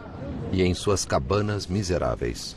e 0.51 0.63
em 0.63 0.73
suas 0.73 1.05
cabanas 1.05 1.67
miseráveis. 1.67 2.55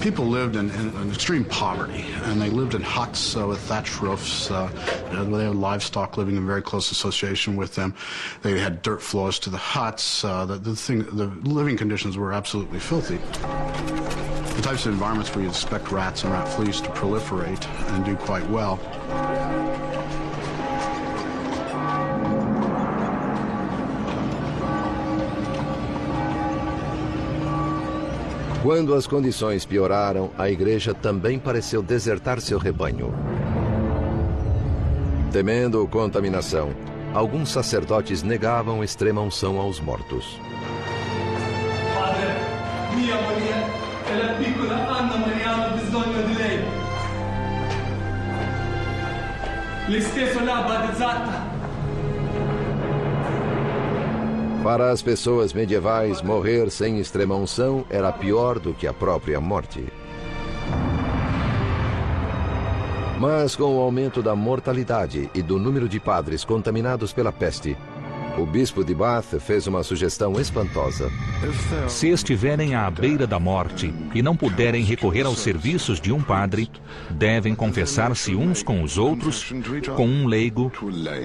People 0.00 0.26
lived 0.26 0.56
in, 0.56 0.70
in, 0.70 0.96
in, 0.96 1.10
extreme 1.10 1.44
poverty, 1.44 2.04
and 2.24 2.40
they 2.40 2.50
lived 2.50 2.74
in 2.74 2.82
huts 2.82 3.36
uh, 3.36 3.46
with 3.46 3.60
thatched 3.60 4.00
roofs. 4.00 4.50
Uh, 4.50 4.68
they 5.10 5.44
had 5.44 5.54
livestock 5.54 6.16
living 6.16 6.36
in 6.36 6.46
very 6.46 6.62
close 6.62 6.90
association 6.90 7.54
with 7.54 7.74
them. 7.76 7.94
They 8.42 8.58
had 8.58 8.82
dirt 8.82 9.00
floors 9.00 9.38
to 9.40 9.50
the 9.50 9.58
huts. 9.58 10.24
Uh, 10.24 10.44
the, 10.44 10.56
the, 10.56 10.74
thing, 10.74 11.04
the 11.16 11.26
living 11.48 11.76
conditions 11.76 12.16
were 12.16 12.32
absolutely 12.32 12.80
filthy. 12.80 13.18
The 14.56 14.62
types 14.62 14.86
of 14.86 14.92
environments 14.92 15.34
where 15.34 15.44
you 15.44 15.50
expect 15.50 15.92
rats 15.92 16.24
and 16.24 16.32
rat 16.32 16.48
fleas 16.48 16.80
to 16.80 16.88
proliferate 16.90 17.64
and 17.94 18.04
do 18.04 18.16
quite 18.16 18.48
well. 18.50 18.80
Quando 28.62 28.94
as 28.94 29.08
condições 29.08 29.66
pioraram, 29.66 30.30
a 30.38 30.48
igreja 30.48 30.94
também 30.94 31.36
pareceu 31.36 31.82
desertar 31.82 32.40
seu 32.40 32.58
rebanho. 32.58 33.12
Temendo 35.32 35.84
contaminação, 35.88 36.70
alguns 37.12 37.48
sacerdotes 37.48 38.22
negavam 38.22 38.84
extrema 38.84 39.20
unção 39.20 39.58
aos 39.58 39.80
mortos. 39.80 40.38
Padre, 41.92 42.28
mia 42.94 43.20
moglie 43.22 43.52
Para 54.62 54.92
as 54.92 55.02
pessoas 55.02 55.52
medievais, 55.52 56.22
morrer 56.22 56.70
sem 56.70 57.00
extrema-unção 57.00 57.84
era 57.90 58.12
pior 58.12 58.60
do 58.60 58.72
que 58.72 58.86
a 58.86 58.92
própria 58.92 59.40
morte. 59.40 59.84
Mas 63.18 63.56
com 63.56 63.76
o 63.76 63.80
aumento 63.80 64.22
da 64.22 64.36
mortalidade 64.36 65.28
e 65.34 65.42
do 65.42 65.58
número 65.58 65.88
de 65.88 65.98
padres 65.98 66.44
contaminados 66.44 67.12
pela 67.12 67.32
peste, 67.32 67.76
o 68.38 68.46
bispo 68.46 68.84
de 68.84 68.94
Bath 68.94 69.38
fez 69.40 69.66
uma 69.66 69.82
sugestão 69.82 70.40
espantosa. 70.40 71.10
Se 71.88 72.08
estiverem 72.08 72.74
à 72.74 72.90
beira 72.90 73.26
da 73.26 73.38
morte 73.38 73.92
e 74.14 74.22
não 74.22 74.36
puderem 74.36 74.84
recorrer 74.84 75.26
aos 75.26 75.40
serviços 75.40 76.00
de 76.00 76.12
um 76.12 76.22
padre, 76.22 76.70
devem 77.10 77.54
confessar-se 77.54 78.34
uns 78.34 78.62
com 78.62 78.82
os 78.82 78.98
outros, 78.98 79.52
com 79.96 80.06
um 80.06 80.26
leigo, 80.26 80.72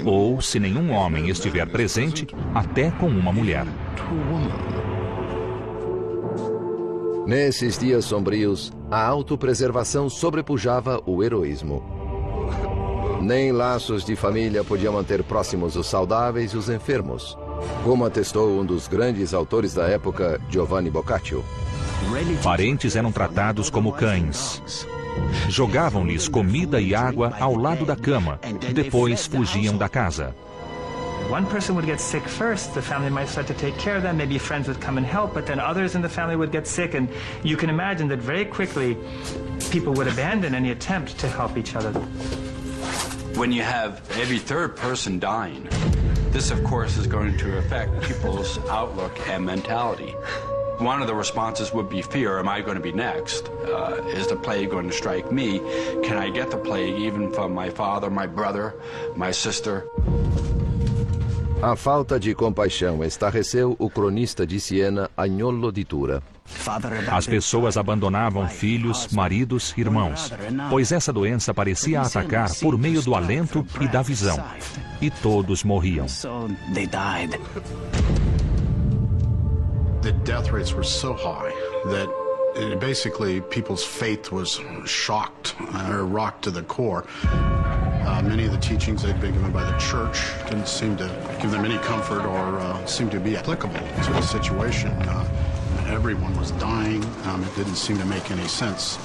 ou, 0.06 0.42
se 0.42 0.60
nenhum 0.60 0.92
homem 0.92 1.30
estiver 1.30 1.68
presente, 1.68 2.28
até 2.54 2.92
com 2.92 3.08
uma 3.08 3.32
mulher. 3.32 3.66
Nesses 7.26 7.78
dias 7.78 8.06
sombrios, 8.06 8.72
a 8.90 9.06
autopreservação 9.06 10.10
sobrepujava 10.10 11.02
o 11.06 11.24
heroísmo. 11.24 11.97
Nem 13.22 13.52
laços 13.52 14.06
de 14.06 14.16
família 14.16 14.64
podiam 14.64 14.94
manter 14.94 15.24
próximos 15.24 15.76
os 15.76 15.88
saudáveis 15.88 16.52
e 16.52 16.58
os 16.58 16.70
enfermos, 16.70 17.38
como 17.84 18.06
atestou 18.06 18.60
um 18.60 18.66
dos 18.66 18.88
grandes 18.88 19.34
autores 19.34 19.74
da 19.74 19.88
época, 19.88 20.40
Giovanni 20.50 20.90
Boccaccio. 20.90 21.44
Parentes 22.44 22.96
eram 22.96 23.12
tratados 23.12 23.70
como 23.70 23.92
cães. 23.92 24.62
Jogavam-lhes 25.50 26.28
comida 26.28 26.80
e 26.80 26.94
água 26.94 27.34
ao 27.40 27.56
lado 27.56 27.86
da 27.86 27.96
cama, 27.96 28.40
depois 28.74 29.26
fugiam 29.26 29.76
da 29.76 29.90
casa. 29.90 30.36
One 31.30 31.46
person 31.48 31.74
would 31.74 31.86
get 31.86 32.00
sick 32.00 32.26
first, 32.26 32.74
the 32.74 32.82
family 32.82 33.10
might 33.10 33.28
start 33.28 33.48
to 33.48 33.54
take 33.54 33.78
care 33.78 33.98
of 33.98 34.04
them, 34.04 34.16
maybe 34.16 34.40
friends 34.40 34.70
would 34.70 34.80
come 34.80 34.98
and 34.98 35.06
help, 35.06 35.34
but 35.34 35.46
then 35.46 35.60
others 35.60 35.94
in 35.94 36.02
the 36.02 36.08
family 36.08 36.38
would 36.38 36.54
get 36.54 36.66
sick, 36.66 36.96
and 36.96 37.10
you 37.44 37.58
can 37.58 37.70
imagine 37.70 38.08
that 38.10 38.20
very 38.20 38.46
quickly 38.46 38.96
people 39.70 39.92
would 39.94 40.08
abandon 40.08 40.56
any 40.56 40.72
attempt 40.72 41.18
to 41.20 41.28
help 41.28 41.58
each 41.58 41.76
other. 41.76 41.92
When 43.38 43.52
you 43.52 43.62
have 43.62 44.02
every 44.18 44.40
third 44.40 44.76
person 44.76 45.20
dying, 45.20 45.70
this, 46.32 46.50
of 46.50 46.64
course, 46.64 46.98
is 46.98 47.06
going 47.06 47.38
to 47.38 47.60
affect 47.60 48.02
people's 48.02 48.58
outlook 48.68 49.16
and 49.30 49.46
mentality. 49.46 50.10
One 50.80 51.04
of 51.04 51.08
the 51.08 51.14
responses 51.14 51.72
would 51.72 51.88
be 51.88 52.02
fear. 52.02 52.40
Am 52.40 52.50
I 52.50 52.62
going 52.62 52.78
to 52.78 52.82
be 52.82 52.92
next? 52.92 53.50
Uh, 53.50 54.02
is 54.08 54.26
the 54.26 54.38
plague 54.38 54.72
going 54.72 54.88
to 54.88 54.92
strike 54.94 55.32
me? 55.32 55.60
Can 56.04 56.18
I 56.18 56.32
get 56.32 56.50
the 56.50 56.58
plague 56.58 56.96
even 57.00 57.32
from 57.32 57.54
my 57.54 57.70
father, 57.70 58.10
my 58.10 58.26
brother, 58.26 58.74
my 59.16 59.30
sister? 59.30 59.88
A 61.62 61.76
falta 61.76 62.20
de 62.20 62.36
compaixão 62.36 63.04
estarreceu 63.04 63.76
o 63.80 63.90
cronista 63.90 64.46
de 64.46 64.60
Siena, 64.60 65.10
Agnolo 65.18 65.72
di 65.72 65.84
Tura. 65.84 66.22
As 67.12 67.26
pessoas 67.26 67.78
abandonavam 67.78 68.48
filhos, 68.48 69.08
maridos, 69.08 69.74
irmãos, 69.76 70.32
pois 70.70 70.92
essa 70.92 71.12
doença 71.12 71.54
parecia 71.54 72.02
atacar 72.02 72.54
por 72.62 72.78
meio 72.78 73.02
do 73.02 73.16
alento 73.16 73.66
e 73.82 73.88
da 73.88 74.04
visão. 74.04 74.38
E 75.02 75.10
todos 75.10 75.64
morriam. 75.64 76.06
The 80.02 80.12
death 80.24 80.52
rates 80.52 80.72
were 80.74 80.86
so 80.86 81.14
high 81.14 81.52
that 81.90 82.08
it 82.58 82.80
basically 82.80 83.42
people's 83.42 83.84
faith 83.86 84.32
was 84.32 84.60
shocked 84.86 85.56
or 85.90 86.06
rocked 86.06 86.44
to 86.44 86.52
the 86.52 86.64
core. 86.64 87.06
Uh, 87.24 88.22
many 88.24 88.46
of 88.46 88.52
the 88.52 88.58
teachings 88.58 89.02
that 89.02 89.12
had 89.12 89.22
been 89.22 89.34
given 89.34 89.52
by 89.52 89.64
the 89.70 89.78
church 89.78 90.18
didn't 90.50 90.68
seem 90.68 90.96
to 90.98 91.08
give 91.42 91.52
them 91.52 91.66
any 91.66 91.78
comfort 91.80 92.26
or 92.26 92.60
uh, 92.60 92.86
seem 92.86 93.10
to 93.10 93.20
be 93.20 93.36
applicable 93.36 93.76
to 93.76 94.12
the 94.14 94.22
situation. 94.22 94.92
Uh, 94.92 95.28
everyone 95.88 96.36
was 96.38 96.52
dying. 96.52 97.04
Um, 97.26 97.44
it 97.44 97.56
didn't 97.56 97.76
seem 97.76 97.98
to 97.98 98.06
make 98.06 98.32
any 98.32 98.48
sense. 98.48 98.98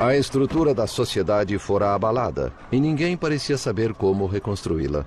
A 0.00 0.16
estrutura 0.16 0.72
da 0.72 0.86
sociedade 0.86 1.58
fora 1.58 1.94
abalada 1.94 2.52
e 2.72 2.80
ninguém 2.80 3.18
parecia 3.18 3.58
saber 3.58 3.92
como 3.92 4.26
reconstruí-la. 4.26 5.04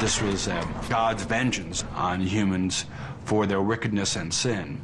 This 0.00 0.20
was 0.20 0.48
uh, 0.48 0.60
God's 0.90 1.24
vengeance 1.24 1.82
on 1.96 2.20
humans 2.20 2.84
for 3.24 3.46
their 3.46 3.62
wickedness 3.62 4.16
and 4.16 4.32
sin. 4.32 4.80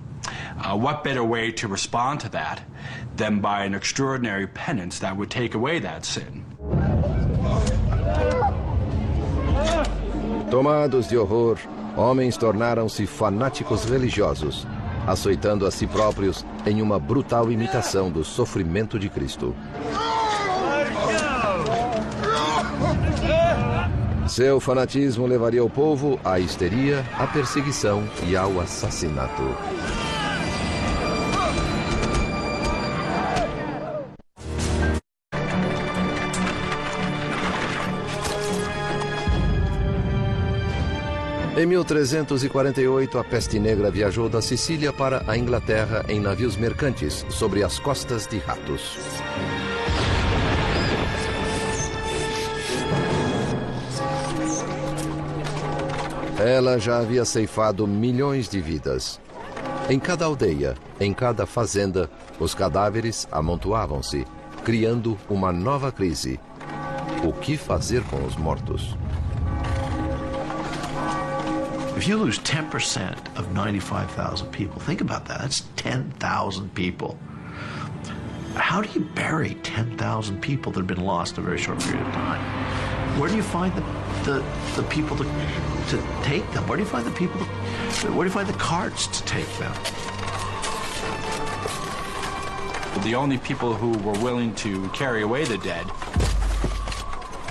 Uh, 0.59 0.77
what 0.77 1.03
better 1.03 1.25
way 1.25 1.51
to 1.53 1.69
respond 1.69 2.21
to 2.21 2.29
that 2.29 2.63
than 3.17 3.41
by 3.41 3.65
an 3.65 3.75
extraordinary 3.75 4.47
penance 4.47 4.99
that 4.99 5.17
would 5.17 5.31
take 5.31 5.55
away 5.55 5.79
that 5.79 6.05
sin? 6.05 6.45
Tomados 10.51 11.07
de 11.07 11.17
horror, 11.17 11.59
homens 11.97 12.37
tornaram-se 12.37 13.07
fanáticos 13.07 13.85
religiosos, 13.85 14.67
açoitando 15.07 15.65
a 15.65 15.71
si 15.71 15.87
próprios 15.87 16.45
em 16.67 16.83
uma 16.83 16.99
brutal 16.99 17.51
imitação 17.51 18.11
do 18.11 18.25
sofrimento 18.25 18.99
de 18.99 19.09
Cristo. 19.09 19.55
Seu 24.41 24.59
fanatismo 24.59 25.27
levaria 25.27 25.63
o 25.63 25.69
povo 25.69 26.19
à 26.25 26.41
histeria, 26.41 27.05
à 27.19 27.27
perseguição 27.27 28.03
e 28.27 28.35
ao 28.35 28.59
assassinato. 28.59 29.43
Em 41.55 41.67
1348, 41.67 43.19
a 43.19 43.25
peste 43.25 43.59
negra 43.59 43.91
viajou 43.91 44.31
da 44.31 44.41
Sicília 44.41 44.91
para 44.91 45.23
a 45.31 45.37
Inglaterra 45.37 46.07
em 46.09 46.19
navios 46.19 46.57
mercantes 46.57 47.27
sobre 47.29 47.63
as 47.63 47.79
costas 47.79 48.27
de 48.27 48.39
ratos. 48.39 48.97
Ela 56.41 56.79
já 56.79 57.01
havia 57.01 57.23
ceifado 57.27 57.87
milhões 57.87 58.49
de 58.49 58.63
vidas. 58.63 59.21
Em 59.91 59.99
cada 59.99 60.25
aldeia, 60.25 60.75
em 60.99 61.13
cada 61.13 61.45
fazenda, 61.45 62.09
os 62.39 62.55
cadáveres 62.55 63.29
amontoavam-se, 63.31 64.27
criando 64.65 65.19
uma 65.29 65.53
nova 65.53 65.93
crise. 65.93 66.41
O 67.23 67.31
que 67.31 67.59
fazer 67.59 68.03
com 68.05 68.25
os 68.25 68.37
mortos? 68.37 68.97
If 71.95 72.09
you 72.09 72.17
lose 72.17 72.41
10% 72.41 73.19
of 73.37 73.53
95,000 73.53 74.47
people, 74.51 74.81
think 74.81 75.03
about 75.03 75.27
that. 75.27 75.41
That's 75.41 75.65
10,000 75.77 76.71
people. 76.73 77.19
How 78.55 78.81
do 78.81 78.89
you 78.99 79.05
bury 79.15 79.57
10,000 79.57 80.41
people 80.41 80.73
that 80.73 80.81
have 80.81 80.87
been 80.87 81.05
lost 81.05 81.37
in 81.37 81.45
a 81.45 81.47
very 81.47 81.59
short 81.59 81.81
period 81.81 82.07
of 82.07 82.13
time? 82.15 82.41
Where 83.21 83.29
do 83.29 83.37
you 83.37 83.43
find 83.43 83.75
the, 83.77 83.83
the, 84.25 84.45
the 84.77 84.83
people 84.85 85.17
to, 85.17 85.25
to 85.25 86.03
take 86.23 86.51
them? 86.53 86.67
Where 86.67 86.77
do 86.77 86.83
you 86.83 86.89
find 86.89 87.07
the 87.07 87.11
people, 87.13 87.41
to, 87.41 88.13
where 88.13 88.25
do 88.27 88.31
you 88.31 88.31
find 88.31 88.49
the 88.49 88.59
carts 88.59 89.07
to 89.07 89.25
take 89.25 89.49
them? 89.59 89.73
The 93.03 93.15
only 93.15 93.39
people 93.39 93.75
who 93.75 93.97
were 93.99 94.19
willing 94.19 94.55
to 94.57 94.89
carry 94.91 95.23
away 95.23 95.45
the 95.45 95.59
dead 95.59 95.87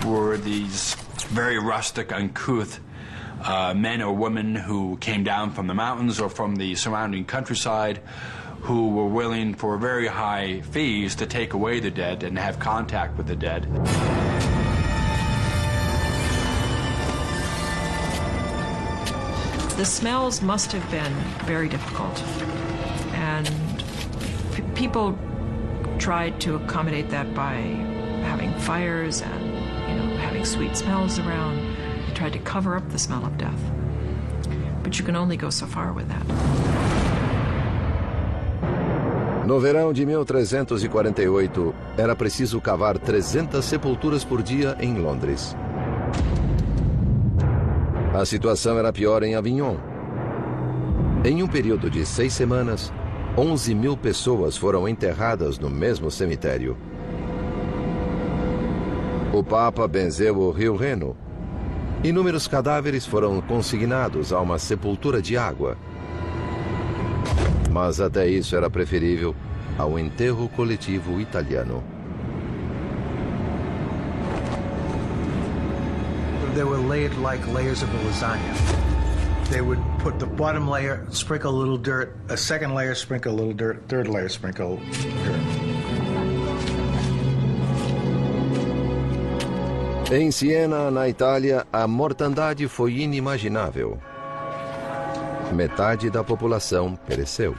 were 0.05 0.37
these 0.37 0.95
very 1.29 1.57
rustic, 1.57 2.11
uncouth 2.11 2.79
uh, 3.43 3.73
men 3.73 4.01
or 4.01 4.13
women 4.13 4.55
who 4.55 4.97
came 4.97 5.23
down 5.23 5.51
from 5.51 5.67
the 5.67 5.73
mountains 5.73 6.19
or 6.19 6.29
from 6.29 6.55
the 6.55 6.75
surrounding 6.75 7.25
countryside 7.25 8.01
who 8.61 8.89
were 8.89 9.07
willing 9.07 9.55
for 9.55 9.77
very 9.77 10.07
high 10.07 10.61
fees 10.61 11.15
to 11.15 11.25
take 11.25 11.53
away 11.53 11.79
the 11.79 11.91
dead 11.91 12.23
and 12.23 12.37
have 12.37 12.59
contact 12.59 13.17
with 13.17 13.27
the 13.27 13.35
dead. 13.35 13.65
The 19.79 19.85
smells 19.85 20.41
must 20.41 20.73
have 20.73 20.91
been 20.91 21.13
very 21.45 21.69
difficult. 21.69 22.21
And 23.13 23.49
people 24.75 25.17
tried 25.97 26.41
to 26.41 26.57
accommodate 26.57 27.09
that 27.11 27.33
by 27.33 27.61
having 28.27 28.53
fires 28.59 29.21
and, 29.21 29.41
you 29.87 29.95
know, 29.95 30.17
having 30.17 30.43
sweet 30.43 30.75
smells 30.75 31.17
around. 31.17 31.61
They 32.05 32.13
tried 32.13 32.33
to 32.33 32.39
cover 32.39 32.75
up 32.75 32.89
the 32.89 32.99
smell 32.99 33.25
of 33.25 33.37
death. 33.37 33.57
But 34.83 34.99
you 34.99 35.05
can 35.05 35.15
only 35.15 35.37
go 35.37 35.49
so 35.49 35.65
far 35.65 35.93
with 35.93 36.09
that. 36.09 36.25
No 39.47 39.61
verão 39.61 39.93
de 39.93 40.05
1348, 40.05 41.73
era 41.97 42.17
preciso 42.17 42.59
cavar 42.59 42.99
300 42.99 43.63
sepulturas 43.63 44.25
por 44.25 44.43
dia 44.43 44.75
em 44.81 44.95
Londres. 44.95 45.55
A 48.19 48.25
situação 48.25 48.77
era 48.77 48.91
pior 48.91 49.23
em 49.23 49.35
Avignon. 49.35 49.77
Em 51.23 51.41
um 51.41 51.47
período 51.47 51.89
de 51.89 52.05
seis 52.05 52.33
semanas, 52.33 52.91
11 53.37 53.73
mil 53.73 53.95
pessoas 53.95 54.57
foram 54.57 54.89
enterradas 54.89 55.57
no 55.57 55.69
mesmo 55.69 56.11
cemitério. 56.11 56.75
O 59.31 59.41
Papa 59.41 59.87
benzeu 59.87 60.37
o 60.37 60.51
rio 60.51 60.75
Reno. 60.75 61.15
Inúmeros 62.03 62.45
cadáveres 62.45 63.05
foram 63.05 63.39
consignados 63.39 64.33
a 64.33 64.41
uma 64.41 64.59
sepultura 64.59 65.21
de 65.21 65.37
água. 65.37 65.77
Mas 67.71 68.01
até 68.01 68.27
isso 68.27 68.53
era 68.53 68.69
preferível 68.69 69.33
ao 69.77 69.97
enterro 69.97 70.49
coletivo 70.49 71.21
italiano. 71.21 71.81
They 76.59 76.65
were 76.65 76.75
laid 76.75 77.15
like 77.23 77.39
layers 77.55 77.83
of 77.83 77.89
a 77.95 77.97
lasagna. 78.03 78.53
They 79.47 79.61
would 79.61 79.79
put 79.99 80.19
the 80.19 80.25
bottom 80.25 80.67
layer, 80.67 81.07
sprinkle 81.09 81.55
a 81.55 81.57
little 81.57 81.77
dirt, 81.77 82.17
a 82.27 82.35
second 82.35 82.75
layer, 82.75 82.93
sprinkle 82.95 83.31
a 83.31 83.35
little 83.39 83.53
dirt, 83.53 83.87
third 83.87 84.09
layer, 84.09 84.27
sprinkle 84.27 84.75
dirt. 85.23 85.39
Em 90.11 90.31
Siena, 90.31 90.91
na 90.91 91.07
Itália, 91.07 91.65
a 91.71 91.87
mortandade 91.87 92.67
foi 92.67 92.91
inimaginável. 92.99 93.97
Metade 95.53 96.09
da 96.09 96.25
população 96.25 96.99
pereceu. 97.07 97.55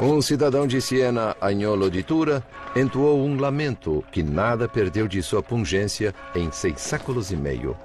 Um 0.00 0.22
cidadão 0.22 0.64
de 0.64 0.80
Siena, 0.80 1.34
Agnolo 1.40 1.90
di 1.90 2.04
Tura, 2.04 2.40
entoou 2.76 3.24
um 3.24 3.38
lamento 3.38 4.04
que 4.12 4.22
nada 4.22 4.68
perdeu 4.68 5.08
de 5.08 5.22
sua 5.22 5.42
pungência 5.42 6.14
em 6.34 6.50
seis 6.50 6.80
séculos 6.80 7.30
e 7.30 7.36
meio. 7.36 7.76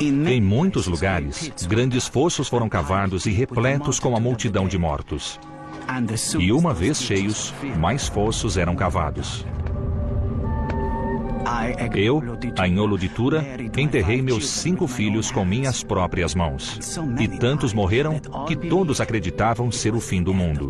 Em 0.00 0.40
muitos 0.40 0.86
lugares, 0.86 1.50
grandes 1.66 2.06
fossos 2.06 2.48
foram 2.48 2.68
cavados 2.68 3.26
e 3.26 3.30
repletos 3.30 3.98
com 3.98 4.16
a 4.16 4.20
multidão 4.20 4.68
de 4.68 4.78
mortos. 4.78 5.40
E 6.38 6.52
uma 6.52 6.72
vez 6.72 7.02
cheios, 7.02 7.52
mais 7.78 8.06
fossos 8.06 8.56
eram 8.56 8.76
cavados. 8.76 9.44
Eu, 11.94 12.22
Agnolo 12.56 12.98
de 12.98 13.08
Tura, 13.08 13.44
enterrei 13.76 14.22
meus 14.22 14.48
cinco 14.48 14.86
filhos 14.86 15.30
com 15.32 15.44
minhas 15.44 15.82
próprias 15.82 16.34
mãos. 16.34 16.78
E 17.18 17.26
tantos 17.26 17.72
morreram 17.72 18.20
que 18.46 18.54
todos 18.54 19.00
acreditavam 19.00 19.72
ser 19.72 19.94
o 19.94 20.00
fim 20.00 20.22
do 20.22 20.34
mundo. 20.34 20.68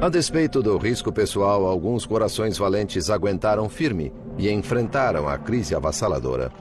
A 0.00 0.10
despeito 0.10 0.62
do 0.62 0.76
risco 0.76 1.10
pessoal, 1.10 1.64
alguns 1.64 2.04
corações 2.04 2.58
valentes 2.58 3.08
aguentaram 3.08 3.66
firme 3.66 4.12
e 4.36 4.50
enfrentaram 4.50 5.26
a 5.26 5.38
crise 5.38 5.74
avassaladora. 5.74 6.52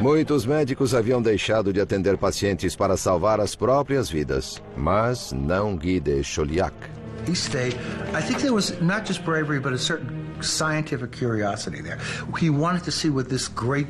Muitos 0.00 0.46
médicos 0.46 0.94
haviam 0.94 1.20
deixado 1.20 1.72
de 1.72 1.80
atender 1.80 2.16
pacientes 2.16 2.76
para 2.76 2.96
salvar 2.96 3.40
as 3.40 3.56
próprias 3.56 4.08
vidas, 4.08 4.62
mas 4.76 5.32
não 5.32 5.76
Guy 5.76 5.98
de 5.98 6.22
Chauliac. 6.22 6.74
I 7.26 8.20
think 8.22 8.40
there 8.40 8.52
was 8.52 8.78
not 8.80 9.06
just 9.06 9.24
bravery, 9.24 9.58
but 9.58 9.72
a 9.72 9.78
certain 9.78 10.24
scientific 10.42 11.10
curiosity 11.10 11.82
there. 11.82 11.98
He 12.38 12.50
wanted 12.50 12.84
to 12.84 12.92
see 12.92 13.08
what 13.08 13.28
this 13.28 13.48
great 13.48 13.88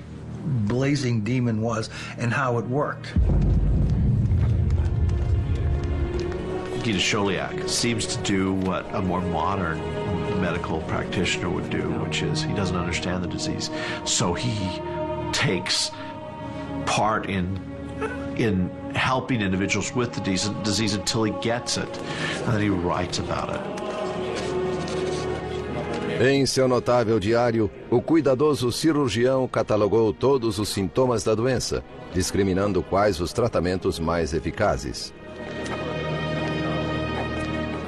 blazing 0.67 1.21
demon 1.23 1.61
was 1.61 1.91
and 2.19 2.33
how 2.33 2.59
it 2.59 2.67
worked. 2.67 3.13
De 6.93 7.01
Chauliac 7.01 7.67
seems 7.67 8.05
to 8.15 8.23
do 8.23 8.53
what 8.53 8.85
a 8.95 9.01
more 9.01 9.23
modern 9.23 9.81
medical 10.43 10.83
practitioner 10.83 11.49
would 11.49 11.71
do, 11.71 11.89
which 12.05 12.23
is 12.23 12.43
he 12.43 12.53
doesn't 12.53 12.77
understand 12.77 13.25
the 13.25 13.27
disease, 13.27 13.71
so 14.05 14.35
he 14.35 14.55
takes 15.33 15.91
part 16.85 17.31
in 17.31 17.59
in 18.37 18.69
helping 18.95 19.41
individuals 19.41 19.95
with 19.95 20.13
the 20.13 20.21
disease 20.63 20.95
until 20.95 21.25
he 21.25 21.33
gets 21.41 21.79
it, 21.79 21.89
and 22.45 22.53
then 22.53 22.61
he 22.61 22.69
writes 22.69 23.19
about 23.19 23.49
it. 23.49 23.63
Em 26.21 26.45
seu 26.45 26.69
notável 26.69 27.19
diário, 27.19 27.71
o 27.91 28.03
cuidadoso 28.03 28.71
cirurgião 28.71 29.49
catalogou 29.49 30.13
todos 30.13 30.59
os 30.59 30.69
sintomas 30.69 31.25
da 31.25 31.35
doença, 31.35 31.83
discriminando 32.13 32.83
quais 32.83 33.21
os 33.21 33.33
tratamentos 33.33 33.99
mais 33.99 34.35
eficazes. 34.35 35.15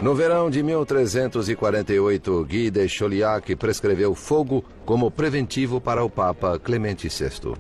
No 0.02 0.14
verão 0.14 0.50
de 0.50 0.62
1348, 0.62 2.44
Guy 2.44 2.70
de 2.70 2.86
Chauliac 2.86 3.56
prescreveu 3.56 4.14
fogo 4.14 4.62
como 4.84 5.10
preventivo 5.10 5.80
para 5.80 6.04
o 6.04 6.10
Papa 6.10 6.58
Clemente 6.58 7.08
VI. 7.08 7.54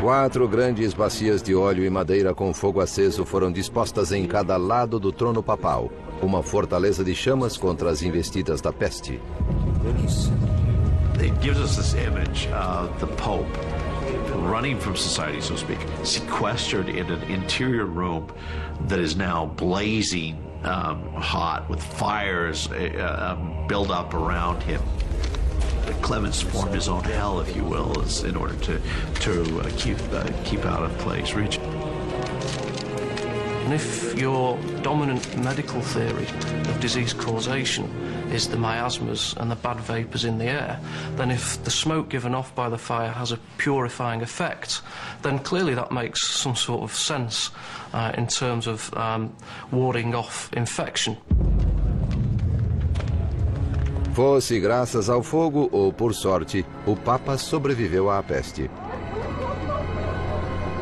Quatro 0.00 0.48
grandes 0.48 0.94
bacias 0.94 1.42
de 1.42 1.54
óleo 1.54 1.84
e 1.84 1.90
madeira 1.90 2.34
com 2.34 2.54
fogo 2.54 2.80
aceso 2.80 3.26
foram 3.26 3.52
dispostas 3.52 4.12
em 4.12 4.26
cada 4.26 4.56
lado 4.56 4.98
do 4.98 5.12
trono 5.12 5.42
papal, 5.42 5.90
uma 6.22 6.42
fortaleza 6.42 7.04
de 7.04 7.14
chamas 7.14 7.56
contra 7.56 7.90
as 7.90 8.02
investidas 8.02 8.60
da 8.62 8.72
peste. 8.72 9.20
It 11.18 11.34
gives 11.40 11.60
us 11.60 11.76
this 11.76 11.94
image 11.94 12.48
of 12.48 12.90
the 13.00 13.06
Pope 13.16 13.75
running 14.36 14.78
from 14.78 14.96
society, 14.96 15.40
so 15.40 15.54
to 15.54 15.60
speak, 15.60 15.78
sequestered 16.04 16.88
in 16.88 17.10
an 17.10 17.22
interior 17.24 17.86
room 17.86 18.32
that 18.82 18.98
is 18.98 19.16
now 19.16 19.46
blazing 19.46 20.42
um, 20.64 21.12
hot 21.14 21.68
with 21.68 21.82
fires 21.82 22.68
uh, 22.70 23.36
um, 23.38 23.66
built 23.66 23.90
up 23.90 24.14
around 24.14 24.62
him. 24.62 24.82
Clemens 26.02 26.42
formed 26.42 26.74
his 26.74 26.88
own 26.88 27.04
hell, 27.04 27.40
if 27.40 27.54
you 27.54 27.64
will, 27.64 28.02
in 28.24 28.36
order 28.36 28.54
to 28.56 28.80
to 29.20 29.60
uh, 29.60 29.70
keep 29.76 29.98
uh, 30.12 30.28
keep 30.44 30.64
out 30.64 30.82
of 30.82 30.96
place. 30.98 31.32
region. 31.34 31.62
And 33.66 33.74
if 33.74 34.16
your 34.16 34.56
dominant 34.82 35.36
medical 35.42 35.80
theory 35.80 36.28
of 36.70 36.78
disease 36.78 37.12
causation 37.12 37.90
is 38.30 38.46
the 38.46 38.56
miasmas 38.56 39.34
and 39.38 39.50
the 39.50 39.56
bad 39.56 39.80
vapours 39.80 40.24
in 40.24 40.38
the 40.38 40.44
air, 40.44 40.78
then 41.16 41.32
if 41.32 41.60
the 41.64 41.70
smoke 41.72 42.08
given 42.08 42.32
off 42.32 42.54
by 42.54 42.68
the 42.68 42.78
fire 42.78 43.10
has 43.10 43.32
a 43.32 43.38
purifying 43.58 44.22
effect, 44.22 44.82
then 45.22 45.40
clearly 45.40 45.74
that 45.74 45.90
makes 45.90 46.28
some 46.28 46.54
sort 46.54 46.84
of 46.84 46.94
sense 46.94 47.50
uh, 47.92 48.12
in 48.16 48.28
terms 48.28 48.68
of 48.68 48.94
um, 48.94 49.34
warding 49.72 50.14
off 50.14 50.48
infection. 50.52 51.16
Fosse 54.14 54.60
graças 54.60 55.10
ao 55.10 55.24
fogo 55.24 55.68
ou 55.72 55.92
por 55.92 56.14
sorte, 56.14 56.64
o 56.86 56.94
Papa 56.94 57.36
sobreviveu 57.36 58.08
à 58.10 58.22
peste. 58.22 58.70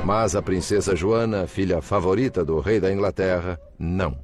Mas 0.05 0.37
a 0.37 0.43
princesa 0.43 0.95
Joana, 0.95 1.47
filha 1.47 1.81
favorita 1.81 2.45
do 2.45 2.61
rei 2.61 2.79
da 2.79 2.93
Inglaterra, 2.93 3.59
não. 3.79 4.19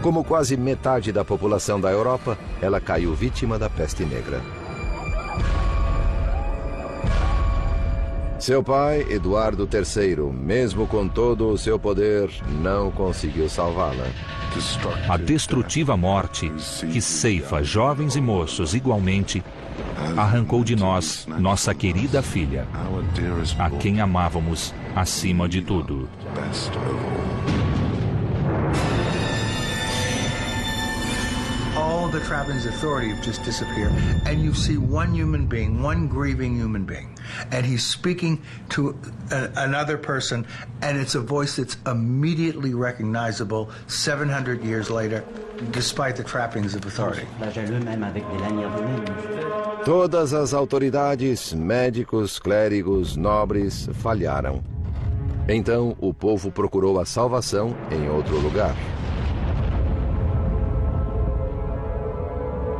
Como 0.00 0.22
quase 0.22 0.56
metade 0.56 1.10
da 1.10 1.24
população 1.24 1.80
da 1.80 1.90
Europa, 1.90 2.38
ela 2.62 2.80
caiu 2.80 3.12
vítima 3.14 3.58
da 3.58 3.68
peste 3.68 4.04
negra. 4.04 4.40
Seu 8.38 8.62
pai, 8.62 9.04
Eduardo 9.10 9.68
III, 9.70 10.32
mesmo 10.32 10.86
com 10.86 11.06
todo 11.08 11.48
o 11.48 11.58
seu 11.58 11.78
poder, 11.78 12.30
não 12.62 12.90
conseguiu 12.92 13.48
salvá-la. 13.48 14.06
A 15.08 15.16
destrutiva 15.16 15.96
morte, 15.96 16.50
que 16.92 17.00
ceifa 17.00 17.62
jovens 17.62 18.16
e 18.16 18.20
moços 18.20 18.74
igualmente, 18.74 19.42
arrancou 20.16 20.64
de 20.64 20.74
nós 20.74 21.26
nossa 21.38 21.74
querida 21.74 22.22
filha, 22.22 22.66
a 23.58 23.70
quem 23.70 24.00
amávamos 24.00 24.74
acima 24.94 25.48
de 25.48 25.62
tudo. 25.62 26.08
All 32.00 32.08
the 32.08 32.20
trappings 32.20 32.64
of 32.64 32.72
authority 32.72 33.10
have 33.10 33.22
just 33.22 33.44
disappeared, 33.44 33.92
and 34.24 34.42
you 34.42 34.54
see 34.54 34.78
one 34.78 35.14
human 35.14 35.46
being, 35.46 35.82
one 35.82 36.08
grieving 36.08 36.56
human 36.56 36.84
being, 36.86 37.14
and 37.52 37.66
he's 37.66 37.84
speaking 37.84 38.40
to 38.70 38.98
a, 39.30 39.50
another 39.56 39.98
person, 39.98 40.46
and 40.80 40.96
it's 40.96 41.14
a 41.14 41.20
voice 41.20 41.56
that's 41.56 41.76
immediately 41.86 42.72
recognizable 42.72 43.68
700 43.86 44.64
years 44.64 44.88
later, 44.88 45.22
despite 45.72 46.16
the 46.16 46.24
trappings 46.24 46.74
of 46.74 46.86
authority. 46.86 47.26
Todas 49.84 50.32
as 50.32 50.54
autoridades, 50.54 51.52
médicos, 51.52 52.38
clérigos, 52.38 53.14
nobres 53.14 53.90
falharam. 54.00 54.64
Então 55.46 55.94
o 56.00 56.14
povo 56.14 56.50
procurou 56.50 56.98
a 56.98 57.04
salvação 57.04 57.76
em 57.90 58.08
outro 58.08 58.38
lugar. 58.38 58.74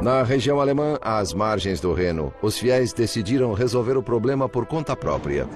Na 0.03 0.23
região 0.23 0.59
alemã, 0.59 0.99
às 1.03 1.35
margens 1.35 1.79
do 1.79 1.93
Reno, 1.93 2.33
os 2.41 2.59
fiéis 2.59 2.91
decidiram 2.91 3.53
resolver 3.53 3.99
o 3.99 4.03
problema 4.03 4.49
por 4.49 4.65
conta 4.65 4.97
própria. 4.97 5.47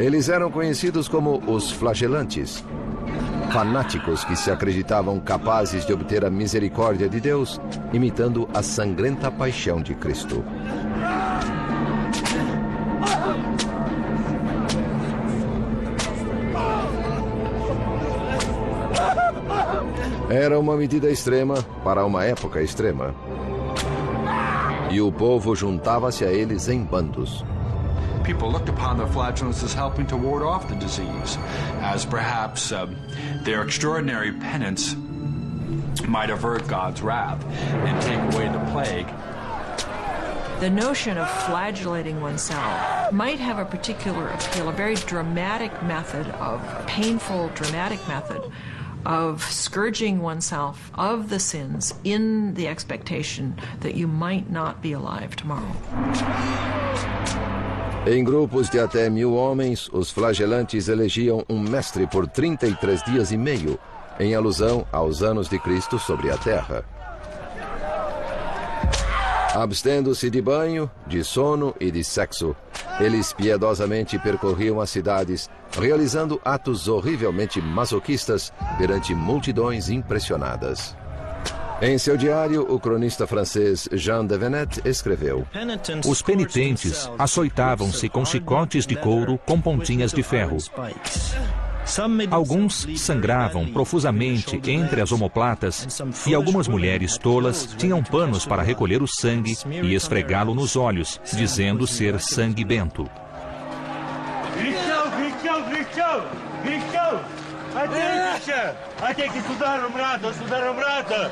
Eles 0.00 0.28
eram 0.28 0.50
conhecidos 0.50 1.06
como 1.06 1.40
os 1.46 1.70
flagelantes, 1.70 2.64
fanáticos 3.52 4.24
que 4.24 4.34
se 4.34 4.50
acreditavam 4.50 5.20
capazes 5.20 5.86
de 5.86 5.92
obter 5.92 6.24
a 6.24 6.30
misericórdia 6.30 7.08
de 7.08 7.20
Deus, 7.20 7.60
imitando 7.92 8.48
a 8.52 8.64
sangrenta 8.64 9.30
paixão 9.30 9.80
de 9.80 9.94
Cristo. 9.94 10.44
Era 20.32 20.58
uma 20.58 20.78
medida 20.78 21.10
extrema 21.10 21.62
para 21.84 22.06
uma 22.06 22.24
época 22.24 22.62
extrema. 22.62 23.14
E 24.90 24.98
o 24.98 25.12
povo 25.12 25.54
juntava-se 25.54 26.24
a 26.24 26.32
eles 26.32 26.70
em 26.70 26.82
bandos. 26.82 27.44
People 28.24 28.48
looked 28.48 28.70
upon 28.70 28.96
the 28.96 29.06
flagellants 29.08 29.62
as 29.62 29.74
helping 29.74 30.06
to 30.06 30.16
ward 30.16 30.42
off 30.42 30.66
the 30.68 30.74
disease, 30.76 31.38
as 31.82 32.06
perhaps 32.06 32.72
uh, 32.72 32.86
their 33.44 33.62
extraordinary 33.62 34.32
penance 34.32 34.96
might 36.08 36.30
avert 36.30 36.66
God's 36.66 37.02
wrath 37.02 37.44
and 37.84 38.00
take 38.00 38.18
away 38.32 38.48
the 38.48 38.70
plague. 38.72 39.08
The 40.60 40.70
notion 40.70 41.18
of 41.18 41.28
flagellating 41.44 42.22
oneself 42.22 43.12
might 43.12 43.38
have 43.38 43.58
a 43.58 43.66
particular 43.66 44.28
appeal, 44.28 44.70
a 44.70 44.72
very 44.72 44.94
dramatic 44.94 45.72
method 45.82 46.26
of 46.40 46.62
painful, 46.86 47.50
dramatic 47.54 48.00
method 48.08 48.40
of 49.04 49.42
scourging 49.42 50.20
oneself 50.22 50.90
of 50.94 51.28
the 51.28 51.38
sins 51.38 51.94
in 52.04 52.54
the 52.54 52.66
expectation 52.66 53.54
that 53.80 53.94
you 53.94 54.06
might 54.06 54.50
not 54.50 54.80
be 54.82 54.92
alive 54.92 55.36
tomorrow. 55.36 55.72
Em 58.04 58.24
grupos 58.24 58.68
de 58.68 58.80
até 58.80 59.08
mil 59.08 59.34
homens, 59.34 59.88
os 59.92 60.10
flagelantes 60.10 60.88
elegiam 60.88 61.44
um 61.48 61.60
mestre 61.60 62.06
por 62.06 62.26
33 62.26 63.02
dias 63.04 63.30
e 63.30 63.36
meio, 63.36 63.78
em 64.18 64.34
alusão 64.34 64.84
aos 64.90 65.22
anos 65.22 65.48
de 65.48 65.58
Cristo 65.58 65.98
sobre 65.98 66.30
a 66.30 66.36
terra. 66.36 66.84
Abstendo-se 69.54 70.30
de 70.30 70.40
banho, 70.40 70.90
de 71.06 71.22
sono 71.22 71.74
e 71.78 71.90
de 71.90 72.02
sexo, 72.02 72.56
eles 72.98 73.32
piedosamente 73.32 74.18
percorriam 74.18 74.80
as 74.80 74.90
cidades, 74.90 75.50
realizando 75.78 76.40
atos 76.44 76.88
horrivelmente 76.88 77.60
masoquistas 77.60 78.52
perante 78.78 79.14
multidões 79.14 79.88
impressionadas. 79.88 80.96
Em 81.80 81.98
seu 81.98 82.16
diário, 82.16 82.72
o 82.72 82.78
cronista 82.78 83.26
francês 83.26 83.88
Jean 83.92 84.24
de 84.24 84.38
Venet 84.38 84.80
escreveu: 84.84 85.44
Os 86.08 86.22
penitentes 86.22 87.10
açoitavam-se 87.18 88.08
com 88.08 88.24
chicotes 88.24 88.86
de 88.86 88.94
couro 88.94 89.36
com 89.44 89.60
pontinhas 89.60 90.12
de 90.12 90.22
ferro. 90.22 90.58
Alguns 92.30 92.86
sangravam 92.96 93.66
profusamente 93.66 94.60
entre 94.70 95.00
as 95.00 95.10
omoplatas 95.10 96.00
e 96.24 96.34
algumas 96.34 96.68
mulheres 96.68 97.18
tolas 97.18 97.74
tinham 97.76 98.00
panos 98.00 98.46
para 98.46 98.62
recolher 98.62 99.02
o 99.02 99.08
sangue 99.08 99.56
e 99.82 99.92
esfregá-lo 99.92 100.54
nos 100.54 100.76
olhos, 100.76 101.20
dizendo 101.34 101.84
ser 101.84 102.20
sangue 102.20 102.64
bento. 102.64 103.10
Грищов! 105.82 106.22
Грищов! 106.64 107.20
Ateikite! 107.74 108.52
Eh. 108.52 109.04
Ateikite, 109.04 109.42
sudarom 109.48 109.96
ratą, 109.96 110.32
sudarom 110.38 110.78
ratą! 110.78 111.30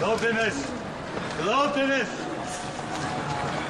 Laupėmės! 0.00 0.58
Laupėmės! 1.46 2.16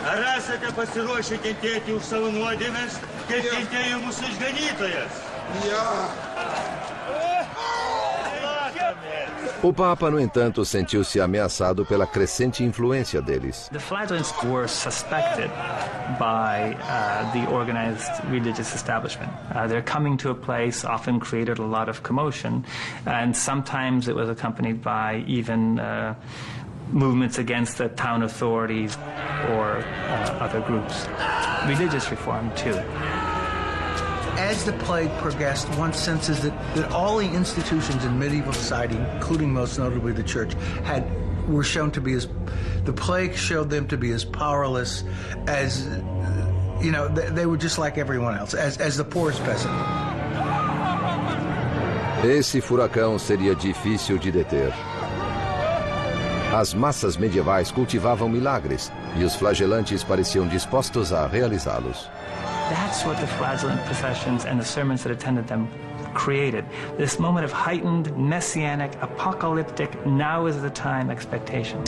Ar 0.09 0.24
esate 0.37 0.72
pasiruošę 0.78 1.41
kentėti 1.45 1.97
už 1.99 2.09
savo 2.09 2.30
nuodėmės, 2.32 2.97
kaip 3.28 3.51
kentėjo 3.51 4.01
mūsų 4.07 4.32
išganytojas? 4.32 5.20
Ja. 5.66 5.84
O 9.67 9.73
Papa, 9.73 10.09
no 10.12 10.21
entanto, 10.21 10.64
sentiu-se 10.64 11.21
ameaçado 11.21 11.85
pela 11.85 12.07
crescente 12.07 12.62
influência 12.62 13.21
deles. 13.21 13.69
The 13.73 13.81
were 14.45 14.69
suspected 14.69 15.51
by 16.21 16.77
uh, 16.77 17.33
the 17.33 17.53
organized 17.53 18.09
religious 18.31 18.73
establishment. 18.77 19.33
Uh, 19.51 19.67
coming 19.83 20.17
to 20.19 20.31
a 20.31 20.37
place 20.37 20.85
often 20.85 21.19
created 21.19 21.59
a 21.59 21.64
lot 21.64 21.89
of 21.89 22.05
commotion, 22.05 22.64
and 23.07 23.35
sometimes 23.37 24.07
it 24.07 24.14
was 24.14 24.29
accompanied 24.29 24.85
by 24.85 25.25
even 25.27 25.81
uh, 25.81 26.14
movements 26.93 27.39
against 27.39 27.79
the 27.79 27.89
town 27.89 28.23
authorities 28.23 28.97
or 29.51 29.83
uh, 29.83 30.39
other 30.39 30.61
groups. 30.61 31.09
Religious 31.67 32.09
reform, 32.12 32.53
too. 32.55 32.81
As 34.39 34.64
the 34.64 34.72
plague 34.72 35.11
progressed, 35.18 35.68
one 35.78 35.93
senses 35.93 36.41
that, 36.41 36.53
that 36.74 36.93
all 36.93 37.18
the 37.18 37.30
institutions 37.32 38.05
in 38.05 38.18
medieval 38.18 38.53
society, 38.53 38.97
including 39.14 39.53
most 39.53 39.78
notably 39.78 40.12
the 40.12 40.22
church, 40.22 40.55
had 40.84 41.05
were 41.49 41.62
shown 41.62 41.91
to 41.93 42.01
be 42.01 42.12
as 42.12 42.28
the 42.84 42.93
plague 42.93 43.34
showed 43.34 43.70
them 43.70 43.87
to 43.89 43.97
be 43.97 44.11
as 44.12 44.24
powerless 44.24 45.05
as 45.47 45.87
you 46.80 46.91
know 46.91 47.09
they, 47.09 47.30
they 47.30 47.47
were 47.47 47.57
just 47.57 47.78
like 47.78 47.99
everyone 47.99 48.37
else, 48.37 48.55
as, 48.55 48.78
as 48.78 48.97
the 48.97 49.05
poorest 49.05 49.43
peasant. 49.45 49.74
Esse 52.24 52.61
furacão 52.61 53.18
seria 53.18 53.55
difícil 53.55 54.18
de 54.18 54.32
deter. 54.32 54.72
As 56.53 56.74
massas 56.74 57.16
medievais 57.16 57.70
cultivavam 57.70 58.28
milagres 58.28 58.91
e 59.16 59.24
os 59.24 59.37
flagelantes 59.37 60.03
pareciam 60.03 60.49
dispostos 60.49 61.12
a 61.12 61.26
realizá-los. 61.26 62.09
That's 62.69 63.05
what 63.05 63.21
the 63.21 63.27
flagellant 63.27 63.85
processions 63.85 64.45
and 64.45 64.59
the 64.59 64.64
sermons 64.64 65.05
that 65.05 65.12
attended 65.12 65.47
them 65.47 65.69
created. 66.14 66.64
This 66.99 67.19
moment 67.21 67.45
of 67.45 67.53
heightened, 67.53 68.17
messianic, 68.17 68.93
apocalyptic, 69.01 70.05
now 70.05 70.47
is 70.47 70.61
the 70.61 70.71
time 70.71 71.11
expectation. 71.11 71.81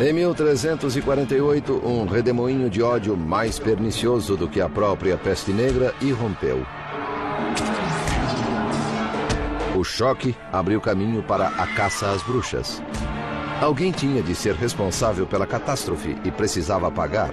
Em 0.00 0.12
1348, 0.12 1.72
um 1.86 2.04
redemoinho 2.06 2.68
de 2.68 2.82
ódio 2.82 3.16
mais 3.16 3.58
pernicioso 3.58 4.36
do 4.36 4.48
que 4.48 4.60
a 4.60 4.68
própria 4.68 5.16
peste 5.16 5.52
negra 5.52 5.94
irrompeu. 6.00 6.66
O 9.76 9.84
choque 9.84 10.36
abriu 10.52 10.80
caminho 10.80 11.22
para 11.22 11.48
a 11.48 11.66
caça 11.66 12.10
às 12.10 12.22
bruxas. 12.22 12.82
Alguém 13.60 13.92
tinha 13.92 14.22
de 14.22 14.34
ser 14.34 14.54
responsável 14.54 15.26
pela 15.26 15.46
catástrofe 15.46 16.18
e 16.24 16.30
precisava 16.30 16.90
pagar. 16.90 17.32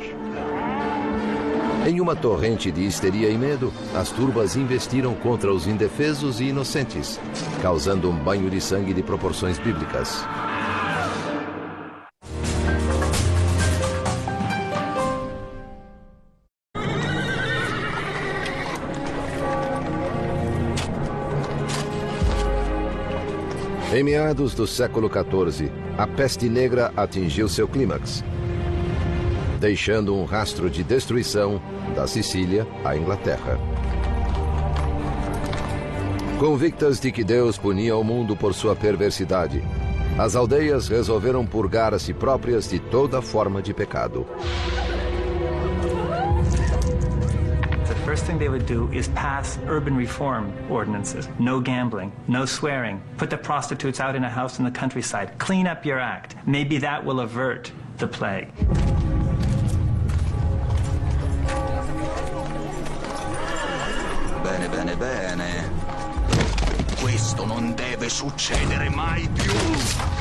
Em 1.86 2.02
uma 2.02 2.16
torrente 2.16 2.72
de 2.72 2.86
histeria 2.86 3.30
e 3.30 3.38
medo, 3.38 3.74
as 3.96 4.12
turbas 4.12 4.56
investiram 4.56 5.16
contra 5.16 5.52
os 5.52 5.66
indefesos 5.66 6.40
e 6.40 6.46
inocentes, 6.46 7.20
causando 7.62 8.10
um 8.10 8.16
banho 8.16 8.50
de 8.50 8.60
sangue 8.60 8.94
de 8.94 9.02
proporções 9.02 9.58
bíblicas. 9.58 10.24
Em 23.92 24.04
meados 24.04 24.54
do 24.54 24.68
século 24.68 25.10
XIV, 25.10 25.72
a 25.98 26.06
peste 26.06 26.48
negra 26.48 26.94
atingiu 26.96 27.50
seu 27.50 27.68
clímax, 27.68 28.24
deixando 29.60 30.16
um 30.16 30.26
rastro 30.26 30.70
de 30.70 30.84
destruição 30.84 31.62
da 31.96 32.08
Sicília 32.08 32.66
à 32.84 32.96
Inglaterra. 32.96 33.60
Convictas 36.40 37.00
de 37.00 37.12
que 37.12 37.24
Deus 37.24 37.58
punia 37.58 37.98
o 37.98 38.04
mundo 38.04 38.36
por 38.36 38.54
sua 38.54 38.76
perversidade, 38.76 39.62
as 40.18 40.36
aldeias 40.36 40.88
resolveram 40.88 41.46
purgar 41.46 41.94
a 41.94 42.00
si 42.00 42.14
próprias 42.14 42.70
de 42.70 42.80
toda 42.80 43.22
forma 43.22 43.62
de 43.62 43.74
pecado. 43.74 44.26
first 48.10 48.26
thing 48.26 48.40
they 48.40 48.50
would 48.50 48.66
do 48.66 48.92
is 48.92 49.08
pass 49.10 49.60
urban 49.68 49.96
reform 49.96 50.52
ordinances. 50.68 51.30
No 51.38 51.62
gambling, 51.62 52.12
no 52.28 52.48
swearing. 52.48 53.00
Put 53.18 53.30
the 53.30 53.38
prostitutes 53.38 54.00
out 54.00 54.16
in 54.16 54.24
a 54.24 54.30
house 54.30 54.58
in 54.58 54.66
the 54.66 54.72
countryside. 54.72 55.38
Clean 55.38 55.68
up 55.68 55.86
your 55.86 56.00
act. 56.00 56.36
Maybe 56.48 56.80
that 56.80 57.06
will 57.06 57.20
avert 57.20 57.72
the 58.00 58.08
plague. 58.08 58.50
Bene. 65.00 65.72
Questo 67.00 67.46
non 67.46 67.74
deve 67.74 68.10
succedere 68.10 68.90
mai 68.90 69.30
più. 69.32 69.54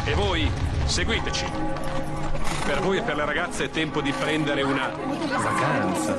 E 0.05 0.15
voi, 0.15 0.49
seguiteci. 0.85 1.45
Per 2.65 2.81
voi 2.81 2.99
e 2.99 3.03
per 3.03 3.17
le 3.17 3.25
ragazze 3.25 3.65
è 3.65 3.71
tempo 3.71 4.01
di 4.01 4.13
prendere 4.13 4.63
una 4.63 4.89
vacanza. 5.43 6.17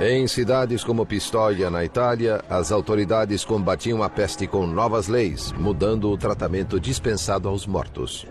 Em 0.00 0.26
cidades 0.26 0.84
como 0.84 1.06
Pistoia, 1.06 1.70
na 1.70 1.82
Itália, 1.82 2.44
as 2.46 2.72
autoridades 2.72 3.42
combatiam 3.44 4.02
a 4.02 4.10
peste 4.10 4.46
com 4.46 4.66
novas 4.66 5.06
leis, 5.06 5.52
mudando 5.52 6.10
o 6.10 6.18
tratamento 6.18 6.78
dispensado 6.78 7.48
aos 7.48 7.66
mortos. 7.66 8.26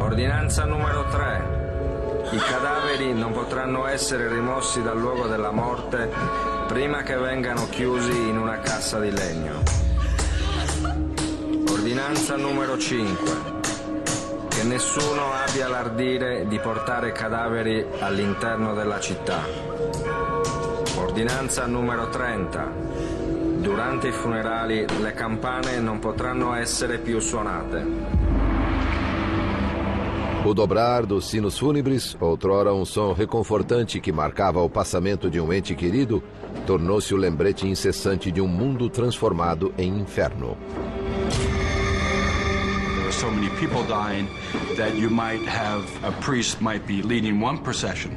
Ordinanza 0.00 0.64
numero 0.64 1.04
3. 1.10 1.60
I 2.32 2.38
cadaveri 2.38 3.12
non 3.12 3.32
potranno 3.32 3.86
essere 3.86 4.26
rimossi 4.28 4.82
dal 4.82 4.98
luogo 4.98 5.26
della 5.26 5.50
morte 5.50 6.51
prima 6.66 7.02
che 7.02 7.16
vengano 7.16 7.68
chiusi 7.68 8.10
in 8.10 8.38
una 8.38 8.58
cassa 8.60 8.98
di 8.98 9.10
legno. 9.10 9.62
Ordinanza 11.68 12.36
numero 12.36 12.78
5. 12.78 13.32
Che 14.48 14.62
nessuno 14.64 15.32
abbia 15.32 15.68
l'ardire 15.68 16.46
di 16.46 16.58
portare 16.58 17.12
cadaveri 17.12 17.84
all'interno 18.00 18.74
della 18.74 19.00
città. 19.00 19.40
Ordinanza 20.96 21.66
numero 21.66 22.08
30. 22.08 22.70
Durante 23.58 24.08
i 24.08 24.12
funerali 24.12 24.84
le 25.00 25.12
campane 25.12 25.78
non 25.78 25.98
potranno 25.98 26.54
essere 26.54 26.98
più 26.98 27.18
suonate. 27.20 28.11
O 30.44 30.52
dobrar 30.52 31.06
dos 31.06 31.30
sinos 31.30 31.56
fúnebres, 31.56 32.16
outrora 32.20 32.74
um 32.74 32.84
som 32.84 33.12
reconfortante 33.12 34.00
que 34.00 34.10
marcava 34.10 34.60
o 34.60 34.68
passamento 34.68 35.30
de 35.30 35.40
um 35.40 35.52
ente 35.52 35.72
querido, 35.72 36.20
tornou-se 36.66 37.14
o 37.14 37.16
lembrete 37.16 37.64
incessante 37.68 38.32
de 38.32 38.40
um 38.40 38.48
mundo 38.48 38.90
transformado 38.90 39.72
em 39.78 40.00
inferno. 40.00 40.56
So 43.12 43.30
many 43.30 43.50
people 43.50 43.84
dying 43.84 44.26
that 44.76 44.96
you 44.96 45.08
might 45.10 45.46
have 45.46 45.84
a 46.02 46.10
priest 46.20 46.60
might 46.60 46.84
be 46.88 47.02
leading 47.02 47.40
one 47.40 47.58
procession, 47.58 48.10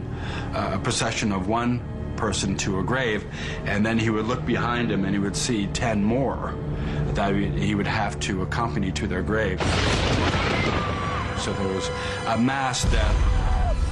uh, 0.55 0.77
a 0.77 0.79
procession 0.79 1.31
of 1.31 1.47
one 1.47 1.79
person 2.17 2.55
to 2.55 2.79
a 2.79 2.83
grave, 2.83 3.23
and 3.67 3.85
then 3.85 3.99
he 3.99 4.09
would 4.09 4.25
look 4.25 4.43
behind 4.47 4.89
him 4.89 5.05
and 5.05 5.13
he 5.13 5.19
would 5.19 5.35
see 5.35 5.67
10 5.67 6.03
more 6.03 6.55
that 7.13 7.35
he 7.35 7.75
would 7.75 7.85
have 7.85 8.19
to 8.21 8.41
accompany 8.41 8.91
to 8.93 9.05
their 9.05 9.21
grave. 9.21 9.61
So 11.39 11.53
there 11.53 11.67
was 11.67 11.89
a 12.27 12.37
mass 12.37 12.83
death, 12.91 13.15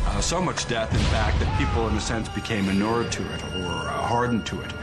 uh, 0.07 0.21
so 0.21 0.41
much 0.41 0.67
death, 0.67 0.93
in 0.93 1.05
fact, 1.11 1.39
that 1.39 1.57
people, 1.57 1.87
in 1.87 1.95
a 1.95 2.01
sense, 2.01 2.29
became 2.29 2.69
inured 2.69 3.11
to 3.11 3.21
it 3.33 3.43
or 3.43 3.67
uh, 3.67 4.01
hardened 4.07 4.45
to 4.47 4.61
it, 4.61 4.73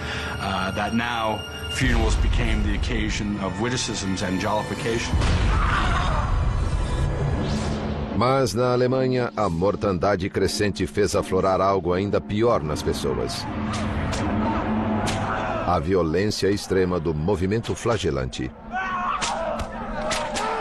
uh, 0.40 0.70
that 0.72 0.94
now 0.94 1.38
funerals 1.70 2.16
became 2.16 2.62
the 2.62 2.74
occasion 2.74 3.38
of 3.40 3.60
witticisms 3.60 4.22
and 4.22 4.40
jollification. 4.40 5.14
Mas 8.16 8.52
na 8.52 8.72
Alemanha, 8.74 9.32
a 9.34 9.48
mortandade 9.48 10.28
crescente 10.28 10.86
fez 10.86 11.14
aflorar 11.16 11.60
algo 11.60 11.94
ainda 11.94 12.20
pior 12.20 12.62
nas 12.62 12.82
pessoas. 12.82 13.46
A 15.66 15.78
violência 15.78 16.50
extrema 16.50 17.00
do 17.00 17.14
movimento 17.14 17.74
flagelante. 17.74 18.50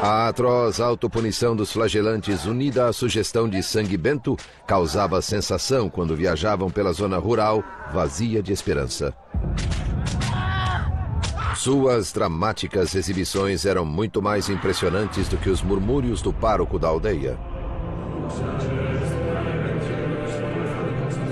A 0.02 0.30
atroz 0.30 0.80
autopunição 0.80 1.54
dos 1.54 1.74
flagelantes, 1.74 2.46
unida 2.46 2.88
à 2.88 2.94
sugestão 2.94 3.50
de 3.50 3.62
sangue 3.62 3.98
bento, 3.98 4.38
causava 4.66 5.22
sensação 5.22 5.90
quando 5.90 6.16
viajavam 6.16 6.70
pela 6.70 6.94
zona 6.94 7.18
rural, 7.18 7.62
vazia 7.92 8.42
de 8.42 8.54
esperança. 8.54 9.14
Suas 11.58 12.14
dramáticas 12.14 12.96
exibições 12.96 13.66
eram 13.66 13.84
muito 13.84 14.22
mais 14.22 14.48
impressionantes 14.48 15.28
do 15.28 15.36
que 15.36 15.50
os 15.50 15.62
murmúrios 15.62 16.22
do 16.22 16.32
pároco 16.32 16.80
da 16.80 16.88
aldeia. 16.88 17.38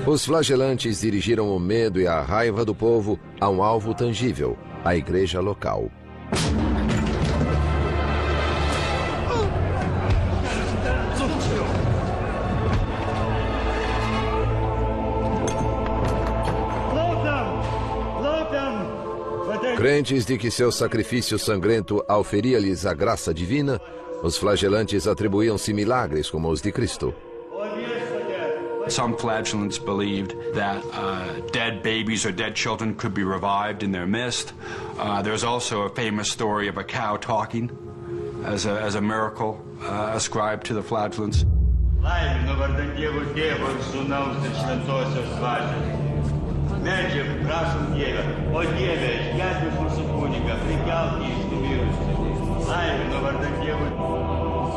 Os 0.06 0.26
flagelantes 0.26 1.00
dirigiram 1.00 1.56
o 1.56 1.60
medo 1.60 2.02
e 2.02 2.08
a 2.08 2.22
raiva 2.22 2.66
do 2.66 2.76
povo 2.76 3.18
a 3.40 3.50
um 3.50 3.64
alvo 3.64 3.94
tangível, 3.94 4.58
a 4.84 4.94
igreja 4.94 5.40
local. 5.40 5.90
Crentes 19.78 20.26
de 20.26 20.40
que 20.40 20.50
seu 20.50 20.72
sacrifício 20.72 21.38
sangrento 21.38 22.04
auferia-lhes 22.08 22.84
a 22.84 22.96
graça 22.96 23.32
divina, 23.32 23.80
os 24.24 24.36
flagelantes 24.36 25.06
atribuíam-se 25.06 25.72
milagres 25.72 26.32
como 26.32 26.50
os 26.50 26.62
de 26.64 26.72
Cristo. 26.72 27.14
Some 28.90 29.16
flagellants 29.16 29.78
believed 29.78 30.34
that 30.56 30.84
uh, 30.94 31.42
dead 31.52 31.84
babies 31.84 32.26
or 32.26 32.32
dead 32.32 32.56
children 32.56 32.96
could 32.96 33.14
be 33.14 33.24
revived 33.24 33.84
in 33.84 33.92
their 33.92 34.08
midst. 34.08 34.56
Uh, 34.98 35.22
there's 35.22 35.44
also 35.44 35.84
a 35.84 35.90
famous 35.90 36.28
story 36.28 36.68
of 36.68 36.80
a 36.80 36.84
cow 36.84 37.16
talking 37.16 37.70
as 38.46 38.66
a, 38.66 38.82
as 38.82 38.96
a 38.96 39.02
miracle 39.02 39.64
uh, 39.84 40.14
ascribed 40.16 40.66
to 40.66 40.74
the 40.74 40.82
flagellants. 40.82 41.46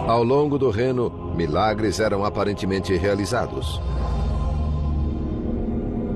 Ao 0.06 0.24
longo 0.24 0.58
do 0.58 0.70
Reno, 0.70 1.32
milagres 1.36 2.00
eram 2.00 2.24
aparentemente 2.24 2.94
realizados. 2.96 3.80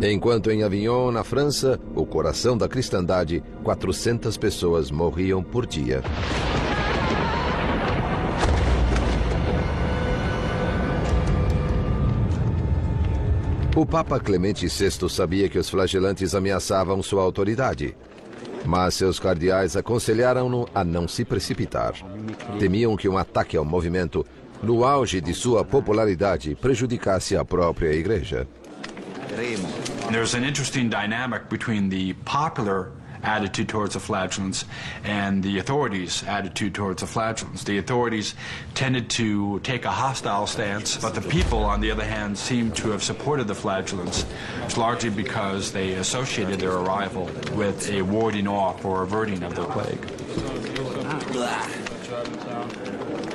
Enquanto 0.02 0.50
em 0.50 0.62
Avignon, 0.62 1.10
na 1.10 1.24
França, 1.24 1.80
o 1.94 2.04
coração 2.04 2.58
da 2.58 2.68
cristandade, 2.68 3.42
400 3.62 4.36
pessoas 4.36 4.90
morriam 4.90 5.42
por 5.42 5.64
dia. 5.64 6.02
O 13.76 13.84
Papa 13.84 14.20
Clemente 14.20 14.68
VI 14.68 15.08
sabia 15.10 15.48
que 15.48 15.58
os 15.58 15.68
flagelantes 15.68 16.32
ameaçavam 16.32 17.02
sua 17.02 17.22
autoridade, 17.22 17.96
mas 18.64 18.94
seus 18.94 19.18
cardeais 19.18 19.76
aconselharam-no 19.76 20.68
a 20.72 20.84
não 20.84 21.08
se 21.08 21.24
precipitar. 21.24 21.92
Temiam 22.60 22.96
que 22.96 23.08
um 23.08 23.18
ataque 23.18 23.56
ao 23.56 23.64
movimento, 23.64 24.24
no 24.62 24.84
auge 24.84 25.20
de 25.20 25.34
sua 25.34 25.64
popularidade, 25.64 26.54
prejudicasse 26.54 27.36
a 27.36 27.44
própria 27.44 27.92
igreja. 27.92 28.46
There's 30.12 30.34
an 30.34 30.44
interesting 30.44 30.88
dynamic 30.88 31.48
between 31.50 31.88
the 31.88 32.14
popular 32.24 32.92
attitude 33.24 33.68
towards 33.68 33.94
the 33.94 34.00
flagellants 34.00 34.64
and 35.02 35.42
the 35.42 35.58
authorities' 35.58 36.22
attitude 36.24 36.74
towards 36.74 37.00
the 37.00 37.06
flagellants. 37.06 37.64
The 37.64 37.78
authorities 37.78 38.34
tended 38.74 39.10
to 39.10 39.60
take 39.60 39.84
a 39.84 39.90
hostile 39.90 40.46
stance, 40.46 40.96
but 40.96 41.14
the 41.14 41.22
people, 41.22 41.64
on 41.64 41.80
the 41.80 41.90
other 41.90 42.04
hand, 42.04 42.38
seemed 42.38 42.76
to 42.76 42.90
have 42.90 43.02
supported 43.02 43.48
the 43.48 43.54
flagellants, 43.54 44.26
largely 44.76 45.10
because 45.10 45.72
they 45.72 45.94
associated 45.94 46.60
their 46.60 46.72
arrival 46.72 47.30
with 47.54 47.90
a 47.90 48.02
warding 48.02 48.46
off 48.46 48.84
or 48.84 49.02
averting 49.02 49.42
of 49.42 49.54
the 49.54 49.64
plague. 49.64 50.00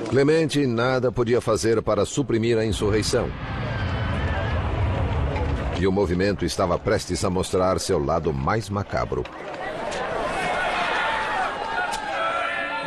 Clemente 0.10 0.66
nada 0.66 1.12
podia 1.12 1.40
fazer 1.40 1.82
para 1.82 2.06
suprimir 2.06 2.58
a 2.58 2.66
insurreição. 2.66 3.30
E 5.80 5.88
o 5.88 5.92
movimento 5.92 6.44
estava 6.44 6.78
prestes 6.78 7.24
a 7.24 7.30
mostrar 7.30 7.80
seu 7.80 8.04
lado 8.04 8.34
mais 8.34 8.70
macabro. 8.70 9.24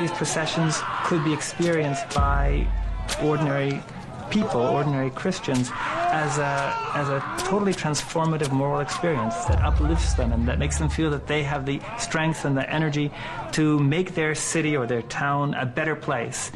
These 0.02 0.10
processions 0.10 0.80
could 1.04 1.22
be 1.24 1.32
experienced 1.32 2.12
by 2.12 2.66
ordinary 3.22 3.80
people, 4.30 4.60
ordinary 4.60 5.10
Christians, 5.10 5.70
as 5.72 6.38
a, 6.38 6.76
as 6.96 7.08
a 7.08 7.22
totally 7.38 7.72
transformative 7.72 8.50
moral 8.50 8.80
experience 8.80 9.36
that 9.44 9.62
uplifts 9.62 10.14
them 10.14 10.32
and 10.32 10.48
that 10.48 10.58
makes 10.58 10.76
them 10.78 10.88
feel 10.88 11.08
that 11.10 11.28
they 11.28 11.44
have 11.44 11.66
the 11.66 11.80
strength 12.00 12.44
and 12.44 12.56
the 12.56 12.68
energy 12.68 13.12
to 13.52 13.78
make 13.78 14.16
their 14.16 14.34
city 14.34 14.76
or 14.76 14.88
their 14.88 15.02
town 15.02 15.54
a 15.54 15.64
better 15.64 15.94
place, 15.94 16.48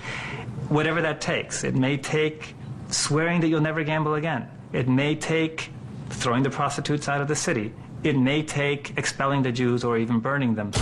whatever 0.68 1.00
that 1.00 1.20
takes. 1.20 1.62
It 1.62 1.76
may 1.76 1.98
take 1.98 2.56
swearing 2.88 3.40
that 3.42 3.46
you'll 3.46 3.60
never 3.60 3.84
gamble 3.84 4.14
again. 4.14 4.50
It 4.72 4.88
may 4.88 5.14
take 5.14 5.70
throwing 6.08 6.42
the 6.42 6.50
prostitutes 6.50 7.08
out 7.08 7.20
of 7.20 7.28
the 7.28 7.36
city. 7.36 7.72
It 8.02 8.18
may 8.18 8.42
take 8.42 8.98
expelling 8.98 9.44
the 9.44 9.52
Jews 9.52 9.84
or 9.84 9.98
even 9.98 10.18
burning 10.18 10.56
them. 10.56 10.72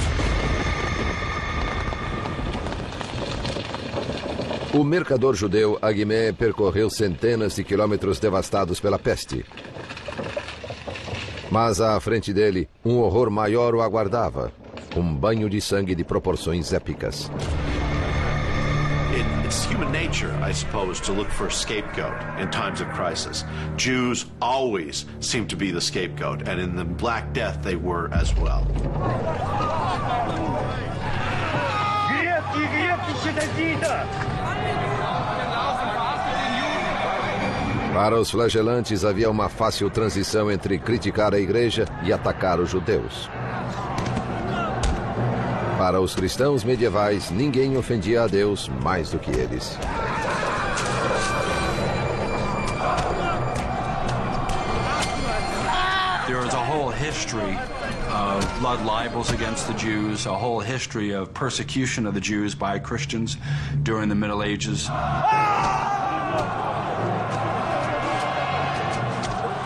O 4.75 4.83
mercador 4.83 5.37
judeu 5.37 5.79
Aguimé 5.81 6.33
percorreu 6.33 6.91
centenas 6.91 7.55
de 7.55 7.63
quilômetros 7.63 8.19
devastados 8.19 8.81
pela 8.81 8.99
peste. 8.99 9.45
Mas 11.49 11.81
à 11.81 11.99
frente 12.01 12.33
dele, 12.33 12.69
um 12.85 12.99
horror 12.99 13.31
maior 13.31 13.73
o 13.77 13.81
aguardava: 13.81 14.53
um 14.97 15.15
banho 15.15 15.49
de 15.49 15.61
sangue 15.61 15.95
de 15.95 16.03
proporções 16.03 16.73
épicas. 16.73 17.31
it's 19.45 19.65
human 19.67 19.93
nature, 19.93 20.33
I 20.43 20.51
suppose, 20.51 21.01
to 21.03 21.13
look 21.13 21.29
for 21.29 21.47
a 21.47 21.51
scapegoat 21.51 22.41
in 22.41 22.51
times 22.51 22.81
of 22.81 22.89
crisis. 22.89 23.45
Jews 23.77 24.27
always 24.43 25.07
seem 25.21 25.47
to 25.47 25.57
be 25.57 25.71
the 25.71 25.81
scapegoat, 25.81 26.49
and 26.49 26.61
in 26.61 26.75
the 26.75 26.85
Black 26.85 27.33
Death, 27.33 27.63
they 27.63 27.77
were 27.77 28.13
as 28.13 28.35
well. 28.35 28.67
Para 37.95 38.19
os 38.19 38.29
flagelantes 38.29 39.05
havia 39.05 39.31
uma 39.31 39.49
fácil 39.49 39.89
transição 39.89 40.51
entre 40.51 40.81
criticar 40.81 41.33
a 41.33 41.39
igreja 41.39 41.87
e 42.03 42.13
atacar 42.13 42.59
os 42.59 42.69
judeus. 42.69 43.31
Para 45.79 46.01
os 46.01 46.13
cristãos 46.13 46.65
medievais, 46.65 47.31
ninguém 47.31 47.77
ofendia 47.77 48.25
a 48.25 48.27
Deus 48.27 48.69
mais 48.83 49.11
do 49.11 49.21
que 49.21 49.31
eles. 49.31 49.79
Is 56.27 56.53
a 56.53 56.59
whole 56.59 56.91
history 56.91 57.57
of 58.11 58.61
blood 58.61 58.81
libels 58.85 59.31
against 59.31 59.69
the 59.69 59.75
Jews, 59.75 60.27
a 60.27 60.35
whole 60.35 60.61
history 60.61 61.15
of 61.15 61.33
persecution 61.33 62.07
of 62.07 62.15
the 62.15 62.21
Jews 62.21 62.55
by 62.57 62.81
Christians 62.81 63.39
during 63.85 64.09
the 64.09 64.17
Middle 64.17 64.43
Ages. 64.43 64.91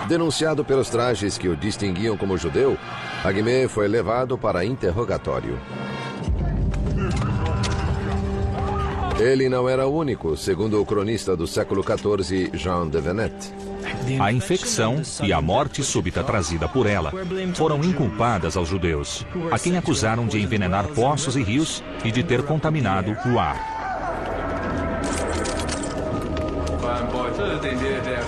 Denunciado 0.09 0.65
pelos 0.65 0.89
trajes 0.89 1.37
que 1.37 1.49
o 1.49 1.55
distinguiam 1.55 2.17
como 2.17 2.39
judeu, 2.39 2.79
Aguimé 3.23 3.69
foi 3.69 3.87
levado 3.87 4.39
para 4.39 4.65
interrogatório. 4.65 5.61
Ele 9.21 9.51
não 9.51 9.69
era 9.69 9.87
o 9.87 9.95
único, 9.95 10.35
segundo 10.35 10.81
o 10.81 10.87
cronista 10.87 11.37
do 11.37 11.47
século 11.47 11.85
XIV, 11.85 12.53
Jean 12.55 12.89
de 12.89 13.01
Venette. 13.03 13.53
A 14.19 14.33
infecção 14.33 15.03
e 15.23 15.31
a 15.31 15.43
morte 15.43 15.83
súbita 15.83 16.25
trazida 16.25 16.67
por 16.67 16.87
ela 16.87 17.13
foram 17.55 17.85
inculpadas 17.85 18.57
aos 18.57 18.69
judeus, 18.69 19.27
a 19.51 19.59
quem 19.59 19.77
acusaram 19.77 20.27
de 20.27 20.41
envenenar 20.41 20.89
poços 20.89 21.37
e 21.37 21.43
rios 21.43 21.85
e 22.03 22.11
de 22.11 22.23
ter 22.23 22.43
contaminado 22.45 23.15
o 23.27 23.39
ar. 23.39 23.79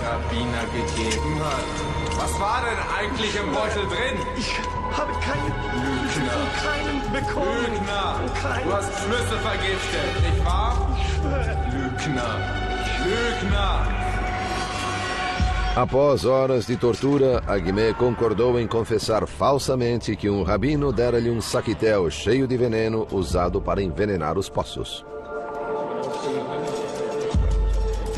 Rabbiner 0.02 0.64
gegeben 0.72 1.40
hat. 1.40 1.68
Was 2.20 2.32
war 2.40 2.62
denn 2.66 2.80
eigentlich 2.98 3.34
im 3.36 3.52
Beutel 3.52 3.86
drin? 3.86 4.16
Ich 4.36 4.52
habe 4.96 5.12
keinen 5.26 5.54
Lügner. 5.82 6.40
keinen 6.64 7.00
bekommen. 7.12 7.72
Lügner. 7.72 8.20
Keinen. 8.42 8.64
Du 8.64 8.72
hast 8.74 8.92
Schlüssel 9.02 9.38
vergiftet, 9.38 10.10
nicht 10.22 10.44
wahr? 10.44 10.74
Ich 10.96 11.14
schwöre. 11.14 11.56
Lügner. 11.72 12.34
Lügner. 13.04 13.86
Após 15.76 16.24
horas 16.24 16.66
de 16.66 16.76
tortura, 16.76 17.42
Aguimé 17.46 17.94
concordou 17.94 18.58
em 18.58 18.66
confessar 18.66 19.24
falsamente 19.26 20.16
que 20.16 20.28
um 20.28 20.42
rabino 20.42 20.92
dera-lhe 20.92 21.30
um 21.30 21.40
saquitel 21.40 22.10
cheio 22.10 22.48
de 22.48 22.56
veneno 22.56 23.06
usado 23.12 23.60
para 23.60 23.80
envenenar 23.80 24.36
os 24.36 24.48
poços. 24.48 25.04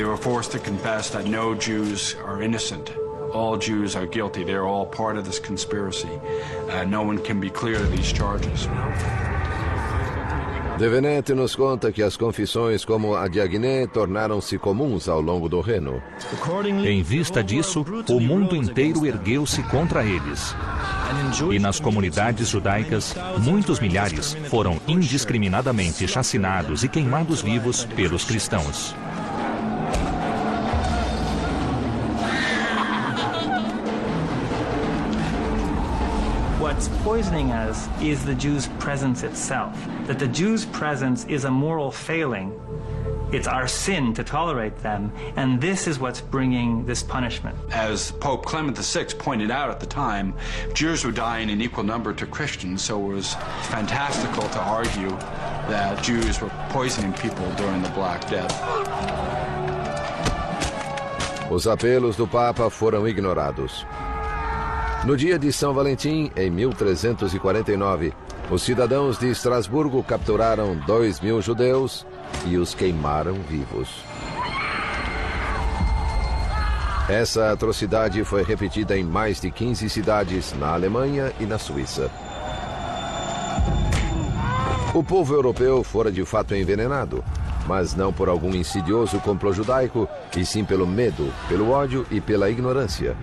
They 0.03 0.09
were 0.09 0.17
forced 0.17 0.51
to 0.51 0.59
confess 0.59 1.11
that 1.11 1.27
no 1.27 1.55
Jews 1.55 2.17
are 2.27 2.43
innocent. 2.43 2.91
All 3.33 3.57
Jews 3.57 3.95
are 3.95 4.05
guilty. 4.05 4.43
They're 4.43 4.67
all 4.67 4.85
part 4.85 5.17
of 5.17 5.25
this 5.25 5.39
conspiracy. 5.39 6.11
Uh, 6.69 6.83
no 6.83 7.05
one 7.05 7.19
can 7.19 7.39
be 7.39 7.49
clear 7.49 7.77
of 7.77 7.93
these 7.93 8.13
charges. 8.13 8.67
De 10.77 10.89
Venette 10.89 11.37
nos 11.37 11.55
conta 11.55 11.93
que 11.93 12.03
as 12.03 12.17
confissões 12.17 12.85
como 12.85 13.15
a 13.15 13.29
de 13.29 13.41
Aguiné 13.41 13.87
tornaram-se 13.87 14.59
comuns 14.59 15.09
ao 15.09 15.21
longo 15.21 15.49
do 15.49 15.61
Reno. 15.61 16.03
Em 16.85 17.01
vista 17.01 17.41
disso, 17.41 17.85
o 18.09 18.19
mundo 18.19 18.57
inteiro 18.57 19.07
ergueu-se 19.07 19.63
contra 19.71 20.05
eles. 20.05 20.53
E 21.49 21.61
nas 21.61 21.79
comunidades 21.79 22.49
judaicas, 22.49 23.15
muitos 23.39 23.79
milhares 23.79 24.35
foram 24.51 24.81
indiscriminadamente 24.89 26.09
chacinados 26.09 26.83
e 26.83 26.89
queimados 26.89 27.41
vivos 27.41 27.85
pelos 27.85 28.25
cristãos. 28.25 28.97
What's 36.83 37.05
poisoning 37.05 37.53
us 37.53 37.89
is 38.03 38.25
the 38.25 38.35
Jew's 38.35 38.67
presence 38.81 39.23
itself. 39.23 39.79
That 40.09 40.19
the 40.19 40.27
Jew's 40.27 40.65
presence 40.65 41.25
is 41.27 41.45
a 41.45 41.51
moral 41.51 41.93
failing. 41.93 42.61
It's 43.31 43.47
our 43.47 43.69
sin 43.69 44.13
to 44.15 44.25
tolerate 44.25 44.77
them, 44.79 45.13
and 45.37 45.61
this 45.61 45.87
is 45.87 46.01
what's 46.01 46.21
bringing 46.21 46.85
this 46.85 47.01
punishment. 47.01 47.57
As 47.71 48.11
Pope 48.11 48.45
Clement 48.45 48.77
VI 48.77 49.05
pointed 49.17 49.53
out 49.53 49.71
at 49.71 49.79
the 49.79 49.87
time, 49.87 50.35
Jews 50.75 51.05
were 51.05 51.13
dying 51.13 51.51
in 51.51 51.63
equal 51.63 51.85
number 51.85 52.13
to 52.15 52.27
Christians, 52.27 52.83
so 52.83 52.99
it 52.99 53.15
was 53.15 53.35
fantastical 53.71 54.49
to 54.49 54.59
argue 54.59 55.11
that 55.71 56.03
Jews 56.03 56.41
were 56.41 56.51
poisoning 56.71 57.13
people 57.13 57.49
during 57.53 57.81
the 57.83 57.91
Black 57.91 58.29
Death. 58.29 58.61
Os 61.49 61.67
apelos 61.67 62.17
do 62.17 62.27
Papa 62.27 62.69
foram 62.69 63.07
ignorados. 63.07 63.85
No 65.05 65.17
dia 65.17 65.37
de 65.37 65.53
São 65.53 65.75
Valentim, 65.75 66.31
em 66.37 66.49
1349, 66.49 68.13
os 68.49 68.63
cidadãos 68.63 69.19
de 69.19 69.31
Estrasburgo 69.31 70.01
capturaram 70.01 70.77
dois 70.87 71.21
mil 71.21 71.43
judeus 71.43 72.07
e 72.47 72.57
os 72.57 72.73
queimaram 72.73 73.35
vivos. 73.35 73.89
Essa 77.09 77.51
atrocidade 77.51 78.23
foi 78.23 78.45
repetida 78.45 78.97
em 78.97 79.03
mais 79.03 79.41
de 79.41 79.51
15 79.51 79.91
cidades 79.91 80.55
na 80.57 80.73
Alemanha 80.73 81.33
e 81.41 81.47
na 81.47 81.59
Suíça. 81.59 82.09
O 84.95 85.03
povo 85.03 85.35
europeu 85.35 85.83
fora 85.83 86.13
de 86.13 86.25
fato 86.25 86.55
envenenado, 86.55 87.25
mas 87.67 87.97
não 87.97 88.13
por 88.13 88.29
algum 88.29 88.55
insidioso 88.55 89.19
complô 89.19 89.53
judaico, 89.53 90.09
e 90.37 90.47
sim 90.47 90.65
pelo 90.65 90.87
medo, 90.87 91.33
pelo 91.49 91.71
ódio 91.71 92.07
e 92.09 92.21
pela 92.21 92.49
ignorância. 92.49 93.17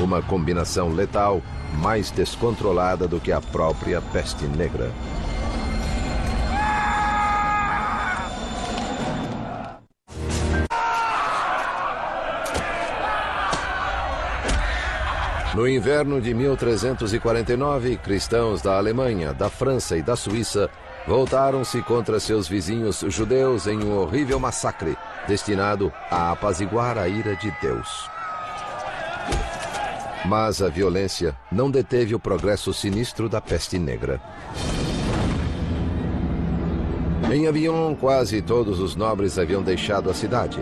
Uma 0.00 0.22
combinação 0.22 0.90
letal 0.90 1.42
mais 1.74 2.10
descontrolada 2.10 3.08
do 3.08 3.18
que 3.18 3.32
a 3.32 3.40
própria 3.40 4.00
peste 4.00 4.44
negra. 4.44 4.92
No 15.58 15.66
inverno 15.66 16.20
de 16.20 16.32
1349, 16.32 17.96
cristãos 17.96 18.62
da 18.62 18.76
Alemanha, 18.76 19.34
da 19.34 19.50
França 19.50 19.96
e 19.96 20.02
da 20.02 20.14
Suíça 20.14 20.70
voltaram-se 21.04 21.82
contra 21.82 22.20
seus 22.20 22.46
vizinhos 22.46 23.02
judeus 23.08 23.66
em 23.66 23.82
um 23.82 23.98
horrível 23.98 24.38
massacre 24.38 24.96
destinado 25.26 25.92
a 26.10 26.30
apaziguar 26.30 26.96
a 26.96 27.08
ira 27.08 27.34
de 27.34 27.50
Deus. 27.60 28.17
Mas 30.28 30.60
a 30.60 30.68
violência 30.68 31.34
não 31.50 31.70
deteve 31.70 32.14
o 32.14 32.20
progresso 32.20 32.70
sinistro 32.74 33.30
da 33.30 33.40
peste 33.40 33.78
negra. 33.78 34.20
Em 37.32 37.48
Avignon, 37.48 37.94
quase 37.94 38.42
todos 38.42 38.78
os 38.78 38.94
nobres 38.94 39.38
haviam 39.38 39.62
deixado 39.62 40.10
a 40.10 40.14
cidade. 40.14 40.60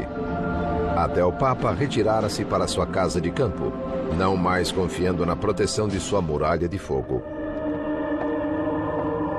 Até 0.96 1.24
o 1.24 1.32
Papa 1.32 1.72
retirara-se 1.72 2.44
para 2.44 2.68
sua 2.68 2.86
casa 2.86 3.20
de 3.20 3.32
campo, 3.32 3.72
não 4.16 4.36
mais 4.36 4.70
confiando 4.70 5.26
na 5.26 5.34
proteção 5.34 5.88
de 5.88 5.98
sua 5.98 6.22
muralha 6.22 6.68
de 6.68 6.78
fogo. 6.78 7.20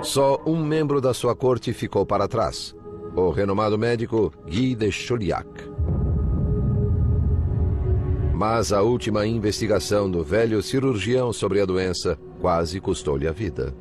Só 0.01 0.41
um 0.45 0.61
membro 0.61 0.99
da 0.99 1.13
sua 1.13 1.37
corte 1.37 1.71
ficou 1.71 2.05
para 2.05 2.27
trás, 2.27 2.75
o 3.15 3.29
renomado 3.29 3.77
médico 3.77 4.33
Guy 4.45 4.75
de 4.75 4.91
Chauliac. 4.91 5.76
Mas 8.37 8.71
a 8.71 8.83
última 8.83 9.25
investigação 9.25 10.11
do 10.11 10.23
velho 10.23 10.61
cirurgião 10.61 11.33
sobre 11.33 11.59
a 11.59 11.65
doença 11.65 12.19
quase 12.39 12.79
custou-lhe 12.79 13.27
a 13.27 13.31
vida. 13.31 13.73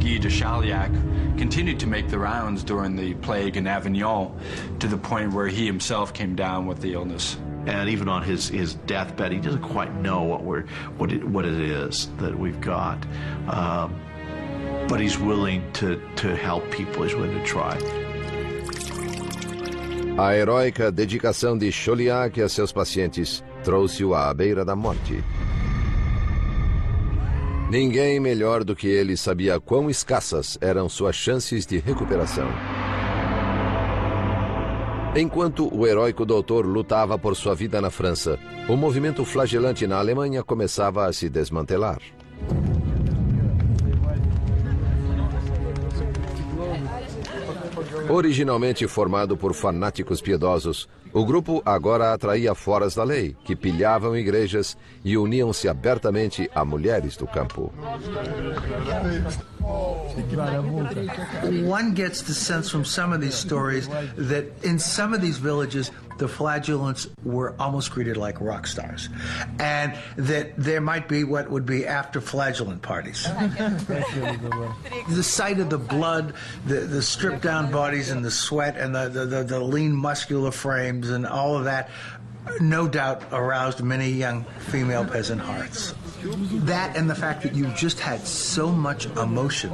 Guy 0.00 0.18
de 0.18 0.28
Chauliac 0.28 0.90
continued 1.38 1.78
to 1.78 1.86
make 1.86 2.08
the 2.08 2.18
rounds 2.18 2.64
during 2.64 2.96
the 2.96 3.14
plague 3.24 3.56
in 3.56 3.68
Avignon 3.68 4.32
to 4.80 4.88
the 4.88 4.96
point 4.96 5.32
where 5.32 5.46
he 5.46 5.64
himself 5.64 6.12
came 6.12 6.34
down 6.34 6.66
with 6.66 6.80
the 6.80 6.92
illness. 6.92 7.38
And 7.68 7.88
even 7.88 8.08
on 8.08 8.24
his, 8.24 8.48
his 8.48 8.74
deathbed, 8.86 9.30
he 9.30 9.38
doesn't 9.38 9.62
quite 9.62 9.94
know 10.02 10.24
what 10.24 10.42
we're 10.42 10.64
what 10.96 11.12
it, 11.12 11.22
what 11.22 11.44
it 11.44 11.60
is 11.60 12.08
that 12.18 12.36
we've 12.36 12.60
got, 12.60 12.98
um, 13.46 13.94
but 14.88 14.98
he's 14.98 15.20
willing 15.20 15.62
to 15.74 16.00
to 16.16 16.34
help 16.34 16.68
people. 16.72 17.04
He's 17.04 17.14
willing 17.14 17.38
to 17.38 17.44
try. 17.44 18.07
A 20.18 20.34
heróica 20.34 20.90
dedicação 20.90 21.56
de 21.56 21.70
Chauliac 21.70 22.42
a 22.42 22.48
seus 22.48 22.72
pacientes 22.72 23.44
trouxe-o 23.62 24.16
à 24.16 24.34
beira 24.34 24.64
da 24.64 24.74
morte. 24.74 25.22
Ninguém 27.70 28.18
melhor 28.18 28.64
do 28.64 28.74
que 28.74 28.88
ele 28.88 29.16
sabia 29.16 29.60
quão 29.60 29.88
escassas 29.88 30.58
eram 30.60 30.88
suas 30.88 31.14
chances 31.14 31.64
de 31.64 31.78
recuperação. 31.78 32.48
Enquanto 35.14 35.72
o 35.72 35.86
heróico 35.86 36.26
doutor 36.26 36.66
lutava 36.66 37.16
por 37.16 37.36
sua 37.36 37.54
vida 37.54 37.80
na 37.80 37.88
França, 37.88 38.40
o 38.68 38.76
movimento 38.76 39.24
flagelante 39.24 39.86
na 39.86 39.98
Alemanha 39.98 40.42
começava 40.42 41.06
a 41.06 41.12
se 41.12 41.28
desmantelar. 41.28 42.00
Originalmente 48.10 48.88
formado 48.88 49.36
por 49.36 49.52
fanáticos 49.52 50.22
piedosos, 50.22 50.88
o 51.12 51.24
grupo 51.24 51.62
agora 51.64 52.12
atraía 52.12 52.54
foras 52.54 52.94
da 52.94 53.04
lei, 53.04 53.36
que 53.44 53.56
pilhavam 53.56 54.16
igrejas 54.16 54.76
e 55.04 55.16
uniam-se 55.16 55.68
abertamente 55.68 56.50
a 56.54 56.64
mulheres 56.64 57.16
do 57.16 57.26
campo. 57.26 57.72
One 61.66 61.92
gets 61.94 62.22
the 62.22 62.34
sense 62.34 62.70
from 62.70 62.84
some 62.84 63.12
of 63.12 63.20
these 63.20 63.34
stories 63.34 63.88
that 64.16 64.46
in 64.62 64.78
some 64.78 65.14
of 65.14 65.20
these 65.20 65.38
villages, 65.38 65.90
the 66.18 66.28
flagellants 66.28 67.06
were 67.24 67.54
almost 67.58 67.92
treated 67.92 68.16
like 68.16 68.40
rock 68.40 68.66
stars, 68.66 69.08
and 69.60 69.96
that 70.16 70.56
there 70.56 70.80
might 70.80 71.08
be 71.08 71.24
what 71.24 71.48
would 71.50 71.64
be 71.64 71.86
after 71.86 72.20
flagellant 72.20 72.82
parties. 72.82 73.22
the 75.08 75.22
sight 75.22 75.60
of 75.60 75.70
the 75.70 75.78
blood, 75.78 76.34
the, 76.66 76.80
the 76.80 77.00
stripped 77.00 77.42
down 77.42 77.70
bodies, 77.70 78.10
and 78.10 78.24
the 78.24 78.30
sweat, 78.30 78.76
and 78.76 78.94
the, 78.94 79.08
the, 79.08 79.26
the, 79.26 79.44
the 79.44 79.60
lean 79.60 79.92
muscular 79.92 80.50
frames, 80.98 81.10
and 81.10 81.26
all 81.26 81.56
of 81.56 81.64
that 81.64 81.88
no 82.60 82.88
doubt 82.88 83.22
aroused 83.32 83.82
many 83.82 84.08
young 84.08 84.44
female 84.70 85.04
peasant 85.04 85.40
hearts. 85.40 85.94
That 86.64 86.96
and 86.96 87.08
the 87.08 87.14
fact 87.14 87.42
that 87.42 87.54
you 87.54 87.66
just 87.76 88.00
had 88.00 88.26
so 88.26 88.72
much 88.72 89.06
emotion 89.16 89.70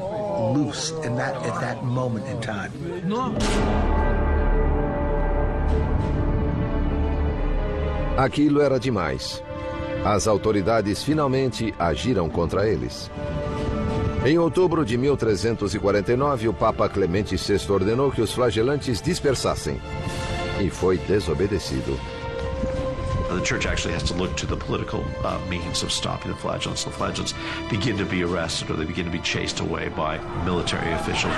loose 0.54 0.90
in 1.04 1.16
that 1.16 1.36
at 1.36 1.60
that 1.60 1.84
moment 1.84 2.26
in 2.26 2.40
time. 2.40 2.72
Aquilo 8.16 8.60
era 8.60 8.78
demais. 8.78 9.42
As 10.04 10.26
autoridades 10.26 11.02
finalmente 11.02 11.74
agiram 11.78 12.28
contra 12.28 12.68
eles. 12.68 13.10
Em 14.26 14.38
outubro 14.38 14.84
de 14.84 14.96
1349, 14.96 16.48
o 16.48 16.52
Papa 16.54 16.88
Clemente 16.88 17.36
VI 17.36 17.70
ordenou 17.70 18.10
que 18.10 18.22
os 18.22 18.32
flagelantes 18.32 19.00
dispersassem. 19.00 19.80
E 20.60 20.70
foi 20.70 20.98
desobedecido. 20.98 21.98
The 23.28 23.40
church 23.40 23.66
actually 23.66 23.94
has 23.94 24.04
to 24.04 24.14
look 24.14 24.36
to 24.36 24.46
the 24.46 24.56
political 24.56 25.04
uh, 25.24 25.40
means 25.48 25.82
of 25.82 25.90
stopping 25.90 26.30
the 26.30 26.36
flagellants. 26.36 26.84
The 26.84 26.90
flagellants 26.90 27.34
begin 27.68 27.96
to 27.98 28.04
be 28.04 28.22
arrested 28.22 28.70
or 28.70 28.74
they 28.74 28.84
begin 28.84 29.04
to 29.06 29.10
be 29.10 29.18
chased 29.20 29.60
away 29.60 29.88
by 29.88 30.18
military 30.44 30.92
officials. 30.92 31.34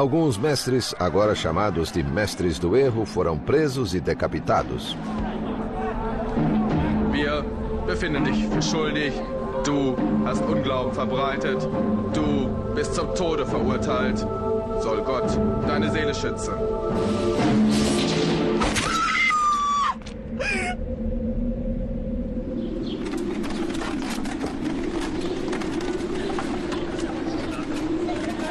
Alguns 0.00 0.38
mestres, 0.38 0.94
agora 0.98 1.34
chamados 1.34 1.92
de 1.92 2.02
mestres 2.02 2.58
do 2.58 2.74
erro, 2.74 3.04
foram 3.04 3.36
presos 3.36 3.92
e 3.92 4.00
decapitados. 4.00 4.96
Wir 7.12 7.44
befinden 7.86 8.24
dich 8.24 8.48
für 8.48 8.62
schuldig. 8.62 9.12
Du 9.62 9.94
hast 10.24 10.42
Unglauben 10.44 10.94
verbreitet. 10.94 11.68
Du 12.14 12.48
bist 12.74 12.94
zum 12.94 13.14
Tode 13.14 13.44
verurteilt. 13.44 14.20
Soll 14.80 15.02
Gott 15.02 15.38
deine 15.68 15.90
Seele 15.90 16.14
schützen. 16.14 16.54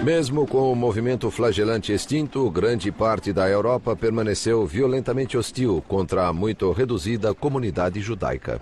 Mesmo 0.03 0.47
com 0.47 0.71
o 0.71 0.75
movimento 0.75 1.29
flagelante 1.29 1.91
extinto, 1.91 2.49
grande 2.49 2.91
parte 2.91 3.33
da 3.33 3.49
Europa 3.49 3.95
permaneceu 3.95 4.65
violentamente 4.65 5.37
hostil 5.37 5.83
contra 5.87 6.27
a 6.27 6.33
muito 6.33 6.71
reduzida 6.71 7.33
comunidade 7.33 7.99
judaica. 7.99 8.61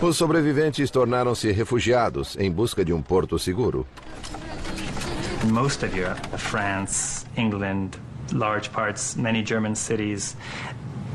Os 0.00 0.16
sobreviventes 0.16 0.90
tornaram-se 0.90 1.52
refugiados 1.52 2.36
em 2.36 2.50
busca 2.50 2.84
de 2.84 2.92
um 2.92 3.00
porto 3.00 3.38
seguro. 3.38 3.86
most 5.50 5.82
of 5.82 5.96
Europe, 5.96 6.20
France, 6.38 7.26
England, 7.36 7.98
large 8.32 8.70
parts, 8.72 9.16
many 9.16 9.42
German 9.42 9.74
cities, 9.74 10.36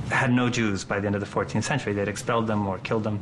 had 0.09 0.31
no 0.31 0.49
Jews 0.49 0.83
by 0.83 0.99
the 0.99 1.07
end 1.07 1.15
of 1.15 1.21
the 1.21 1.27
14th 1.27 1.63
century. 1.63 1.93
They'd 1.93 2.07
expelled 2.07 2.47
them 2.47 2.67
or 2.67 2.77
killed 2.79 3.03
them. 3.03 3.21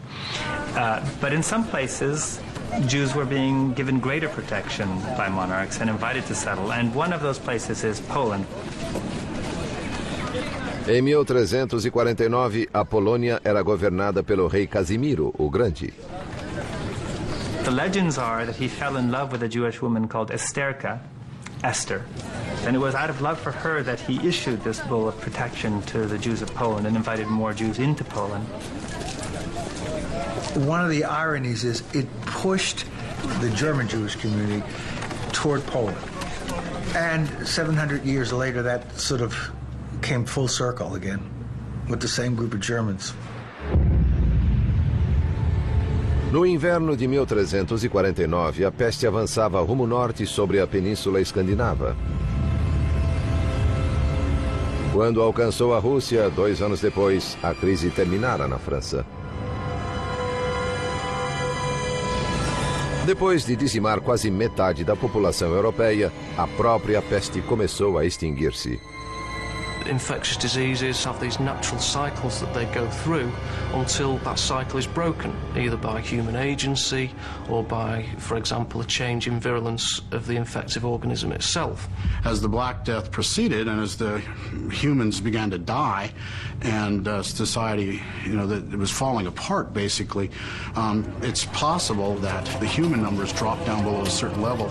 Uh, 0.76 1.06
but 1.20 1.34
in 1.34 1.44
some 1.44 1.68
places, 1.68 2.40
Jews 2.88 3.16
were 3.16 3.26
being 3.26 3.74
given 3.74 4.00
greater 4.00 4.30
protection 4.30 4.88
by 5.18 5.30
monarchs 5.30 5.80
and 5.80 5.90
invited 5.90 6.26
to 6.28 6.36
settle. 6.36 6.72
And 6.72 6.94
one 6.94 7.14
of 7.14 7.22
those 7.22 7.40
places 7.40 7.84
is 7.84 8.00
Poland. 8.02 8.46
Em 10.88 11.08
1349, 11.08 12.68
a 12.74 12.86
Polônia 12.86 13.40
era 13.44 13.64
governada 13.64 14.22
pelo 14.22 14.48
rei 14.48 14.68
Casimiro, 14.68 15.34
o 15.40 15.50
Grande. 15.50 15.94
The 17.64 17.72
legends 17.72 18.20
are 18.20 18.46
that 18.46 18.56
he 18.56 18.68
fell 18.68 18.98
in 18.98 19.10
love 19.10 19.32
with 19.32 19.42
a 19.42 19.48
Jewish 19.48 19.82
woman 19.82 20.08
called 20.08 20.30
Esterka, 20.30 21.00
Esther. 21.64 22.06
And 22.66 22.76
it 22.76 22.80
was 22.80 22.94
out 22.94 23.10
of 23.10 23.22
love 23.22 23.40
for 23.40 23.52
her 23.52 23.82
that 23.82 24.00
he 24.00 24.20
issued 24.28 24.64
this 24.64 24.80
bull 24.82 25.08
of 25.08 25.20
protection 25.20 25.82
to 25.84 26.06
the 26.06 26.20
Jews 26.20 26.44
of 26.44 26.54
Poland 26.54 26.86
and 26.86 26.96
invited 26.96 27.26
more 27.26 27.54
Jews 27.54 27.80
into 27.80 28.04
Poland. 28.04 28.46
One 30.56 30.80
of 30.80 30.90
the 30.90 31.04
ironies 31.04 31.66
is 31.66 31.84
it 31.94 32.08
pushed 32.22 32.86
the 33.42 33.50
German 33.50 33.90
Jewish 33.90 34.16
community 34.16 34.64
toward 35.34 35.66
Poland. 35.68 35.98
And 36.96 37.28
700 37.46 38.06
years 38.06 38.32
later, 38.32 38.64
that 38.64 38.98
sort 38.98 39.20
of 39.20 39.36
came 40.02 40.24
full 40.26 40.48
circle 40.48 40.96
again 40.96 41.20
with 41.90 42.00
the 42.00 42.08
same 42.08 42.36
group 42.36 42.54
of 42.54 42.62
Germans. 42.62 43.14
No 46.32 46.46
inverno 46.46 46.96
de 46.96 47.06
1349, 47.06 48.64
a 48.64 48.72
peste 48.72 49.06
avançava 49.06 49.60
rumo 49.62 49.86
norte 49.86 50.26
sobre 50.26 50.62
a 50.62 50.68
península 50.68 51.20
escandinava. 51.20 51.98
Quando 54.94 55.22
alcançou 55.22 55.74
a 55.74 55.80
Rússia, 55.80 56.30
dois 56.30 56.62
anos 56.62 56.80
depois, 56.80 57.38
a 57.44 57.54
crise 57.54 57.90
terminara 57.90 58.48
na 58.48 58.58
França. 58.58 59.06
Depois 63.06 63.46
de 63.46 63.56
dizimar 63.56 64.02
quase 64.02 64.32
metade 64.32 64.84
da 64.84 64.96
população 64.96 65.54
europeia, 65.54 66.12
a 66.36 66.48
própria 66.48 67.04
peste 67.04 67.40
começou 67.40 68.00
a 68.00 68.06
extinguir-se. 68.06 68.80
Infectious 69.88 70.38
diseases 70.38 71.04
have 71.04 71.20
these 71.20 71.40
natural 71.40 71.80
cycles 71.80 72.40
that 72.40 72.54
they 72.54 72.66
go 72.66 72.90
through 72.90 73.32
until 73.74 74.18
that 74.20 74.40
cycle 74.40 74.80
is 74.80 74.88
broken, 74.88 75.36
either 75.56 75.78
by 75.78 76.02
human 76.02 76.36
agency 76.36 77.12
or 77.50 77.64
by, 77.64 78.06
for 78.18 78.38
example, 78.38 78.82
a 78.82 78.86
change 78.86 79.28
in 79.28 79.40
virulence 79.40 80.02
of 80.12 80.28
the 80.28 80.36
infective 80.36 80.86
organism 80.86 81.32
itself. 81.32 81.88
As 82.24 82.42
the 82.42 82.48
Black 82.48 82.86
Death 82.86 83.12
proceeded 83.12 83.68
and 83.68 83.82
as 83.82 83.98
the 83.98 84.20
humans 84.72 85.22
began 85.22 85.50
to 85.52 85.58
die 85.58 86.12
and 86.62 87.08
uh, 87.08 87.24
society, 87.24 88.02
you 88.26 88.34
know, 88.34 88.48
that 88.48 88.74
it 88.74 88.78
was 88.78 88.92
falling 88.92 89.28
apart 89.28 89.74
basically, 89.74 90.32
um, 90.76 91.06
it's 91.22 91.46
possible 91.46 92.16
that 92.16 92.46
the 92.60 92.68
human 92.68 93.02
numbers 93.02 93.34
drop 93.34 93.64
down 93.66 93.84
below 93.84 94.02
a 94.02 94.10
certain 94.10 94.42
level 94.42 94.68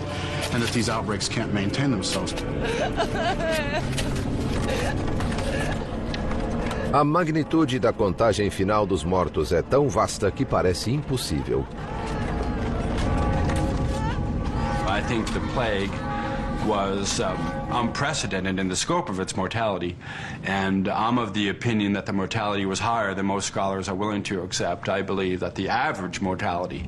and 0.51 0.61
that 0.63 0.71
these 0.71 0.89
outbreaks 0.89 1.27
can't 1.27 1.53
maintain 1.53 1.91
themselves. 1.91 2.33
A 6.95 7.03
magnitude 7.03 7.77
da 7.77 7.91
contagem 7.91 8.49
final 8.49 8.85
dos 8.85 9.03
mortos 9.03 9.51
é 9.51 9.61
tão 9.61 9.89
vasta 9.89 10.31
que 10.31 10.45
parece 10.45 10.91
impossível. 10.91 11.67
I 14.87 15.01
think 15.01 15.29
the 15.33 15.41
plague 15.53 15.91
was 16.65 17.19
um, 17.19 17.35
unprecedented 17.69 18.61
in 18.61 18.69
the 18.69 18.77
scope 18.77 19.09
of 19.09 19.19
its 19.19 19.35
mortality, 19.35 19.97
and 20.45 20.87
I'm 20.87 21.17
of 21.17 21.33
the 21.33 21.49
opinion 21.49 21.91
that 21.95 22.05
the 22.05 22.13
mortality 22.13 22.65
was 22.65 22.79
higher 22.79 23.13
than 23.13 23.25
most 23.25 23.47
scholars 23.47 23.89
are 23.89 23.95
willing 23.95 24.23
to 24.29 24.41
accept. 24.41 24.87
I 24.87 25.01
believe 25.01 25.41
that 25.41 25.55
the 25.55 25.67
average 25.67 26.21
mortality 26.21 26.87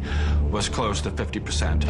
was 0.49 0.69
close 0.69 1.01
to 1.01 1.11
50%, 1.11 1.83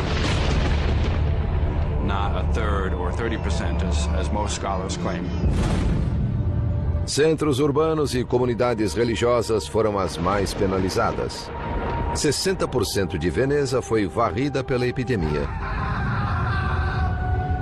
not 2.04 2.36
a 2.36 2.52
third 2.52 2.96
or 2.96 3.12
30% 3.12 3.84
as, 3.84 4.08
as 4.16 4.32
most 4.32 4.56
scholars 4.56 4.98
claim. 4.98 5.30
Centros 7.08 7.62
urbanos 7.62 8.14
e 8.14 8.26
comunidades 8.26 8.94
religiosas 8.94 9.66
foram 9.66 9.98
as 9.98 10.18
mais 10.18 10.54
penalizadas. 10.54 11.50
60% 12.14 13.18
de 13.18 13.30
Veneza 13.30 13.82
foi 13.82 14.06
varrida 14.06 14.62
pela 14.62 14.86
epidemia. 14.86 15.48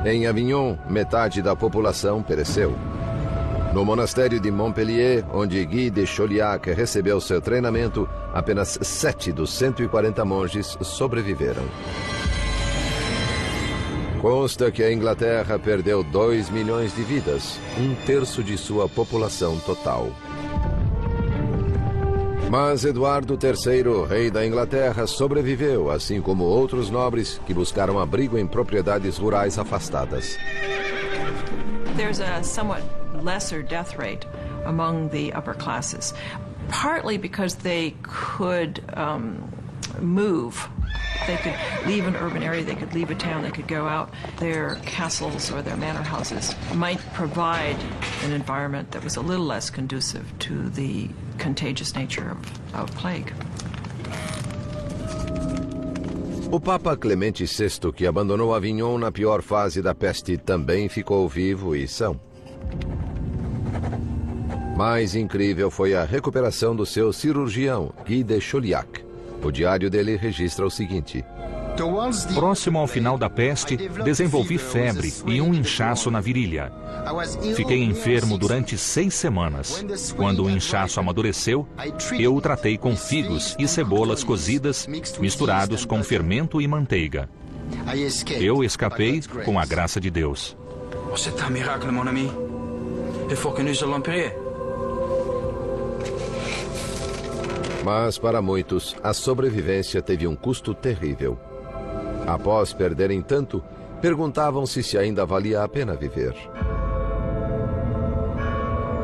Em 0.04 0.26
Avignon, 0.26 0.76
metade 0.90 1.44
da 1.44 1.56
população 1.56 2.24
pereceu. 2.24 2.76
No 3.72 3.86
monastério 3.86 4.40
de 4.40 4.50
Montpellier, 4.50 5.24
onde 5.32 5.64
Guy 5.64 5.92
de 5.92 6.08
Chauliac 6.08 6.72
recebeu 6.72 7.22
seu 7.22 7.40
treinamento, 7.40 8.10
apenas 8.34 8.80
sete 8.82 9.32
dos 9.32 9.54
140 9.54 10.26
monges 10.26 10.76
sobreviveram. 10.82 11.64
Consta 14.26 14.72
que 14.72 14.82
a 14.82 14.92
Inglaterra 14.92 15.60
perdeu 15.60 16.04
2 16.04 16.50
milhões 16.50 16.96
de 16.96 17.04
vidas, 17.04 17.60
um 17.78 17.94
terço 18.08 18.44
de 18.44 18.58
sua 18.58 18.90
população 18.90 19.60
total. 19.60 20.10
Mas 22.50 22.84
Eduardo 22.84 23.38
III, 23.40 24.08
rei 24.10 24.32
da 24.32 24.44
Inglaterra, 24.44 25.06
sobreviveu, 25.06 25.92
assim 25.92 26.20
como 26.22 26.44
outros 26.44 26.90
nobres 26.90 27.40
que 27.46 27.54
buscaram 27.54 28.00
abrigo 28.00 28.36
em 28.36 28.48
propriedades 28.48 29.20
rurais 29.20 29.60
afastadas. 29.60 30.40
There's 31.96 32.20
a 32.20 32.42
somewhat 32.42 32.82
lesser 33.22 33.62
death 33.62 33.96
rate 33.96 34.28
among 34.66 35.10
the 35.10 35.32
upper 35.38 35.54
classes, 35.54 36.16
partly 36.68 37.20
because 37.20 37.58
they 37.58 37.94
could 38.02 38.82
um, 38.98 39.38
move. 40.02 40.68
They 41.28 41.38
could 41.38 41.56
leave 41.88 42.08
an 42.08 42.16
urban 42.16 42.44
area, 42.44 42.64
they 42.64 42.76
could 42.76 42.94
leave 42.94 43.10
a 43.10 43.16
town, 43.16 43.44
they 43.44 43.52
could 43.52 43.68
go 43.68 43.88
out. 43.88 44.10
Their 44.38 44.76
castles 44.86 45.52
or 45.52 45.62
their 45.62 45.78
manor 45.78 46.04
houses 46.04 46.54
might 46.74 47.00
provide 47.14 47.78
an 48.24 48.32
environment 48.32 48.92
that 48.92 49.04
was 49.04 49.16
a 49.16 49.22
little 49.22 49.46
less 49.46 49.70
conducive 49.70 50.26
to 50.40 50.70
the 50.70 51.10
contagious 51.38 51.96
nature 51.96 52.30
of, 52.30 52.76
of 52.76 52.96
plague. 52.96 53.34
O 56.52 56.60
Papa 56.60 56.96
Clemente 56.96 57.46
VI, 57.46 57.92
que 57.92 58.06
abandonou 58.06 58.54
Avignon 58.54 59.00
na 59.00 59.12
pior 59.12 59.42
fase 59.42 59.82
da 59.82 59.96
peste, 59.96 60.38
também 60.38 60.88
ficou 60.88 61.28
vivo 61.28 61.76
e 61.76 61.88
são. 61.88 62.20
Mais 64.78 65.16
incrível 65.16 65.72
foi 65.72 65.96
a 65.96 66.06
recuperação 66.06 66.76
do 66.76 66.86
seu 66.86 67.12
cirurgião, 67.12 67.92
Guy 68.06 68.24
de 68.24 68.40
Chauliac. 68.40 69.04
O 69.44 69.52
diário 69.52 69.90
dele 69.90 70.16
registra 70.16 70.66
o 70.66 70.72
seguinte: 70.72 71.24
Próximo 72.34 72.80
ao 72.80 72.88
final 72.88 73.18
da 73.18 73.30
peste, 73.30 73.76
desenvolvi 74.04 74.58
febre 74.58 75.14
e 75.28 75.42
um 75.42 75.54
inchaço 75.54 76.10
na 76.10 76.22
virilha. 76.22 76.72
Fiquei 77.56 77.84
enfermo 77.84 78.38
durante 78.38 78.78
seis 78.78 79.14
semanas. 79.14 79.86
Quando 80.16 80.44
o 80.46 80.50
inchaço 80.50 81.00
amadureceu, 81.00 81.68
eu 82.18 82.36
o 82.36 82.42
tratei 82.42 82.78
com 82.78 82.96
figos 82.96 83.56
e 83.60 83.68
cebolas 83.68 84.24
cozidas, 84.24 84.88
misturados 85.20 85.86
com 85.86 86.02
fermento 86.04 86.62
e 86.62 86.68
manteiga. 86.68 87.30
Eu 88.40 88.64
escapei 88.64 89.22
com 89.44 89.60
a 89.60 89.66
graça 89.66 90.00
de 90.00 90.10
Deus. 90.10 90.56
C'est 91.18 91.42
un 91.42 91.50
miracle, 91.50 91.92
mon 91.92 92.08
ami. 92.08 92.30
Il 93.30 93.36
faut 93.38 93.54
que 93.54 93.64
nous 93.64 93.82
allons 93.84 94.02
prier. 94.02 94.45
Mas 97.86 98.18
para 98.18 98.42
muitos, 98.42 98.96
a 99.04 99.14
sobrevivência 99.14 100.02
teve 100.02 100.26
um 100.26 100.36
custo 100.36 100.74
terrível. 100.74 101.38
Após 102.26 102.74
perderem 102.74 103.22
tanto, 103.22 103.64
perguntavam-se 104.02 104.82
se 104.82 104.98
ainda 104.98 105.24
valia 105.24 105.62
a 105.62 105.68
pena 105.68 105.94
viver. 105.94 106.34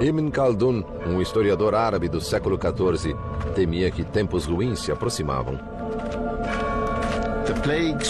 Ibn 0.02 0.32
Khaldun, 0.32 0.84
um 1.06 1.22
historiador 1.22 1.76
árabe 1.76 2.10
do 2.10 2.20
século 2.20 2.58
XIV, 2.58 3.16
temia 3.54 3.92
que 3.92 4.04
tempos 4.04 4.48
ruins 4.48 4.80
se 4.80 4.92
aproximavam. 4.92 5.60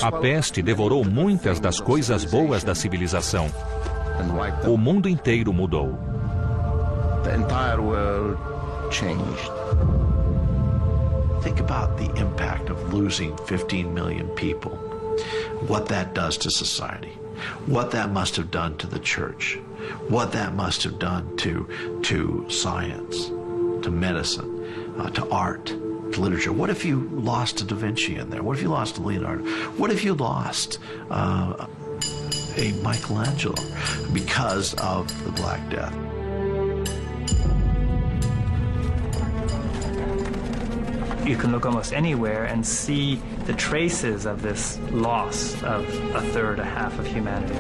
A 0.02 0.12
peste 0.14 0.62
devorou 0.62 1.04
muitas 1.04 1.60
das 1.60 1.82
coisas 1.82 2.24
boas 2.24 2.64
da 2.64 2.74
civilização. 2.74 3.52
O 4.66 4.78
mundo 4.78 5.10
inteiro 5.10 5.52
mudou. 5.52 6.00
The 7.24 7.36
entire 7.36 7.82
world 7.82 8.38
changed. 8.90 9.52
Think 11.42 11.60
about 11.60 11.98
the 11.98 12.14
impact 12.20 12.70
of 12.70 12.94
losing 12.94 13.36
15 13.46 13.94
million 13.94 14.28
people, 14.30 14.76
what 15.68 15.88
that 15.88 16.14
does 16.14 16.38
to 16.38 16.52
society, 16.52 17.18
what 17.66 17.92
that 17.92 18.12
must 18.12 18.36
have 18.36 18.52
done 18.52 18.78
to 18.78 18.88
the 18.88 19.00
church, 19.00 19.56
what 20.08 20.32
that 20.34 20.54
must 20.54 20.84
have 20.84 21.00
done 21.00 21.36
to, 21.38 21.68
to 22.04 22.46
science, 22.48 23.30
to 23.84 23.90
medicine, 23.90 24.96
uh, 25.00 25.10
to 25.10 25.28
art, 25.30 25.66
to 25.66 26.22
literature. 26.22 26.54
What 26.54 26.70
if 26.70 26.86
you 26.86 27.10
lost 27.12 27.62
a 27.62 27.66
Da 27.66 27.76
Vinci 27.76 28.18
in 28.18 28.30
there? 28.30 28.44
What 28.44 28.58
if 28.58 28.64
you 28.64 28.70
lost 28.70 28.98
a 28.98 29.02
Leonardo? 29.02 29.44
What 29.78 29.92
if 29.92 30.04
you 30.04 30.14
lost 30.14 30.78
uh, 31.10 31.66
a 32.58 32.72
Michelangelo 32.84 33.56
because 34.14 34.76
of 34.76 35.08
the 35.24 35.32
Black 35.32 35.70
Death? 35.70 36.11
You 41.26 41.38
can 41.38 41.52
look 41.52 41.66
almost 41.66 41.94
anywhere 41.94 42.46
and 42.46 42.66
see 42.66 43.16
the 43.46 43.54
traces 43.54 44.26
of 44.26 44.42
this 44.42 44.80
loss 44.92 45.62
of 45.64 45.86
a 46.16 46.22
third, 46.34 46.60
a 46.60 46.66
half 46.66 46.98
of 47.00 47.06
humanity. 47.06 47.54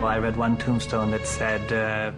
Well, 0.00 0.06
I 0.06 0.18
read 0.18 0.36
one 0.36 0.56
tombstone 0.56 1.10
that 1.10 1.26
said 1.26 1.72
uh, 1.72 2.12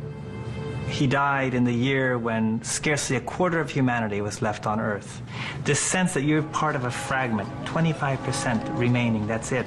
he 0.89 1.07
died 1.07 1.55
in 1.55 1.65
the 1.65 1.73
year 1.73 2.19
when 2.19 2.63
scarcely 2.63 3.17
a 3.17 3.21
quarter 3.21 3.61
of 3.61 3.71
humanity 3.71 4.21
was 4.21 4.41
left 4.43 4.67
on 4.67 4.81
Earth. 4.81 5.23
This 5.65 5.81
sense 5.81 6.15
that 6.15 6.23
you're 6.23 6.43
part 6.43 6.77
of 6.77 6.85
a 6.85 6.91
fragment, 6.91 7.49
25% 7.65 8.79
remaining, 8.79 9.27
that's 9.27 9.53
it. 9.53 9.67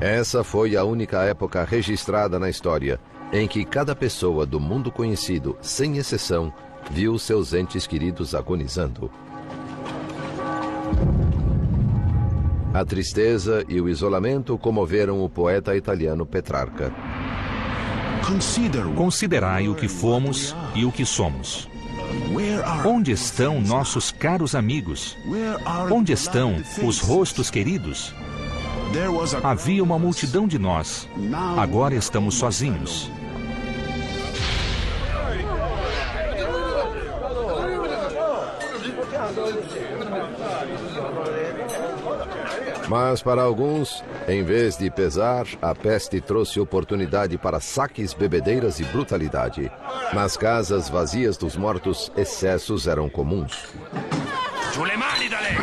Essa 0.00 0.44
foi 0.44 0.76
a 0.76 0.84
única 0.84 1.24
época 1.24 1.64
registrada 1.64 2.38
na 2.38 2.48
história 2.48 3.00
em 3.32 3.46
que 3.46 3.64
cada 3.64 3.94
pessoa 3.94 4.46
do 4.46 4.58
mundo 4.58 4.90
conhecido, 4.90 5.58
sem 5.60 5.98
exceção, 5.98 6.52
viu 6.90 7.18
seus 7.18 7.52
entes 7.52 7.86
queridos 7.86 8.34
agonizando. 8.34 9.10
A 12.72 12.84
tristeza 12.84 13.64
e 13.68 13.80
o 13.80 13.88
isolamento 13.88 14.56
comoveram 14.58 15.24
o 15.24 15.28
poeta 15.28 15.74
italiano 15.74 16.26
Petrarca. 16.26 16.92
Considerai 18.94 19.68
o 19.68 19.74
que 19.74 19.88
fomos 19.88 20.54
e 20.74 20.84
o 20.84 20.92
que 20.92 21.04
somos. 21.04 21.68
Onde 22.84 23.10
estão 23.10 23.60
nossos 23.60 24.10
caros 24.10 24.54
amigos? 24.54 25.16
Onde 25.90 26.12
estão 26.12 26.56
os 26.82 27.00
rostos 27.00 27.50
queridos? 27.50 28.14
Havia 29.42 29.82
uma 29.82 29.98
multidão 29.98 30.46
de 30.46 30.58
nós. 30.58 31.08
Agora 31.56 31.94
estamos 31.94 32.34
sozinhos. 32.34 33.10
Mas 42.88 43.22
para 43.22 43.42
alguns, 43.42 44.02
em 44.26 44.42
vez 44.42 44.78
de 44.78 44.90
pesar, 44.90 45.46
a 45.60 45.74
peste 45.74 46.20
trouxe 46.20 46.58
oportunidade 46.58 47.36
para 47.36 47.60
saques, 47.60 48.14
bebedeiras 48.14 48.80
e 48.80 48.84
brutalidade. 48.84 49.70
Nas 50.14 50.36
casas 50.36 50.88
vazias 50.88 51.36
dos 51.36 51.54
mortos, 51.54 52.10
excessos 52.16 52.86
eram 52.86 53.08
comuns. 53.10 53.68
Mani 54.98 55.28
da 55.28 55.40
lei! 55.40 55.56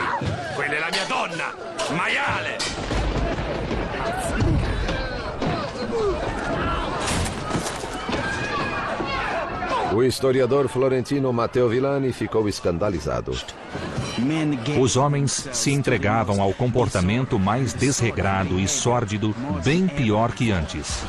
Quella 0.56 0.76
è 0.76 0.80
la 0.80 0.90
mia 0.92 1.06
donna! 1.08 1.54
Maiale! 1.96 2.58
O 9.94 10.04
historiador 10.04 10.68
florentino 10.68 11.32
Matteo 11.32 11.70
Villani 11.70 12.12
ficou 12.12 12.48
escandalizado. 12.50 13.32
Os 14.80 14.96
homens 14.96 15.48
se 15.52 15.72
entregavam 15.72 16.42
ao 16.42 16.54
comportamento 16.54 17.38
mais 17.38 17.74
desregrado 17.74 18.60
e 18.60 18.68
sórdido, 18.68 19.36
bem 19.64 19.88
pior 19.88 20.32
que 20.32 20.52
antes. 20.52 21.04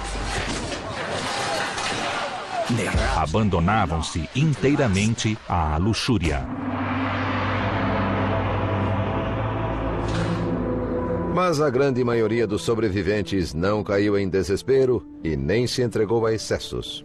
Abandonavam-se 3.16 4.28
inteiramente 4.34 5.38
à 5.48 5.76
luxúria. 5.76 6.44
Mas 11.32 11.60
a 11.60 11.70
grande 11.70 12.02
maioria 12.02 12.46
dos 12.46 12.62
sobreviventes 12.62 13.54
não 13.54 13.84
caiu 13.84 14.18
em 14.18 14.28
desespero 14.28 15.06
e 15.22 15.36
nem 15.36 15.66
se 15.66 15.82
entregou 15.82 16.26
a 16.26 16.32
excessos. 16.32 17.04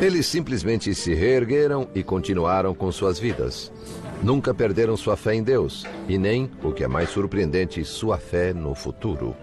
Eles 0.00 0.26
simplesmente 0.26 0.94
se 0.94 1.14
reergueram 1.14 1.88
e 1.94 2.02
continuaram 2.02 2.74
com 2.74 2.92
suas 2.92 3.18
vidas. 3.18 3.72
Nunca 4.22 4.54
perderam 4.54 4.96
sua 4.96 5.16
fé 5.16 5.34
em 5.34 5.42
Deus 5.42 5.84
e 6.08 6.16
nem, 6.16 6.48
o 6.62 6.72
que 6.72 6.84
é 6.84 6.88
mais 6.88 7.10
surpreendente, 7.10 7.84
sua 7.84 8.18
fé 8.18 8.52
no 8.52 8.72
futuro. 8.72 9.34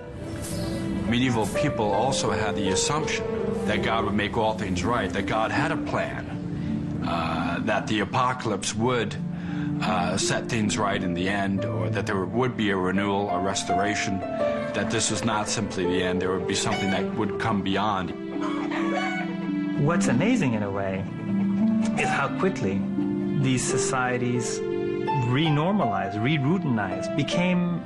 Medieval 1.10 1.45
people 1.47 1.91
also 1.91 2.31
had 2.31 2.56
the 2.56 2.69
assumption 2.69 3.26
that 3.65 3.84
God 3.84 4.06
would 4.06 4.15
make 4.15 4.38
all 4.38 4.56
things 4.56 4.84
right, 4.84 5.11
that 5.11 5.26
God 5.26 5.51
had 5.51 5.72
a 5.72 5.77
plan, 5.77 6.23
uh, 7.03 7.60
that 7.65 7.88
the 7.88 7.99
apocalypse 8.01 8.73
would 8.76 9.15
uh, 9.81 10.15
set 10.18 10.47
things 10.47 10.77
right 10.77 11.03
in 11.03 11.14
the 11.14 11.27
end, 11.27 11.65
or 11.65 11.89
that 11.89 12.06
there 12.06 12.23
would 12.23 12.56
be 12.56 12.69
a 12.69 12.77
renewal, 12.77 13.30
a 13.31 13.39
restoration, 13.39 14.19
that 14.73 14.89
this 14.91 15.11
was 15.11 15.26
not 15.26 15.49
simply 15.49 15.84
the 15.85 16.01
end, 16.01 16.22
there 16.22 16.31
would 16.31 16.47
be 16.47 16.56
something 16.56 16.89
that 16.91 17.03
would 17.18 17.39
come 17.39 17.64
beyond. 17.64 18.14
What's 19.84 20.07
amazing 20.07 20.53
in 20.53 20.64
a 20.64 20.72
way 20.72 21.03
is 21.97 22.07
how 22.07 22.30
quickly 22.39 22.80
these 23.41 23.64
societies 23.64 24.60
renormalized, 25.31 26.22
re-routinized, 26.22 27.15
became 27.15 27.81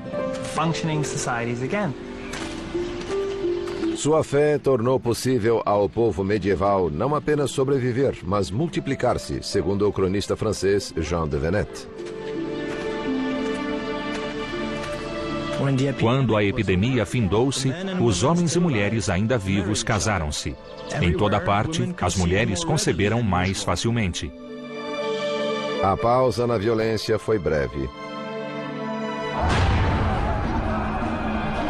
functioning 0.56 1.04
societies 1.04 1.62
again. 1.62 1.94
Sua 3.96 4.24
fé 4.24 4.58
tornou 4.58 5.00
possível 5.00 5.62
ao 5.66 5.88
povo 5.88 6.24
medieval 6.24 6.90
não 6.90 7.16
apenas 7.16 7.52
sobreviver, 7.52 8.18
mas 8.24 8.52
multiplicar-se, 8.52 9.42
segundo 9.42 9.88
o 9.88 9.94
cronista 9.94 10.36
francês 10.36 10.94
Jean 10.98 11.28
de 11.28 11.38
Venette. 11.38 11.88
Quando 16.02 16.36
a 16.36 16.44
epidemia 16.44 17.06
findou-se, 17.06 17.72
os 18.02 18.24
homens 18.24 18.56
e 18.56 18.60
mulheres 18.60 19.08
ainda 19.10 19.38
vivos 19.38 19.82
casaram-se. 19.84 20.54
Em 21.02 21.14
toda 21.14 21.40
parte, 21.40 21.96
as 22.02 22.18
mulheres 22.18 22.66
conceberam 22.66 23.24
mais 23.24 23.64
facilmente. 23.64 24.30
A 25.84 25.98
pausa 25.98 26.48
na 26.48 26.58
violência 26.58 27.20
foi 27.20 27.38
breve. 27.38 27.90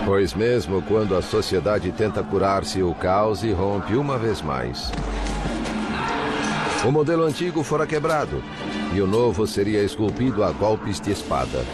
Pois 0.06 0.36
mesmo 0.36 0.84
quando 0.84 1.16
a 1.16 1.22
sociedade 1.24 1.92
tenta 1.92 2.22
curar-se, 2.22 2.84
o 2.84 2.94
caos 2.94 3.44
irrompe 3.44 3.96
uma 3.96 4.16
vez 4.20 4.40
mais. 4.40 4.92
O 6.86 6.92
modelo 6.92 7.24
antigo 7.24 7.64
fora 7.64 7.88
quebrado 7.88 8.44
e 8.94 9.02
o 9.02 9.08
novo 9.08 9.48
seria 9.48 9.82
esculpido 9.84 10.44
a 10.44 10.52
golpes 10.52 11.02
de 11.02 11.12
espada. 11.12 11.66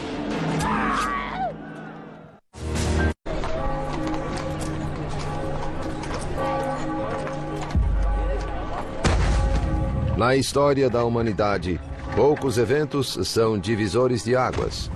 Na 10.15 10.37
história 10.37 10.89
da 10.89 11.03
humanidade, 11.03 11.81
poucos 12.19 12.57
eventos 12.57 13.17
são 13.23 13.57
divisores 13.57 14.25
de 14.25 14.35
águas, 14.35 14.91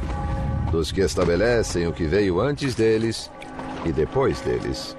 dos 0.69 0.91
que 0.91 0.99
estabelecem 0.99 1.87
o 1.87 1.93
que 1.93 2.03
veio 2.03 2.41
antes 2.41 2.75
deles 2.75 3.31
e 3.85 3.93
depois 3.93 4.41
deles. 4.41 4.93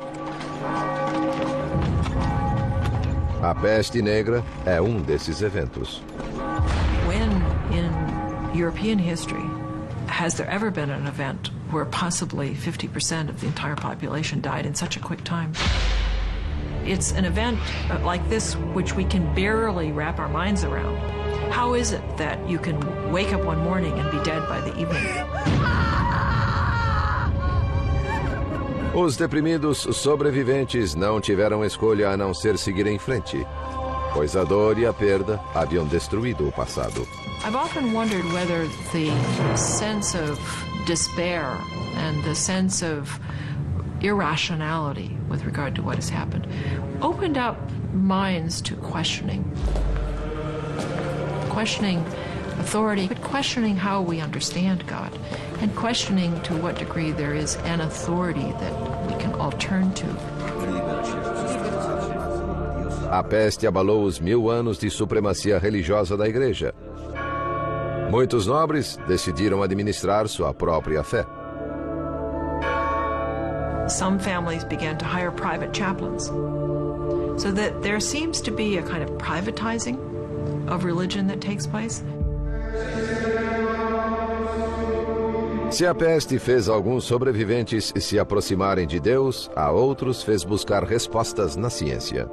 A 3.42 3.54
peste 3.54 4.00
negra 4.00 4.42
é 4.64 4.80
um 4.80 5.02
desses 5.02 5.42
eventos. 5.42 6.00
When 7.06 7.28
in 7.70 8.58
European 8.58 8.98
history 8.98 9.44
has 10.08 10.32
there 10.32 10.48
ever 10.50 10.70
been 10.70 10.88
an 10.88 11.06
event 11.06 11.50
where 11.70 11.84
possibly 11.84 12.54
50% 12.54 13.28
of 13.28 13.38
the 13.42 13.46
entire 13.46 13.76
population 13.76 14.40
died 14.40 14.64
in 14.64 14.74
such 14.74 14.96
a 14.96 15.00
quick 15.00 15.22
time? 15.24 15.52
It's 16.86 17.12
an 17.12 17.26
event 17.26 17.58
like 18.02 18.26
this 18.30 18.54
which 18.72 18.96
we 18.96 19.04
can 19.04 19.30
barely 19.34 19.92
wrap 19.92 20.18
our 20.18 20.30
minds 20.30 20.64
around. 20.64 21.23
How 21.50 21.74
is 21.74 21.92
it 21.92 22.02
that 22.16 22.38
you 22.48 22.58
can 22.58 22.78
wake 23.12 23.32
up 23.32 23.44
one 23.44 23.58
morning 23.58 23.98
and 23.98 24.10
be 24.10 24.22
dead 24.22 24.46
by 24.48 24.60
the 24.60 24.72
evening? 24.78 25.04
Os 28.94 29.16
deprimidos 29.16 29.78
sobreviventes 29.96 30.94
não 30.94 31.20
tiveram 31.20 31.64
escolha 31.64 32.10
a 32.10 32.16
não 32.16 32.32
ser 32.32 32.56
seguir 32.56 32.86
em 32.86 32.96
frente, 32.96 33.44
pois 34.12 34.36
a 34.36 34.44
dor 34.44 34.78
e 34.78 34.86
a 34.86 34.92
perda 34.92 35.40
haviam 35.52 35.84
destruído 35.84 36.46
o 36.46 36.52
passado. 36.52 37.04
I've 37.44 37.56
often 37.56 37.92
wondered 37.92 38.24
whether 38.32 38.68
the 38.92 39.10
sense 39.56 40.16
of 40.16 40.38
despair 40.86 41.44
and 41.96 42.22
the 42.22 42.34
sense 42.34 42.82
of 42.82 43.18
irrationality 44.00 45.10
with 45.28 45.44
regard 45.44 45.74
to 45.74 45.82
what 45.82 45.96
has 45.96 46.08
happened 46.08 46.46
opened 47.02 47.36
up 47.36 47.56
minds 47.92 48.62
to 48.62 48.76
questioning. 48.76 49.44
Questioning 51.54 51.98
authority, 52.58 53.06
but 53.06 53.20
questioning 53.22 53.76
how 53.76 54.02
we 54.02 54.20
understand 54.20 54.84
God, 54.86 55.16
and 55.60 55.74
questioning 55.76 56.40
to 56.42 56.54
what 56.56 56.76
degree 56.76 57.12
there 57.12 57.32
is 57.32 57.56
an 57.64 57.80
authority 57.80 58.52
that 58.60 58.72
we 59.06 59.14
can 59.22 59.32
all 59.34 59.52
turn 59.52 59.92
to. 59.94 60.06
A 63.10 63.22
peste 63.22 63.66
abalou 63.66 64.04
os 64.04 64.18
mil 64.18 64.50
anos 64.50 64.78
de 64.78 64.90
supremacia 64.90 65.58
religiosa 65.58 66.16
da 66.16 66.26
Igreja. 66.26 66.74
Muitos 68.10 68.48
nobres 68.48 68.98
decidiram 69.06 69.62
administrar 69.62 70.28
sua 70.28 70.52
própria 70.52 71.04
fé. 71.04 71.24
Some 73.88 74.18
families 74.18 74.64
began 74.64 74.98
to 74.98 75.04
hire 75.04 75.30
private 75.30 75.72
chaplains. 75.72 76.26
So 77.40 77.52
that 77.52 77.82
there 77.82 78.00
seems 78.00 78.40
to 78.40 78.50
be 78.50 78.78
a 78.78 78.82
kind 78.82 79.02
of 79.02 79.10
privatizing 79.18 80.13
of 80.68 80.84
religion 80.84 81.26
that 81.26 81.40
takes 81.40 81.66
place. 81.66 82.02
Se 85.70 85.84
a 85.86 85.94
peste 85.94 86.38
fez 86.38 86.68
alguns 86.68 87.04
sobreviventes 87.04 87.92
se 87.98 88.16
aproximarem 88.16 88.86
de 88.86 89.00
Deus, 89.00 89.50
a 89.56 89.72
outros 89.72 90.22
fez 90.22 90.44
buscar 90.44 90.84
respostas 90.84 91.56
na 91.56 91.68
ciência. 91.68 92.28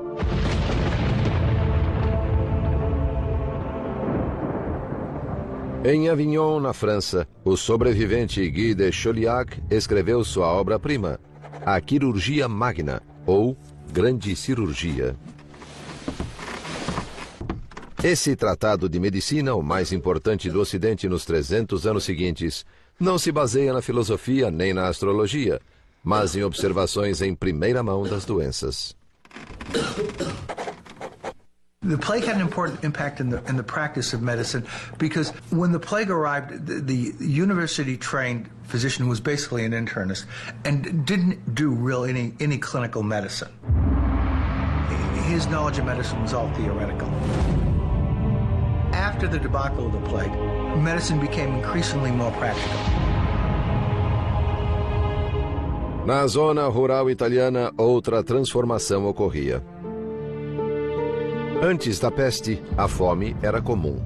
Em 5.84 6.10
Avignon, 6.10 6.60
na 6.60 6.74
França, 6.74 7.28
o 7.44 7.58
sobrevivente 7.58 8.48
Guy 8.48 8.76
de 8.76 8.92
Chauliac 8.92 9.60
escreveu 9.72 10.24
sua 10.24 10.46
obra-prima, 10.46 11.20
A 11.66 11.82
Quirurgia 11.82 12.48
Magna, 12.48 13.02
ou 13.26 13.58
Grande 13.92 14.36
Cirurgia. 14.36 15.16
Esse 18.04 18.36
tratado 18.36 18.90
de 18.90 19.00
medicina, 19.00 19.54
o 19.54 19.62
mais 19.62 19.92
importante 19.92 20.50
do 20.50 20.60
Ocidente 20.60 21.08
nos 21.08 21.24
300 21.24 21.86
anos 21.86 22.04
seguintes, 22.04 22.66
não 23.00 23.20
se 23.20 23.32
baseia 23.32 23.72
na 23.72 23.80
filosofia 23.80 24.50
nem 24.50 24.74
na 24.74 24.88
astrologia, 24.88 25.62
mas 26.04 26.36
em 26.36 26.44
observações 26.44 27.22
em 27.22 27.36
primeira 27.36 27.84
mão 27.84 28.02
das 28.02 28.26
doenças. 28.26 28.96
The 31.88 31.98
plague 31.98 32.26
had 32.26 32.38
an 32.38 32.42
important 32.42 32.84
impact 32.84 33.22
in 33.22 33.30
the 33.30 33.42
in 33.48 33.56
the 33.56 33.64
practice 33.64 34.16
of 34.16 34.24
medicine 34.24 34.64
because 34.98 35.32
when 35.52 35.72
the 35.72 35.80
plague 35.80 36.12
arrived, 36.12 36.66
the, 36.66 36.82
the 36.82 37.14
university-trained 37.20 38.48
physician 38.64 39.08
was 39.08 39.20
basically 39.20 39.64
an 39.64 39.74
internist 39.74 40.26
and 40.64 41.06
didn't 41.06 41.54
do 41.54 41.70
real 41.70 42.06
any 42.06 42.34
any 42.40 42.58
clinical 42.58 43.04
medicine. 43.04 43.50
His 45.28 45.48
knowledge 45.48 45.80
of 45.80 45.86
medicine 45.86 46.22
was 46.22 46.34
all 46.34 46.50
theoretical. 46.54 47.10
After 48.94 49.28
the 49.28 49.40
debacle 49.40 49.86
of 49.86 49.94
the 49.94 50.10
plague, 50.10 50.32
medicine 50.78 51.20
became 51.20 51.56
increasingly 51.56 52.12
more 52.12 52.32
practical. 52.32 52.78
Na 56.06 56.28
zona 56.28 56.68
rural 56.68 57.10
italiana, 57.10 57.72
outra 57.78 58.22
transformação 58.22 59.06
ocorria. 59.06 59.64
Antes 61.64 62.00
da 62.00 62.12
peste, 62.12 62.62
a 62.78 62.88
fome 62.88 63.36
era 63.42 63.62
comum. 63.62 64.02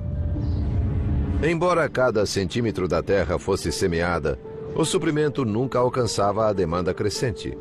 Embora 1.41 1.89
cada 1.89 2.25
centímetro 2.25 2.87
da 2.87 3.01
terra 3.01 3.39
fosse 3.39 3.71
semeada, 3.71 4.37
o 4.75 4.85
suprimento 4.85 5.45
nunca 5.45 5.79
alcançava 5.79 6.47
a 6.47 6.53
demanda 6.53 6.93
crescente. 6.93 7.57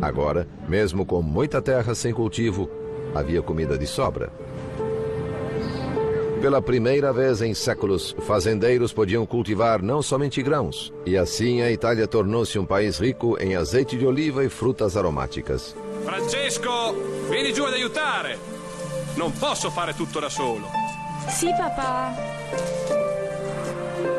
Agora, 0.00 0.48
mesmo 0.68 1.06
com 1.06 1.22
muita 1.22 1.62
terra 1.62 1.94
sem 1.94 2.12
cultivo, 2.12 2.68
havia 3.14 3.42
comida 3.42 3.78
de 3.78 3.86
sobra. 3.86 4.32
Pela 6.44 6.60
primeira 6.60 7.10
vez 7.10 7.40
em 7.40 7.54
séculos, 7.54 8.14
fazendeiros 8.26 8.92
podiam 8.92 9.24
cultivar 9.24 9.80
não 9.80 10.02
somente 10.02 10.42
grãos, 10.42 10.92
e 11.06 11.16
assim 11.16 11.62
a 11.62 11.70
Itália 11.72 12.06
tornou-se 12.06 12.58
um 12.58 12.66
país 12.66 12.98
rico 12.98 13.38
em 13.40 13.56
azeite 13.56 13.96
de 13.96 14.04
oliva 14.04 14.44
e 14.44 14.50
frutas 14.50 14.94
aromáticas. 14.94 15.74
Francesco, 16.04 16.94
vieni 17.30 17.50
giù 17.50 17.64
ad 17.64 17.72
aiutare! 17.72 18.38
Non 19.16 19.32
posso 19.38 19.70
fare 19.70 19.94
tutto 19.94 20.20
da 20.20 20.28
solo. 20.28 20.66
Sì, 21.28 21.46
papà. 21.56 22.12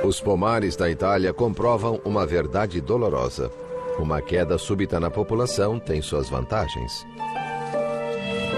Os 0.04 0.20
pomares 0.20 0.76
da 0.76 0.90
Itália 0.90 1.32
comprovam 1.32 2.02
uma 2.06 2.26
verdade 2.26 2.82
dolorosa. 2.82 3.52
Uma 4.00 4.20
queda 4.20 4.58
súbita 4.58 5.00
na 5.00 5.12
população 5.12 5.78
tem 5.78 6.02
suas 6.02 6.28
vantagens. 6.28 7.06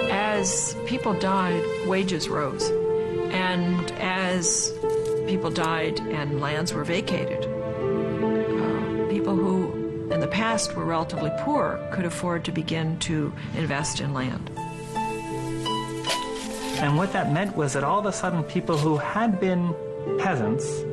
As 0.10 0.74
people 0.86 1.20
died, 1.20 1.62
wages 1.86 2.28
rose. 2.28 2.87
And 3.32 3.92
as 3.94 4.74
people 5.28 5.52
died 5.52 6.00
and 6.00 6.40
lands 6.40 6.74
were 6.74 6.84
vacated, 6.84 7.46
uh, 7.46 9.10
people 9.10 9.36
who 9.36 10.10
in 10.12 10.20
the 10.20 10.28
past 10.28 10.76
were 10.76 10.86
relatively 10.86 11.32
poor 11.40 11.80
could 11.92 12.06
afford 12.06 12.46
to 12.46 12.52
begin 12.52 12.98
to 13.00 13.34
invest 13.56 14.00
in 14.00 14.14
land. 14.14 14.50
And 16.80 16.96
what 16.96 17.12
that 17.14 17.32
meant 17.32 17.56
was 17.58 17.74
that 17.74 17.84
all 17.84 18.00
of 18.00 18.06
a 18.06 18.14
sudden 18.14 18.44
people 18.44 18.78
who 18.78 18.98
had 18.98 19.40
been 19.40 19.76
peasants 20.20 20.84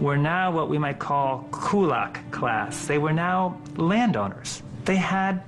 were 0.00 0.16
now 0.16 0.52
what 0.52 0.68
we 0.68 0.78
might 0.78 0.98
call 0.98 1.48
kulak 1.50 2.30
class. 2.30 2.86
They 2.86 2.98
were 2.98 3.12
now 3.12 3.60
landowners. 3.76 4.62
They 4.84 4.96
had 4.96 5.42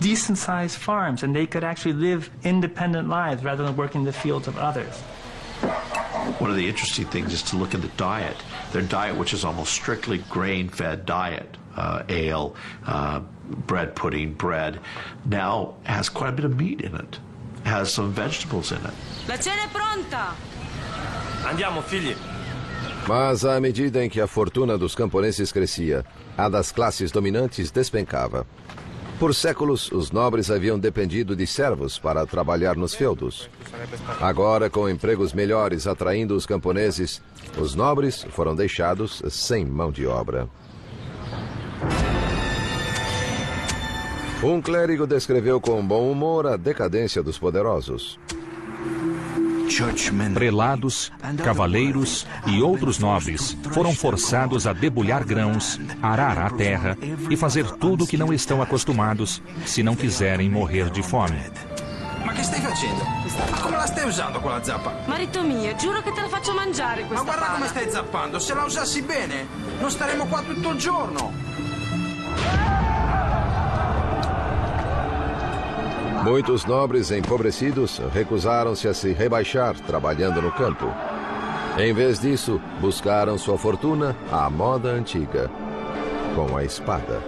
decent 0.00 0.38
sized 0.38 0.76
farms 0.76 1.22
and 1.22 1.34
they 1.34 1.46
could 1.46 1.62
actually 1.62 1.92
live 1.92 2.30
independent 2.42 3.08
lives 3.08 3.44
rather 3.44 3.64
than 3.64 3.76
working 3.76 4.04
the 4.04 4.12
fields 4.12 4.48
of 4.48 4.58
others. 4.58 5.02
One 6.38 6.50
of 6.50 6.56
the 6.56 6.68
interesting 6.68 7.06
things 7.06 7.32
is 7.32 7.42
to 7.50 7.56
look 7.56 7.74
at 7.74 7.82
the 7.82 7.88
diet. 7.96 8.36
Their 8.72 8.82
diet, 8.82 9.16
which 9.16 9.32
is 9.32 9.44
almost 9.44 9.72
strictly 9.72 10.18
grain 10.30 10.68
fed 10.68 11.06
diet, 11.06 11.56
uh, 11.76 12.02
ale, 12.08 12.54
uh, 12.86 13.20
bread 13.66 13.94
pudding, 13.94 14.34
bread, 14.34 14.80
now 15.24 15.74
has 15.84 16.08
quite 16.08 16.30
a 16.30 16.32
bit 16.32 16.44
of 16.44 16.56
meat 16.56 16.80
in 16.82 16.94
it, 16.94 17.18
has 17.64 17.92
some 17.92 18.12
vegetables 18.12 18.72
in 18.72 18.78
it. 18.78 18.94
La 19.28 19.36
cena 19.36 19.62
è 19.62 19.68
pronta. 19.72 20.34
Andiamo, 21.44 21.82
figli. 21.82 22.14
Mas 23.06 23.44
à 23.44 23.58
medida 23.60 24.04
em 24.04 24.08
que 24.08 24.20
a 24.20 24.26
fortuna 24.26 24.76
dos 24.76 24.94
camponeses 24.94 25.50
crescia, 25.50 26.04
a 26.36 26.48
das 26.48 26.70
classes 26.70 27.10
dominantes 27.10 27.70
despencava. 27.70 28.46
Por 29.20 29.34
séculos, 29.34 29.92
os 29.92 30.10
nobres 30.10 30.50
haviam 30.50 30.78
dependido 30.78 31.36
de 31.36 31.46
servos 31.46 31.98
para 31.98 32.24
trabalhar 32.24 32.74
nos 32.74 32.94
feudos. 32.94 33.50
Agora, 34.18 34.70
com 34.70 34.88
empregos 34.88 35.34
melhores 35.34 35.86
atraindo 35.86 36.34
os 36.34 36.46
camponeses, 36.46 37.20
os 37.60 37.74
nobres 37.74 38.24
foram 38.30 38.56
deixados 38.56 39.22
sem 39.28 39.66
mão 39.66 39.92
de 39.92 40.06
obra. 40.06 40.48
Um 44.42 44.62
clérigo 44.62 45.06
descreveu 45.06 45.60
com 45.60 45.86
bom 45.86 46.10
humor 46.10 46.46
a 46.46 46.56
decadência 46.56 47.22
dos 47.22 47.38
poderosos. 47.38 48.18
Prelados, 50.34 51.12
cavaleiros 51.44 52.26
e 52.46 52.60
outros 52.60 52.98
nobres 52.98 53.56
foram 53.72 53.94
forçados 53.94 54.66
a 54.66 54.72
debulhar 54.72 55.24
grãos, 55.24 55.80
arar 56.02 56.38
a 56.38 56.50
terra 56.50 56.98
e 57.30 57.36
fazer 57.36 57.64
tudo 57.72 58.02
o 58.04 58.06
que 58.06 58.16
não 58.16 58.32
estão 58.32 58.60
acostumados 58.60 59.40
se 59.64 59.82
não 59.82 59.94
quiserem 59.94 60.50
morrer 60.50 60.90
de 60.90 61.02
fome. 61.02 61.40
Ma 62.24 62.32
che 62.32 62.42
stai 62.42 62.60
facendo? 62.60 63.02
Ma 63.50 63.60
come 63.60 63.76
la 63.76 63.86
stai 63.86 64.08
usando 64.08 64.40
quella 64.40 64.62
zappa? 64.62 64.92
Marito 65.06 65.42
mio, 65.42 65.74
giuro 65.76 66.02
che 66.02 66.12
te 66.12 66.20
la 66.20 66.28
faccio 66.28 66.52
mangiare 66.52 67.02
Ma 67.02 67.06
questa 67.08 67.24
guarda 67.24 67.44
pala. 67.44 67.54
come 67.54 67.68
stai 67.68 67.90
zappando, 67.90 68.38
se 68.38 68.54
la 68.54 68.64
usassi 68.64 69.02
bene, 69.02 69.46
non 69.80 69.90
staremo 69.90 70.26
qua 70.26 70.42
tutto 70.42 70.70
il 70.70 70.78
giorno. 70.78 71.32
Muitos 76.22 76.66
nobres 76.66 77.10
empobrecidos 77.10 77.98
recusaram-se 78.12 78.86
a 78.86 78.92
se 78.92 79.12
rebaixar 79.12 79.74
trabalhando 79.80 80.42
no 80.42 80.52
campo. 80.52 80.86
Em 81.78 81.94
vez 81.94 82.18
disso, 82.18 82.60
buscaram 82.78 83.38
sua 83.38 83.56
fortuna 83.56 84.14
à 84.30 84.50
moda 84.50 84.90
antiga, 84.90 85.50
com 86.34 86.56
a 86.56 86.62
espada. 86.62 87.22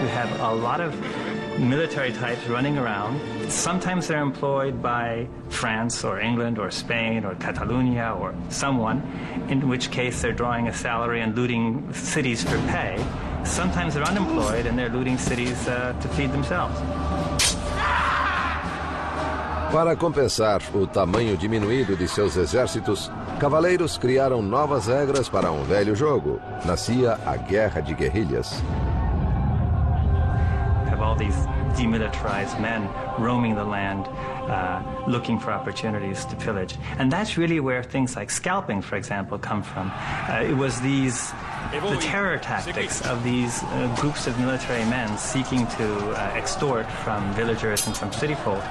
We 0.00 0.08
have 0.08 0.30
a 0.40 0.50
lot 0.50 0.80
of 0.80 0.94
military 1.58 2.12
types 2.12 2.48
running 2.48 2.78
around. 2.78 3.20
Sometimes 3.50 4.08
they're 4.08 4.22
employed 4.22 4.80
by 4.80 5.28
France 5.50 6.02
or 6.04 6.20
England 6.20 6.58
or 6.58 6.70
Spain 6.70 7.26
or 7.26 7.34
Catalonia 7.34 8.16
or 8.18 8.32
someone, 8.48 9.02
in 9.50 9.68
which 9.68 9.90
case 9.90 10.22
they're 10.22 10.32
drawing 10.32 10.68
a 10.68 10.72
salary 10.72 11.20
and 11.20 11.36
looting 11.36 11.92
cities 11.92 12.42
for 12.42 12.56
pay. 12.68 12.96
Sometimes 13.44 13.94
they're 13.94 14.04
unemployed 14.04 14.66
and 14.66 14.78
they're 14.78 14.88
looting 14.88 15.18
cities 15.18 15.66
uh, 15.68 15.92
to 16.00 16.08
feed 16.08 16.32
themselves. 16.32 16.78
Para 19.72 19.94
compensar 19.94 20.60
o 20.74 20.86
tamanho 20.86 21.36
diminuído 21.36 21.96
de 21.96 22.08
seus 22.08 22.36
exércitos, 22.36 23.10
cavaleiros 23.38 23.96
criaram 23.96 24.42
novas 24.42 24.88
regras 24.88 25.28
para 25.28 25.52
um 25.52 25.62
velho 25.62 25.94
jogo. 25.94 26.40
Nascia 26.64 27.18
a 27.24 27.36
Guerra 27.36 27.80
de 27.80 27.94
Guerrilhas. 27.94 28.60
have 31.00 31.08
all 31.08 31.14
these 31.16 31.36
demilitarized 31.78 32.60
men 32.60 32.88
roaming 33.18 33.54
the 33.54 33.64
land, 33.64 34.06
uh, 34.50 34.82
looking 35.06 35.38
for 35.38 35.50
opportunities 35.52 36.24
to 36.26 36.36
pillage. 36.36 36.76
And 36.98 37.10
that's 37.10 37.38
really 37.38 37.60
where 37.60 37.82
things 37.82 38.16
like 38.16 38.30
scalping, 38.30 38.82
for 38.82 38.96
example, 38.96 39.38
come 39.38 39.62
from. 39.62 39.90
Uh, 40.28 40.42
it 40.46 40.54
was 40.54 40.80
these, 40.80 41.32
the 41.72 41.98
terror 42.00 42.38
tactics 42.38 43.00
of 43.02 43.22
these 43.22 43.62
uh, 43.62 43.96
groups 44.00 44.26
of 44.26 44.38
military 44.38 44.84
men 44.84 45.16
seeking 45.18 45.66
to 45.66 46.10
uh, 46.10 46.32
extort 46.34 46.90
from 47.04 47.32
villagers 47.34 47.86
and 47.86 47.96
from 47.96 48.12
city 48.12 48.34
folk. 48.34 48.62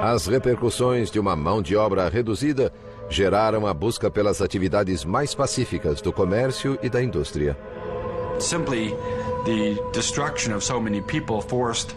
As 0.00 0.26
repercussões 0.26 1.10
de 1.10 1.20
uma 1.20 1.36
mão 1.36 1.60
de 1.60 1.76
obra 1.76 2.08
reduzida 2.08 2.72
geraram 3.08 3.66
a 3.66 3.74
busca 3.74 4.10
pelas 4.10 4.40
atividades 4.40 5.04
mais 5.04 5.34
pacíficas 5.34 6.00
do 6.00 6.12
comércio 6.12 6.78
e 6.82 6.88
da 6.88 7.02
indústria. 7.02 7.56
Simply, 8.38 8.94
the 9.44 9.76
destruction 9.92 10.54
of 10.54 10.62
so 10.62 10.80
many 10.80 11.00
people 11.02 11.40
forced 11.40 11.94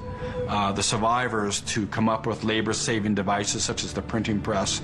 uh, 0.48 0.72
the 0.72 0.82
survivors 0.82 1.62
to 1.62 1.86
come 1.88 2.10
up 2.10 2.28
with 2.28 2.44
labor 2.44 2.74
saving 2.74 3.14
devices 3.14 3.64
such 3.64 3.84
as 3.84 3.94
the 3.94 4.02
printing 4.02 4.40
press. 4.40 4.82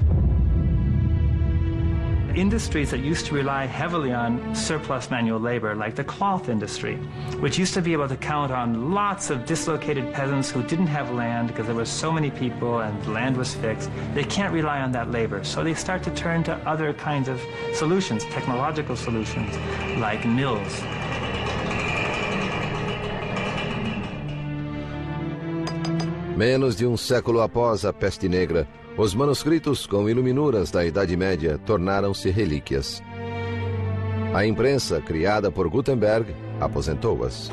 Industries 2.37 2.91
that 2.91 2.99
used 2.99 3.25
to 3.25 3.33
rely 3.33 3.65
heavily 3.65 4.13
on 4.13 4.53
surplus 4.53 5.09
manual 5.09 5.39
labor, 5.39 5.73
like 5.73 5.95
the 5.95 6.03
cloth 6.03 6.49
industry, 6.49 6.95
which 7.39 7.57
used 7.57 7.73
to 7.73 7.81
be 7.81 7.93
able 7.93 8.07
to 8.07 8.15
count 8.15 8.51
on 8.51 8.93
lots 8.93 9.31
of 9.31 9.45
dislocated 9.45 10.13
peasants 10.13 10.51
who 10.51 10.61
didn't 10.63 10.87
have 10.87 11.11
land 11.11 11.47
because 11.47 11.65
there 11.65 11.75
were 11.75 11.85
so 11.85 12.11
many 12.11 12.29
people 12.29 12.79
and 12.79 12.95
land 13.11 13.35
was 13.35 13.55
fixed, 13.55 13.89
they 14.13 14.23
can't 14.23 14.53
rely 14.53 14.81
on 14.81 14.91
that 14.91 15.09
labor. 15.09 15.43
So 15.43 15.63
they 15.63 15.73
start 15.73 16.03
to 16.03 16.11
turn 16.11 16.43
to 16.43 16.53
other 16.67 16.93
kinds 16.93 17.27
of 17.27 17.41
solutions, 17.73 18.23
technological 18.25 18.95
solutions, 18.95 19.57
like 19.99 20.23
mills. 20.25 20.83
Menos 26.37 26.75
de 26.75 26.85
um 26.85 26.95
século 26.95 27.41
após 27.41 27.83
a 27.83 27.91
peste 27.91 28.29
negra, 28.29 28.67
os 28.97 29.13
manuscritos 29.13 29.85
com 29.85 30.09
iluminuras 30.09 30.71
da 30.71 30.83
Idade 30.83 31.15
Média 31.15 31.59
tornaram-se 31.65 32.29
relíquias. 32.29 33.03
A 34.33 34.45
imprensa, 34.45 34.99
criada 35.01 35.51
por 35.51 35.69
Gutenberg, 35.69 36.35
aposentou-as. 36.59 37.49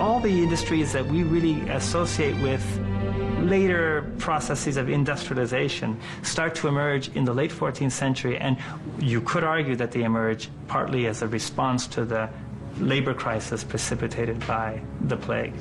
all 0.00 0.18
the 0.18 0.42
industries 0.42 0.92
that 0.92 1.06
we 1.06 1.22
really 1.22 1.60
associate 1.68 2.34
with 2.40 2.62
later 3.42 4.10
processes 4.18 4.78
of 4.78 4.88
industrialization 4.88 5.98
start 6.22 6.54
to 6.54 6.68
emerge 6.68 7.08
in 7.14 7.24
the 7.24 7.32
late 7.32 7.50
14th 7.50 7.92
century, 7.92 8.38
and 8.38 8.56
you 8.98 9.20
could 9.20 9.44
argue 9.44 9.76
that 9.76 9.92
they 9.92 10.02
emerge 10.02 10.48
partly 10.68 11.06
as 11.06 11.20
a 11.20 11.28
response 11.28 11.86
to 11.86 12.04
the 12.06 12.28
labor 12.78 13.12
crisis 13.12 13.62
precipitated 13.62 14.38
by 14.46 14.80
the 15.02 15.16
plague. 15.16 15.52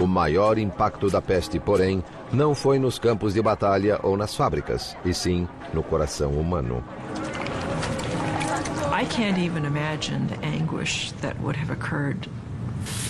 O 0.00 0.06
maior 0.06 0.58
impacto 0.58 1.10
da 1.10 1.20
peste, 1.20 1.58
porém, 1.58 2.04
não 2.32 2.54
foi 2.54 2.78
nos 2.78 2.98
campos 2.98 3.34
de 3.34 3.42
batalha 3.42 3.98
ou 4.02 4.16
nas 4.16 4.34
fábricas, 4.34 4.96
e 5.04 5.12
sim 5.12 5.48
no 5.74 5.82
coração 5.82 6.32
humano. 6.32 6.84
I 8.92 9.04
can't 9.06 9.38
even 9.38 9.64
imagine 9.64 10.26
the 10.28 10.44
anguish 10.44 11.12
that 11.20 11.36
would 11.40 11.56
have 11.56 11.70
occurred 11.70 12.28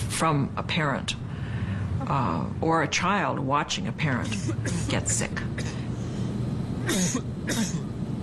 from 0.09 0.49
a 0.55 0.63
parent 0.63 1.15
uh, 2.07 2.45
or 2.61 2.83
a 2.83 2.87
child 2.87 3.39
watching 3.39 3.87
a 3.87 3.91
parent 3.91 4.35
get 4.87 5.07
sick. 5.07 5.31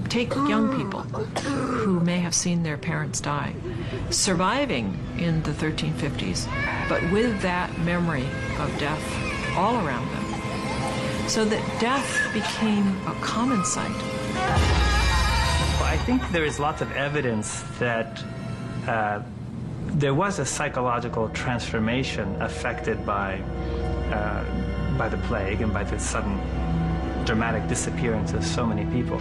Take 0.09 0.35
young 0.35 0.77
people 0.77 1.01
who 1.01 2.01
may 2.01 2.19
have 2.19 2.35
seen 2.35 2.63
their 2.63 2.79
parents 2.79 3.21
die, 3.21 3.55
surviving 4.11 4.99
in 5.19 5.43
the 5.43 5.51
1350s, 5.51 6.49
but 6.89 7.03
with 7.11 7.41
that 7.43 7.77
memory 7.81 8.27
of 8.59 8.75
death 8.79 9.57
all 9.57 9.75
around 9.85 10.09
them, 10.11 11.29
so 11.29 11.45
that 11.45 11.81
death 11.81 12.33
became 12.33 12.87
a 13.07 13.15
common 13.21 13.65
sight. 13.65 13.91
I 15.83 15.99
think 16.05 16.23
there 16.31 16.45
is 16.45 16.61
lots 16.61 16.83
of 16.83 16.93
evidence 16.93 17.63
that 17.79 18.23
uh, 18.87 19.23
there 19.87 20.15
was 20.15 20.39
a 20.39 20.47
psychological 20.47 21.29
transformation 21.31 22.41
affected 22.41 23.05
by, 23.05 23.41
uh, 24.13 24.97
by 24.99 25.09
the 25.09 25.17
plague 25.29 25.63
and 25.63 25.73
by 25.73 25.85
the 25.85 25.99
sudden 25.99 26.39
dramatic 27.27 27.67
disappearance 27.69 28.33
of 28.33 28.45
so 28.45 28.65
many 28.65 28.87
people. 28.87 29.19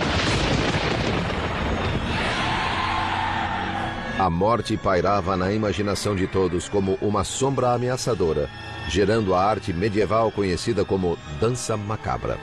A 4.17 4.29
morte 4.29 4.77
pairava 4.77 5.35
na 5.35 5.51
imaginação 5.51 6.15
de 6.15 6.25
todos 6.25 6.69
como 6.69 6.97
uma 7.01 7.25
sombra 7.25 7.73
ameaçadora, 7.73 8.49
gerando 8.87 9.35
a 9.35 9.43
arte 9.43 9.73
medieval 9.73 10.31
conhecida 10.31 10.85
como 10.85 11.17
dança 11.41 11.75
macabra. 11.75 12.37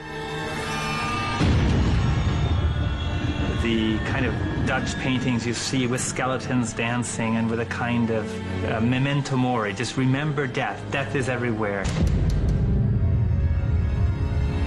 The 3.63 3.97
kind 4.11 4.27
of 4.27 4.35
Dutch 4.67 4.95
paintings 5.01 5.47
you 5.47 5.53
see 5.53 5.87
with 5.87 6.01
skeletons 6.01 6.73
dancing 6.73 7.37
and 7.37 7.49
with 7.49 7.61
a 7.61 7.65
kind 7.65 8.11
of 8.11 8.25
uh, 8.65 8.79
memento 8.81 9.35
mori, 9.35 9.73
just 9.73 9.97
remember 9.97 10.45
death. 10.45 10.79
Death 10.91 11.15
is 11.15 11.27
everywhere. 11.27 11.83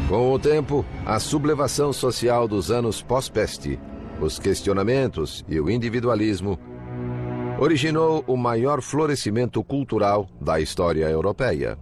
Com 0.08 0.32
o 0.32 0.38
tempo, 0.38 0.84
a 1.04 1.18
sublevação 1.18 1.92
social 1.92 2.46
dos 2.46 2.70
anos 2.70 3.02
pós-peste, 3.02 3.78
os 4.20 4.38
questionamentos 4.38 5.44
e 5.48 5.58
o 5.58 5.68
individualismo 5.68 6.56
originou 7.58 8.22
o 8.28 8.36
maior 8.36 8.80
florescimento 8.80 9.64
cultural 9.64 10.28
da 10.40 10.60
história 10.60 11.06
europeia. 11.06 11.76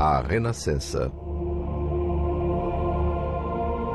A 0.00 0.22
Renascença. 0.22 1.12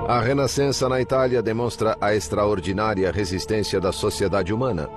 A 0.07 0.19
Renascença 0.19 0.87
na 0.87 1.01
Itália 1.01 1.41
demonstra 1.41 1.97
a 1.99 2.13
extraordinária 2.13 3.11
resistência 3.11 3.79
da 3.79 3.91
sociedade 3.91 4.53
humana, 4.53 4.87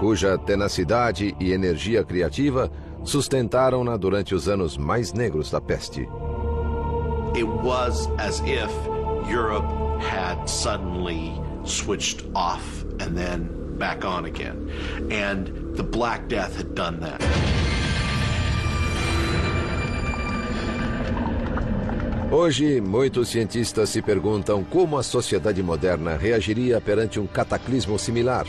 cuja 0.00 0.38
tenacidade 0.38 1.36
e 1.38 1.52
energia 1.52 2.02
criativa 2.02 2.70
sustentaram-na 3.02 3.98
durante 3.98 4.34
os 4.34 4.48
anos 4.48 4.78
mais 4.78 5.12
negros 5.12 5.50
da 5.50 5.60
peste. 5.60 6.08
It 7.36 7.48
was 7.48 8.08
as 8.18 8.40
if 8.44 8.70
Europe 9.28 10.00
had 10.00 10.48
suddenly 10.48 11.32
switched 11.64 12.24
off 12.32 12.82
and 13.00 13.16
then 13.16 13.76
back 13.76 14.04
on 14.04 14.24
again. 14.24 14.70
And 15.10 15.76
the 15.76 15.82
Black 15.82 16.28
Death 16.28 16.56
had 16.56 16.76
done 16.76 17.00
that. 17.00 17.20
Hoje, 22.30 22.80
muitos 22.80 23.28
cientistas 23.28 23.90
se 23.90 24.00
perguntam 24.00 24.64
como 24.64 24.96
a 24.98 25.02
sociedade 25.02 25.62
moderna 25.62 26.16
reagiria 26.16 26.80
perante 26.80 27.18
um 27.18 27.26
cataclismo 27.26 27.98
similar. 27.98 28.46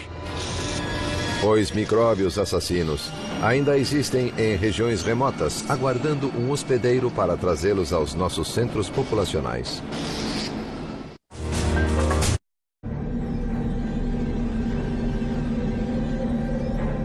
Pois 1.41 1.71
micróbios 1.71 2.37
assassinos 2.37 3.11
ainda 3.41 3.77
existem 3.77 4.33
em 4.37 4.55
regiões 4.55 5.03
remotas, 5.03 5.63
aguardando 5.69 6.27
um 6.37 6.51
hospedeiro 6.51 7.11
para 7.11 7.37
trazê-los 7.37 7.93
aos 7.93 8.13
nossos 8.13 8.53
centros 8.53 8.89
populacionais. 8.89 9.81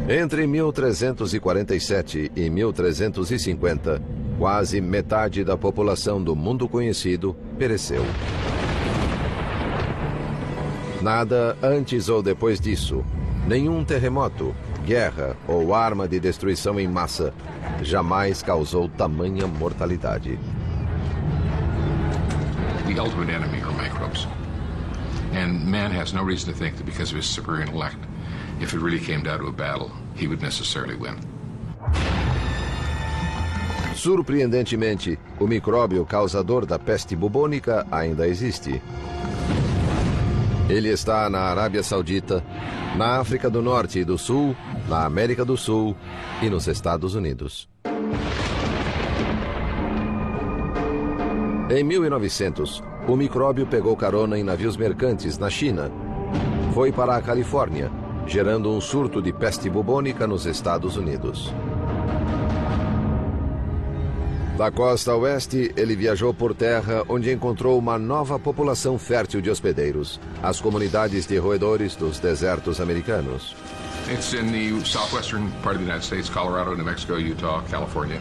Entre 0.09 0.45
1347 0.45 2.33
e 2.35 2.51
1350, 2.51 4.03
quase 4.39 4.81
metade 4.81 5.45
da 5.45 5.57
população 5.57 6.21
do 6.21 6.35
mundo 6.35 6.69
conhecido 6.69 7.37
pereceu. 7.57 8.03
Nada 11.01 11.57
antes 11.63 12.09
ou 12.09 12.23
depois 12.23 12.61
disso, 12.61 13.05
nenhum 13.47 13.85
terremoto, 13.85 14.53
guerra 14.81 15.37
ou 15.47 15.75
arma 15.75 16.09
de 16.09 16.19
destruição 16.19 16.79
em 16.79 16.89
massa 16.89 17.33
jamais 17.83 18.43
causou 18.43 18.89
tamanha 18.89 19.47
mortalidade. 19.47 20.39
The 22.87 22.99
ultimate 22.99 23.31
enemy 23.31 23.63
are 23.63 23.73
microbes. 23.73 24.27
And 25.33 25.65
man 25.65 25.93
has 25.93 26.13
no 26.13 26.25
reason 26.25 26.53
to 26.53 26.59
think 26.59 26.77
that 26.77 26.85
because 26.85 27.13
of 27.13 27.19
his 27.19 27.27
superior 27.27 27.63
intellect, 27.63 27.99
if 28.61 28.75
it 28.75 28.81
really 28.81 28.99
came 28.99 29.23
down 29.23 29.39
to 29.39 29.47
a 29.47 29.53
battle, 29.53 29.91
he 30.17 30.27
would 30.27 30.43
necessarily 30.43 30.97
win. 30.97 31.17
Surpreendentemente, 33.95 35.19
o 35.39 35.47
micróbio 35.47 36.07
causador 36.07 36.65
da 36.65 36.79
peste 36.79 37.15
bubônica 37.15 37.87
ainda 37.93 38.27
existe. 38.27 38.81
Ele 40.69 40.89
está 40.89 41.29
na 41.29 41.41
Arábia 41.41 41.83
Saudita, 41.83 42.43
na 42.97 43.19
África 43.19 43.51
do 43.51 43.61
Norte 43.61 43.99
e 43.99 44.05
do 44.05 44.17
Sul, 44.17 44.57
na 44.91 45.05
América 45.05 45.45
do 45.45 45.57
Sul 45.57 45.97
e 46.43 46.51
nos 46.51 46.67
Estados 46.67 47.15
Unidos. 47.15 47.69
Em 51.71 51.85
1900, 51.85 52.83
o 53.07 53.15
micróbio 53.15 53.65
pegou 53.69 53.97
carona 53.97 54.37
em 54.37 54.43
navios 54.43 54.77
mercantes 54.77 55.39
na 55.39 55.49
China. 55.49 55.93
Foi 56.75 56.91
para 56.91 57.15
a 57.15 57.23
Califórnia, 57.23 57.89
gerando 58.27 58.69
um 58.69 58.81
surto 58.81 59.23
de 59.23 59.33
peste 59.33 59.71
bubônica 59.71 60.27
nos 60.27 60.45
Estados 60.45 60.97
Unidos. 60.97 61.55
Da 64.59 64.73
costa 64.73 65.15
oeste, 65.15 65.73
ele 65.77 65.95
viajou 65.95 66.35
por 66.35 66.53
terra, 66.53 67.05
onde 67.09 67.33
encontrou 67.33 67.79
uma 67.79 67.97
nova 67.97 68.41
população 68.41 68.99
fértil 68.99 69.41
de 69.41 69.49
hospedeiros, 69.49 70.21
as 70.43 70.61
comunidades 70.61 71.27
de 71.27 71.39
roedores 71.39 71.95
dos 71.95 72.19
desertos 72.19 72.81
americanos. 72.81 73.55
It's 74.07 74.35
in 74.35 74.51
the 74.51 74.85
southwestern 74.85 75.53
part 75.63 75.77
of 75.77 75.81
the 75.81 75.87
United 75.87 76.05
States, 76.05 76.29
Colorado, 76.29 76.75
New 76.75 76.85
Mexico, 76.85 77.17
Utah, 77.17 77.63
California, 77.69 78.21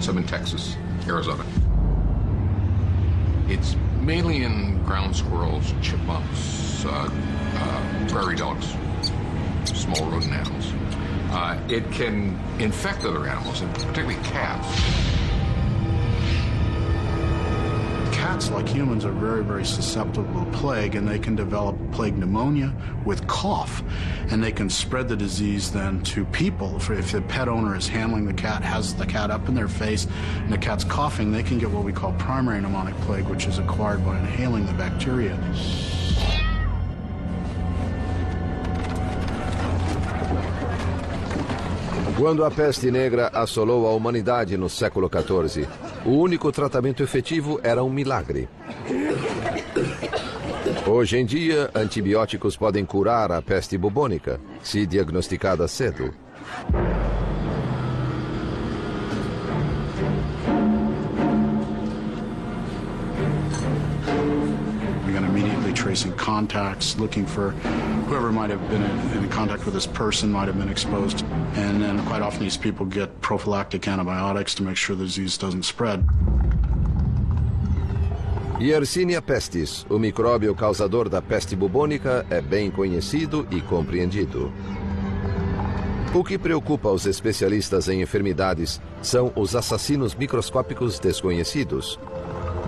some 0.00 0.18
in 0.18 0.24
Texas, 0.24 0.76
Arizona. 1.06 1.44
It's 3.48 3.76
mainly 4.00 4.42
in 4.42 4.82
ground 4.84 5.14
squirrels, 5.14 5.72
chipmunks, 5.80 6.84
uh, 6.84 7.08
uh, 7.54 8.08
prairie 8.08 8.36
dogs, 8.36 8.74
small 9.64 10.10
rodent 10.10 10.32
animals. 10.32 10.72
Uh, 11.30 11.60
it 11.68 11.90
can 11.92 12.38
infect 12.58 13.04
other 13.04 13.26
animals, 13.26 13.60
and 13.60 13.72
particularly 13.74 14.16
cats. 14.24 14.66
Cats, 18.18 18.50
like 18.50 18.68
humans, 18.68 19.04
are 19.04 19.12
very, 19.12 19.44
very 19.44 19.64
susceptible 19.64 20.44
to 20.44 20.50
plague, 20.50 20.96
and 20.96 21.06
they 21.06 21.20
can 21.20 21.36
develop 21.36 21.76
plague 21.92 22.18
pneumonia 22.18 22.74
with 23.04 23.24
cough, 23.28 23.80
and 24.30 24.42
they 24.42 24.50
can 24.50 24.68
spread 24.68 25.08
the 25.08 25.14
disease 25.14 25.70
then 25.70 26.02
to 26.02 26.24
people. 26.24 26.76
If, 26.90 27.12
the 27.12 27.22
pet 27.22 27.48
owner 27.48 27.76
is 27.76 27.86
handling 27.86 28.26
the 28.26 28.34
cat, 28.34 28.64
has 28.64 28.92
the 28.92 29.06
cat 29.06 29.30
up 29.30 29.48
in 29.48 29.54
their 29.54 29.68
face, 29.68 30.08
and 30.38 30.52
the 30.52 30.58
cat's 30.58 30.82
coughing, 30.82 31.30
they 31.30 31.44
can 31.44 31.60
get 31.60 31.70
what 31.70 31.84
we 31.84 31.92
call 31.92 32.12
primary 32.14 32.60
pneumonic 32.60 33.00
plague, 33.02 33.28
which 33.28 33.46
is 33.46 33.60
acquired 33.60 34.04
by 34.04 34.18
inhaling 34.18 34.66
the 34.66 34.72
bacteria. 34.72 35.38
Quando 42.18 42.44
a 42.44 42.50
peste 42.50 42.90
negra 42.90 43.30
assolou 43.32 43.86
a 43.86 43.92
humanidade 43.92 44.56
no 44.56 44.68
século 44.68 45.08
XIV, 45.08 45.68
o 46.04 46.10
único 46.10 46.50
tratamento 46.50 47.00
efetivo 47.00 47.60
era 47.62 47.84
um 47.84 47.88
milagre. 47.88 48.48
Hoje 50.84 51.16
em 51.16 51.24
dia, 51.24 51.70
antibióticos 51.72 52.56
podem 52.56 52.84
curar 52.84 53.30
a 53.30 53.40
peste 53.40 53.78
bubônica, 53.78 54.40
se 54.64 54.84
diagnosticada 54.84 55.68
cedo. 55.68 56.12
Tracing 65.88 66.12
contacts, 66.16 66.98
looking 66.98 67.24
for 67.24 67.52
whoever 68.08 68.30
might 68.30 68.50
have 68.50 68.60
been 68.68 68.82
in, 68.82 69.24
in 69.24 69.28
contact 69.30 69.64
with 69.64 69.72
this 69.72 69.86
person 69.86 70.30
might 70.30 70.46
have 70.46 70.58
been 70.58 70.68
exposed. 70.68 71.24
And 71.56 71.80
then 71.80 72.04
quite 72.04 72.20
often 72.20 72.40
these 72.42 72.58
people 72.58 72.84
get 72.84 73.08
prophylactic 73.22 73.88
antibiotics 73.88 74.54
to 74.56 74.62
make 74.62 74.76
sure 74.76 74.94
the 74.94 75.06
disease 75.06 75.38
doesn't 75.38 75.62
spread. 75.64 76.04
Yersinia 78.60 79.22
pestis, 79.22 79.86
o 79.88 79.98
micróbio 79.98 80.54
causador 80.54 81.08
da 81.08 81.22
peste 81.22 81.56
bubônica, 81.56 82.26
é 82.28 82.42
bem 82.42 82.70
conhecido 82.70 83.46
e 83.50 83.62
compreendido. 83.62 84.52
O 86.14 86.22
que 86.22 86.36
preocupa 86.36 86.90
os 86.90 87.06
especialistas 87.06 87.88
em 87.88 88.02
enfermidades 88.02 88.78
são 89.00 89.32
os 89.34 89.56
assassinos 89.56 90.14
microscópicos 90.14 90.98
desconhecidos. 90.98 91.98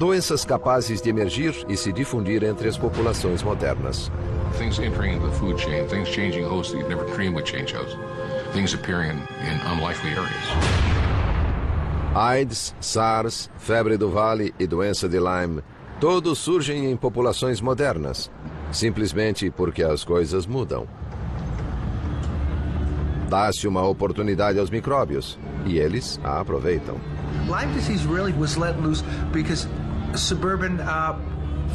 Doenças 0.01 0.47
capazes 0.47 1.03
de 1.03 1.11
emergir 1.11 1.55
e 1.69 1.77
se 1.77 1.93
difundir 1.93 2.43
entre 2.43 2.67
as 2.71 2.79
populações 2.79 3.43
modernas. 3.43 4.11
Things 4.57 4.79
entering 4.79 5.21
the 5.21 5.31
food 5.33 5.61
chain, 5.61 5.87
things 5.89 6.09
changing 6.09 6.43
hosts 6.43 6.73
that 6.73 6.79
you'd 6.79 6.89
never 6.89 7.05
dream 7.15 7.35
would 7.35 7.47
change 7.47 7.75
hosts, 7.75 7.99
things 8.55 8.73
appearing 8.73 9.11
in, 9.11 9.19
in 9.47 9.61
unlikely 9.71 10.09
areas. 10.13 10.47
AIDS, 12.15 12.75
SARS, 12.81 13.51
febre 13.59 13.99
do 13.99 14.09
vale 14.09 14.55
e 14.59 14.67
doença 14.67 15.07
de 15.07 15.19
Lyme, 15.21 15.63
todos 16.01 16.39
surgem 16.39 16.91
em 16.91 16.97
populações 16.97 17.61
modernas, 17.61 18.31
simplesmente 18.73 19.51
porque 19.51 19.83
as 19.83 20.03
coisas 20.03 20.47
mudam. 20.47 20.89
Dá-se 23.29 23.69
uma 23.69 23.87
oportunidade 23.87 24.59
aos 24.59 24.71
micróbios 24.71 25.39
e 25.67 25.79
eles 25.79 26.19
a 26.25 26.41
aproveitam. 26.41 26.97
Lyme 27.47 27.73
disease 27.75 28.07
really 28.07 28.33
was 28.33 28.57
let 28.57 28.81
loose 28.81 29.05
because 29.33 29.69
suburban 30.15 30.81
uh, 30.81 31.19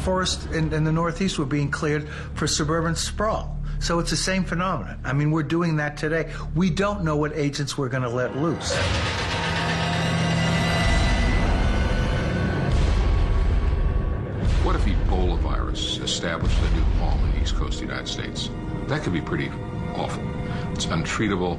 forests 0.00 0.46
in, 0.46 0.72
in 0.72 0.84
the 0.84 0.92
Northeast 0.92 1.38
were 1.38 1.46
being 1.46 1.70
cleared 1.70 2.08
for 2.34 2.46
suburban 2.46 2.94
sprawl. 2.94 3.56
So 3.78 3.98
it's 3.98 4.10
the 4.10 4.16
same 4.16 4.44
phenomenon. 4.44 4.98
I 5.04 5.12
mean, 5.12 5.30
we're 5.30 5.42
doing 5.42 5.76
that 5.76 5.96
today. 5.96 6.32
We 6.54 6.70
don't 6.70 7.04
know 7.04 7.16
what 7.16 7.36
agents 7.36 7.76
we're 7.76 7.88
going 7.88 8.02
to 8.02 8.08
let 8.08 8.36
loose. 8.36 8.74
What 14.64 14.76
if 14.76 14.84
Ebola 14.84 15.38
virus 15.38 15.98
established 15.98 16.58
a 16.58 16.70
new 16.74 16.82
home 16.98 17.24
in 17.26 17.32
the 17.32 17.42
east 17.42 17.54
coast 17.54 17.74
of 17.74 17.80
the 17.80 17.86
United 17.86 18.08
States? 18.08 18.50
That 18.88 19.02
could 19.02 19.12
be 19.12 19.20
pretty 19.20 19.50
awful. 19.94 20.22
It's 20.72 20.86
untreatable. 20.86 21.58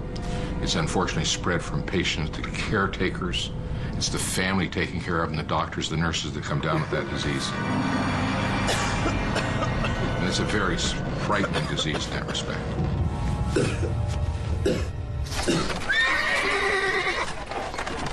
It's 0.62 0.76
unfortunately 0.76 1.26
spread 1.26 1.62
from 1.62 1.84
patients 1.84 2.36
to 2.38 2.41
caretakers. 2.41 3.52
It's 3.98 4.10
the 4.10 4.19
family 4.19 4.69
taking 4.69 5.02
care 5.02 5.24
of 5.24 5.30
them, 5.30 5.38
the 5.38 5.44
doctors, 5.44 5.90
the 5.90 5.98
nurses 5.98 6.32
that 6.34 6.44
come 6.44 6.61
down 6.61 6.80
with 6.82 6.91
that 6.91 7.10
disease. 7.10 7.52
And 10.19 10.28
it's 10.28 10.38
a 10.38 10.45
very 10.45 10.78
frightening 11.26 11.65
disease 11.65 12.06
in 12.06 12.14
that 12.14 12.28
respect. 12.28 12.60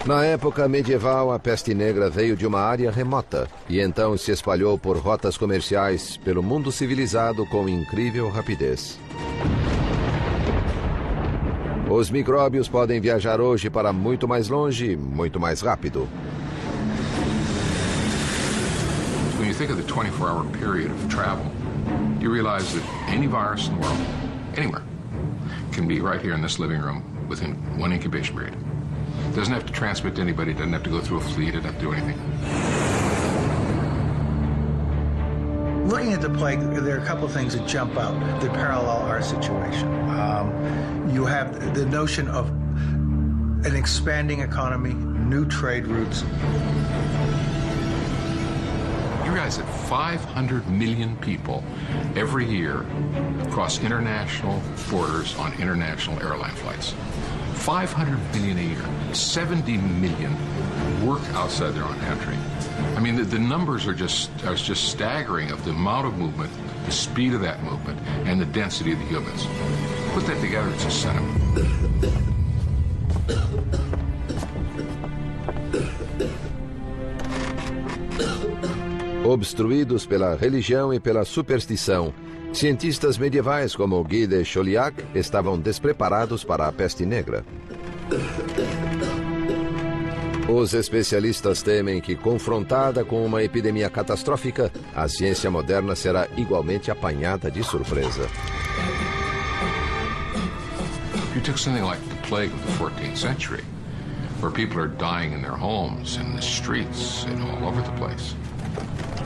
Na 0.07 0.25
época 0.25 0.67
medieval, 0.69 1.33
a 1.33 1.39
peste 1.39 1.75
negra 1.75 2.09
veio 2.09 2.35
de 2.35 2.47
uma 2.47 2.61
área 2.61 2.91
remota 2.91 3.47
e 3.69 3.79
então 3.79 4.17
se 4.17 4.33
espalhou 4.33 4.79
por 4.79 4.97
rotas 4.97 5.37
comerciais 5.37 6.17
pelo 6.17 6.43
mundo 6.43 6.73
civilizado 6.73 7.45
com 7.47 7.69
incrível 7.69 8.31
rapidez. 8.31 8.99
Os 11.97 12.11
micróbios 12.11 12.69
podem 12.69 13.01
viajar 13.01 13.41
hoje 13.41 13.71
para 13.71 13.93
muito 13.93 14.27
mais 14.27 14.49
longe, 14.49 14.97
muito 14.97 15.39
mais 15.39 15.61
rápido. 15.61 16.09
When 19.39 19.47
you 19.47 19.55
think 19.55 19.71
of 19.71 19.77
the 19.77 19.85
24-hour 19.85 20.45
period 20.59 20.91
of 20.91 21.09
travel, 21.09 21.47
you 22.21 22.33
realize 22.33 22.75
that 22.75 22.83
any 23.07 23.29
virus 23.29 23.69
in 23.69 23.77
the 23.77 23.87
world, 23.87 24.01
anywhere, 24.57 24.83
can 25.71 25.87
be 25.87 26.01
right 26.01 26.21
here 26.21 26.35
in 26.35 26.43
this 26.43 26.59
living 26.59 26.81
room 26.81 27.05
within 27.29 27.55
one 27.79 27.93
incubation 27.93 28.35
period. 28.37 28.57
Doesn't 29.37 29.55
have 29.55 29.65
to 29.65 29.73
transmit 29.73 30.17
to 30.17 30.21
anybody, 30.21 30.53
doesn't 30.53 30.73
have 30.73 30.83
to 30.83 30.91
go 30.91 31.01
through 31.01 31.19
a 31.19 31.21
fleet, 31.21 31.53
doesn't 31.53 31.63
have 31.63 31.79
to 31.79 31.81
do 31.81 31.93
anything. 31.93 32.94
Looking 35.85 36.15
at 36.15 36.23
the 36.23 36.31
plague, 36.31 36.61
there 36.61 36.97
are 36.97 37.03
a 37.03 37.05
couple 37.05 37.29
things 37.29 37.55
that 37.55 37.69
jump 37.69 37.99
out 37.99 38.19
that 38.41 38.53
parallel 38.55 39.03
our 39.03 39.21
situation. 39.21 39.87
Um, 40.09 41.11
you 41.13 41.27
have 41.27 41.75
the 41.75 41.85
notion 41.85 42.27
of 42.29 42.49
an 43.67 43.77
expanding 43.77 44.41
economy, 44.41 44.95
new 44.95 45.45
trade 45.45 45.87
routes. 45.87 46.23
You 49.27 49.31
realize 49.31 49.59
that 49.59 49.67
500 49.89 50.67
million 50.71 51.17
people 51.19 51.63
every 52.17 52.47
year 52.47 52.87
cross 53.51 53.79
international 53.79 54.63
borders 54.91 55.37
on 55.37 55.53
international 55.61 56.19
airline 56.21 56.55
flights. 56.55 56.95
500 57.57 58.19
million 58.33 58.57
a 58.57 58.63
year. 58.63 59.15
70 59.15 59.77
million 59.77 60.33
work 61.05 61.23
outside 61.35 61.75
their 61.75 61.85
own 61.85 61.99
country. 62.01 62.37
I 62.97 63.01
mean, 63.01 63.17
the, 63.17 63.25
the 63.25 63.39
numbers 63.39 63.87
are 63.87 63.95
just 63.95 64.31
are 64.45 64.55
just 64.55 64.89
staggering 64.89 65.51
of 65.51 65.65
the 65.65 65.71
amount 65.71 66.07
of 66.07 66.19
movement, 66.19 66.51
the 66.87 66.93
speed 66.93 67.35
of 67.35 67.41
that 67.43 67.63
movement, 67.63 67.99
and 68.27 68.41
the 68.41 68.47
density 68.47 68.93
of 68.93 68.99
the 68.99 69.07
humans. 69.07 69.47
Put 70.15 70.27
that 70.27 70.41
together, 70.41 70.71
it's 70.71 70.85
a 70.85 70.91
sentiment. 70.91 71.45
Obstruídos 79.25 80.07
pela 80.07 80.37
religião 80.37 80.93
e 80.93 81.01
pela 81.01 81.25
superstição, 81.25 82.13
cientistas 82.53 83.17
medievais 83.17 83.75
como 83.75 84.05
Guy 84.05 84.27
de 84.27 84.45
Chauliac 84.45 85.03
estavam 85.15 85.59
despreparados 85.59 86.45
para 86.45 86.69
a 86.69 86.73
peste 86.73 87.07
negra. 87.07 87.45
Os 90.49 90.75
especialistas 90.75 91.63
temem 91.63 92.03
que, 92.03 92.15
confrontada 92.15 93.03
com 93.03 93.25
uma 93.25 93.43
epidemia 93.43 93.89
catastrófica, 93.89 94.71
a 94.95 95.09
ciência 95.09 95.51
moderna 95.51 95.97
será 95.97 96.29
igualmente 96.37 96.91
apanhada 96.91 97.51
de 97.51 97.65
surpresa. 97.65 98.29
You 101.35 101.41
took 101.41 101.59
something 101.59 101.83
like 101.83 102.01
the 102.11 102.29
plague 102.29 102.53
of 102.53 102.61
the 102.67 102.73
14th 102.85 103.17
century, 103.17 103.65
where 104.41 104.53
people 104.53 104.79
are 104.79 104.89
dying 104.89 105.33
in 105.33 105.41
their 105.41 105.57
homes, 105.57 106.19
in 106.19 106.37
the 106.37 106.43
streets, 106.43 107.25
and 107.25 107.43
all 107.43 107.67
over 107.67 107.81
the 107.81 107.93
place. 107.93 108.37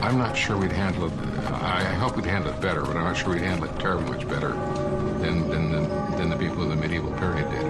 I'm 0.01 0.17
not 0.17 0.37
sure 0.37 0.57
we'd 0.57 0.71
handle 0.71 1.07
it. 1.07 1.13
I 1.51 1.83
hope 1.99 2.15
we'd 2.15 2.25
handle 2.25 2.53
it 2.53 2.61
better, 2.61 2.81
but 2.81 2.95
I'm 2.95 3.03
not 3.03 3.17
sure 3.17 3.33
we'd 3.33 3.41
handle 3.41 3.65
it 3.65 3.77
terribly 3.77 4.09
much 4.09 4.27
better 4.29 4.53
than, 5.19 5.49
than, 5.49 5.71
the, 5.71 5.81
than 6.15 6.29
the 6.29 6.37
people 6.37 6.63
of 6.63 6.69
the 6.69 6.77
medieval 6.77 7.11
period 7.19 7.49
did. 7.51 7.68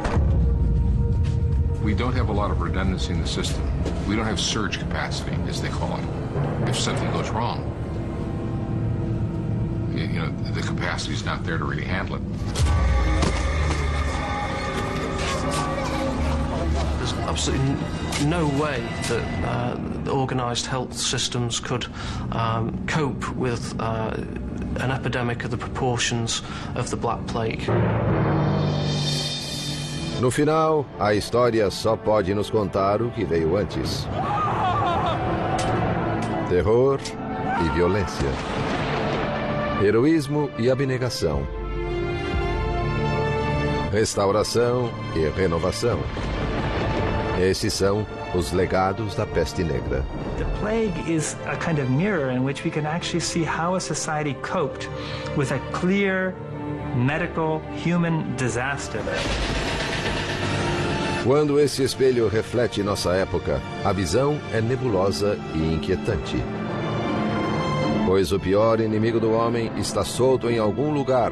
We 1.89 1.95
don't 1.95 2.13
have 2.13 2.29
a 2.29 2.33
lot 2.33 2.51
of 2.51 2.61
redundancy 2.61 3.13
in 3.13 3.19
the 3.19 3.27
system. 3.27 3.63
We 4.07 4.15
don't 4.15 4.27
have 4.27 4.39
surge 4.39 4.77
capacity, 4.77 5.35
as 5.47 5.59
they 5.59 5.69
call 5.69 5.97
it. 5.97 6.69
If 6.69 6.77
something 6.77 7.11
goes 7.11 7.31
wrong, 7.31 7.65
you, 9.91 10.19
know, 10.19 10.29
the 10.51 10.61
capacity 10.61 11.15
is 11.15 11.25
not 11.25 11.43
there 11.43 11.57
to 11.57 11.65
really 11.65 11.85
handle 11.85 12.17
it. 12.17 12.21
There's 16.99 17.13
absolutely 17.27 17.75
no 18.27 18.47
way 18.61 18.87
that 19.07 19.43
uh, 19.43 19.77
the 20.03 20.11
organised 20.11 20.67
health 20.67 20.93
systems 20.93 21.59
could 21.59 21.87
um, 22.33 22.85
cope 22.85 23.35
with 23.35 23.75
uh, 23.81 24.11
an 24.75 24.91
epidemic 24.91 25.43
of 25.43 25.49
the 25.49 25.57
proportions 25.57 26.43
of 26.75 26.91
the 26.91 26.97
Black 26.97 27.25
Plague. 27.25 27.67
No 30.21 30.29
final, 30.29 30.85
a 30.99 31.13
história 31.13 31.71
só 31.71 31.95
pode 31.95 32.33
nos 32.33 32.49
contar 32.49 33.01
o 33.01 33.09
que 33.09 33.23
veio 33.23 33.55
antes: 33.55 34.05
terror 36.49 36.99
e 37.65 37.69
violência, 37.69 38.27
heroísmo 39.81 40.49
e 40.59 40.69
abnegação, 40.69 41.47
restauração 43.93 44.91
e 45.15 45.19
renovação. 45.39 45.99
Esses 47.39 47.73
são 47.73 48.05
os 48.35 48.51
legados 48.51 49.15
da 49.15 49.25
peste 49.25 49.63
negra. 49.63 50.03
The 50.37 50.45
plague 50.59 51.09
is 51.09 51.37
a 51.47 51.55
kind 51.55 51.79
of 51.79 51.89
mirror 51.89 52.29
in 52.29 52.43
which 52.43 52.65
we 52.65 52.71
can 52.71 52.85
actually 52.85 53.21
see 53.21 53.45
how 53.45 53.75
a 53.75 53.79
society 53.79 54.33
coped 54.41 54.89
with 55.37 55.53
a 55.53 55.59
clear 55.71 56.35
medical 56.93 57.61
human 57.81 58.35
disaster. 58.35 59.01
Quando 61.29 61.59
esse 61.59 61.83
espelho 61.83 62.27
reflete 62.27 62.81
nossa 62.81 63.11
época, 63.11 63.61
a 63.85 63.93
visão 63.93 64.41
é 64.51 64.59
nebulosa 64.59 65.37
e 65.53 65.59
inquietante. 65.75 66.43
Pois 68.07 68.31
o 68.31 68.39
pior 68.39 68.79
inimigo 68.79 69.19
do 69.19 69.31
homem 69.33 69.71
está 69.77 70.03
solto 70.03 70.49
em 70.49 70.57
algum 70.57 70.89
lugar, 70.91 71.31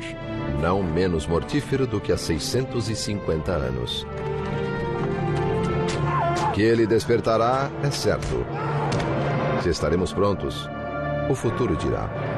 não 0.62 0.84
menos 0.84 1.26
mortífero 1.26 1.88
do 1.88 2.00
que 2.00 2.12
há 2.12 2.18
650 2.18 3.52
anos. 3.52 4.06
Que 6.54 6.62
ele 6.62 6.86
despertará 6.86 7.72
é 7.82 7.90
certo. 7.90 8.46
Se 9.64 9.70
estaremos 9.70 10.14
prontos, 10.14 10.70
o 11.28 11.34
futuro 11.34 11.76
dirá. 11.76 12.37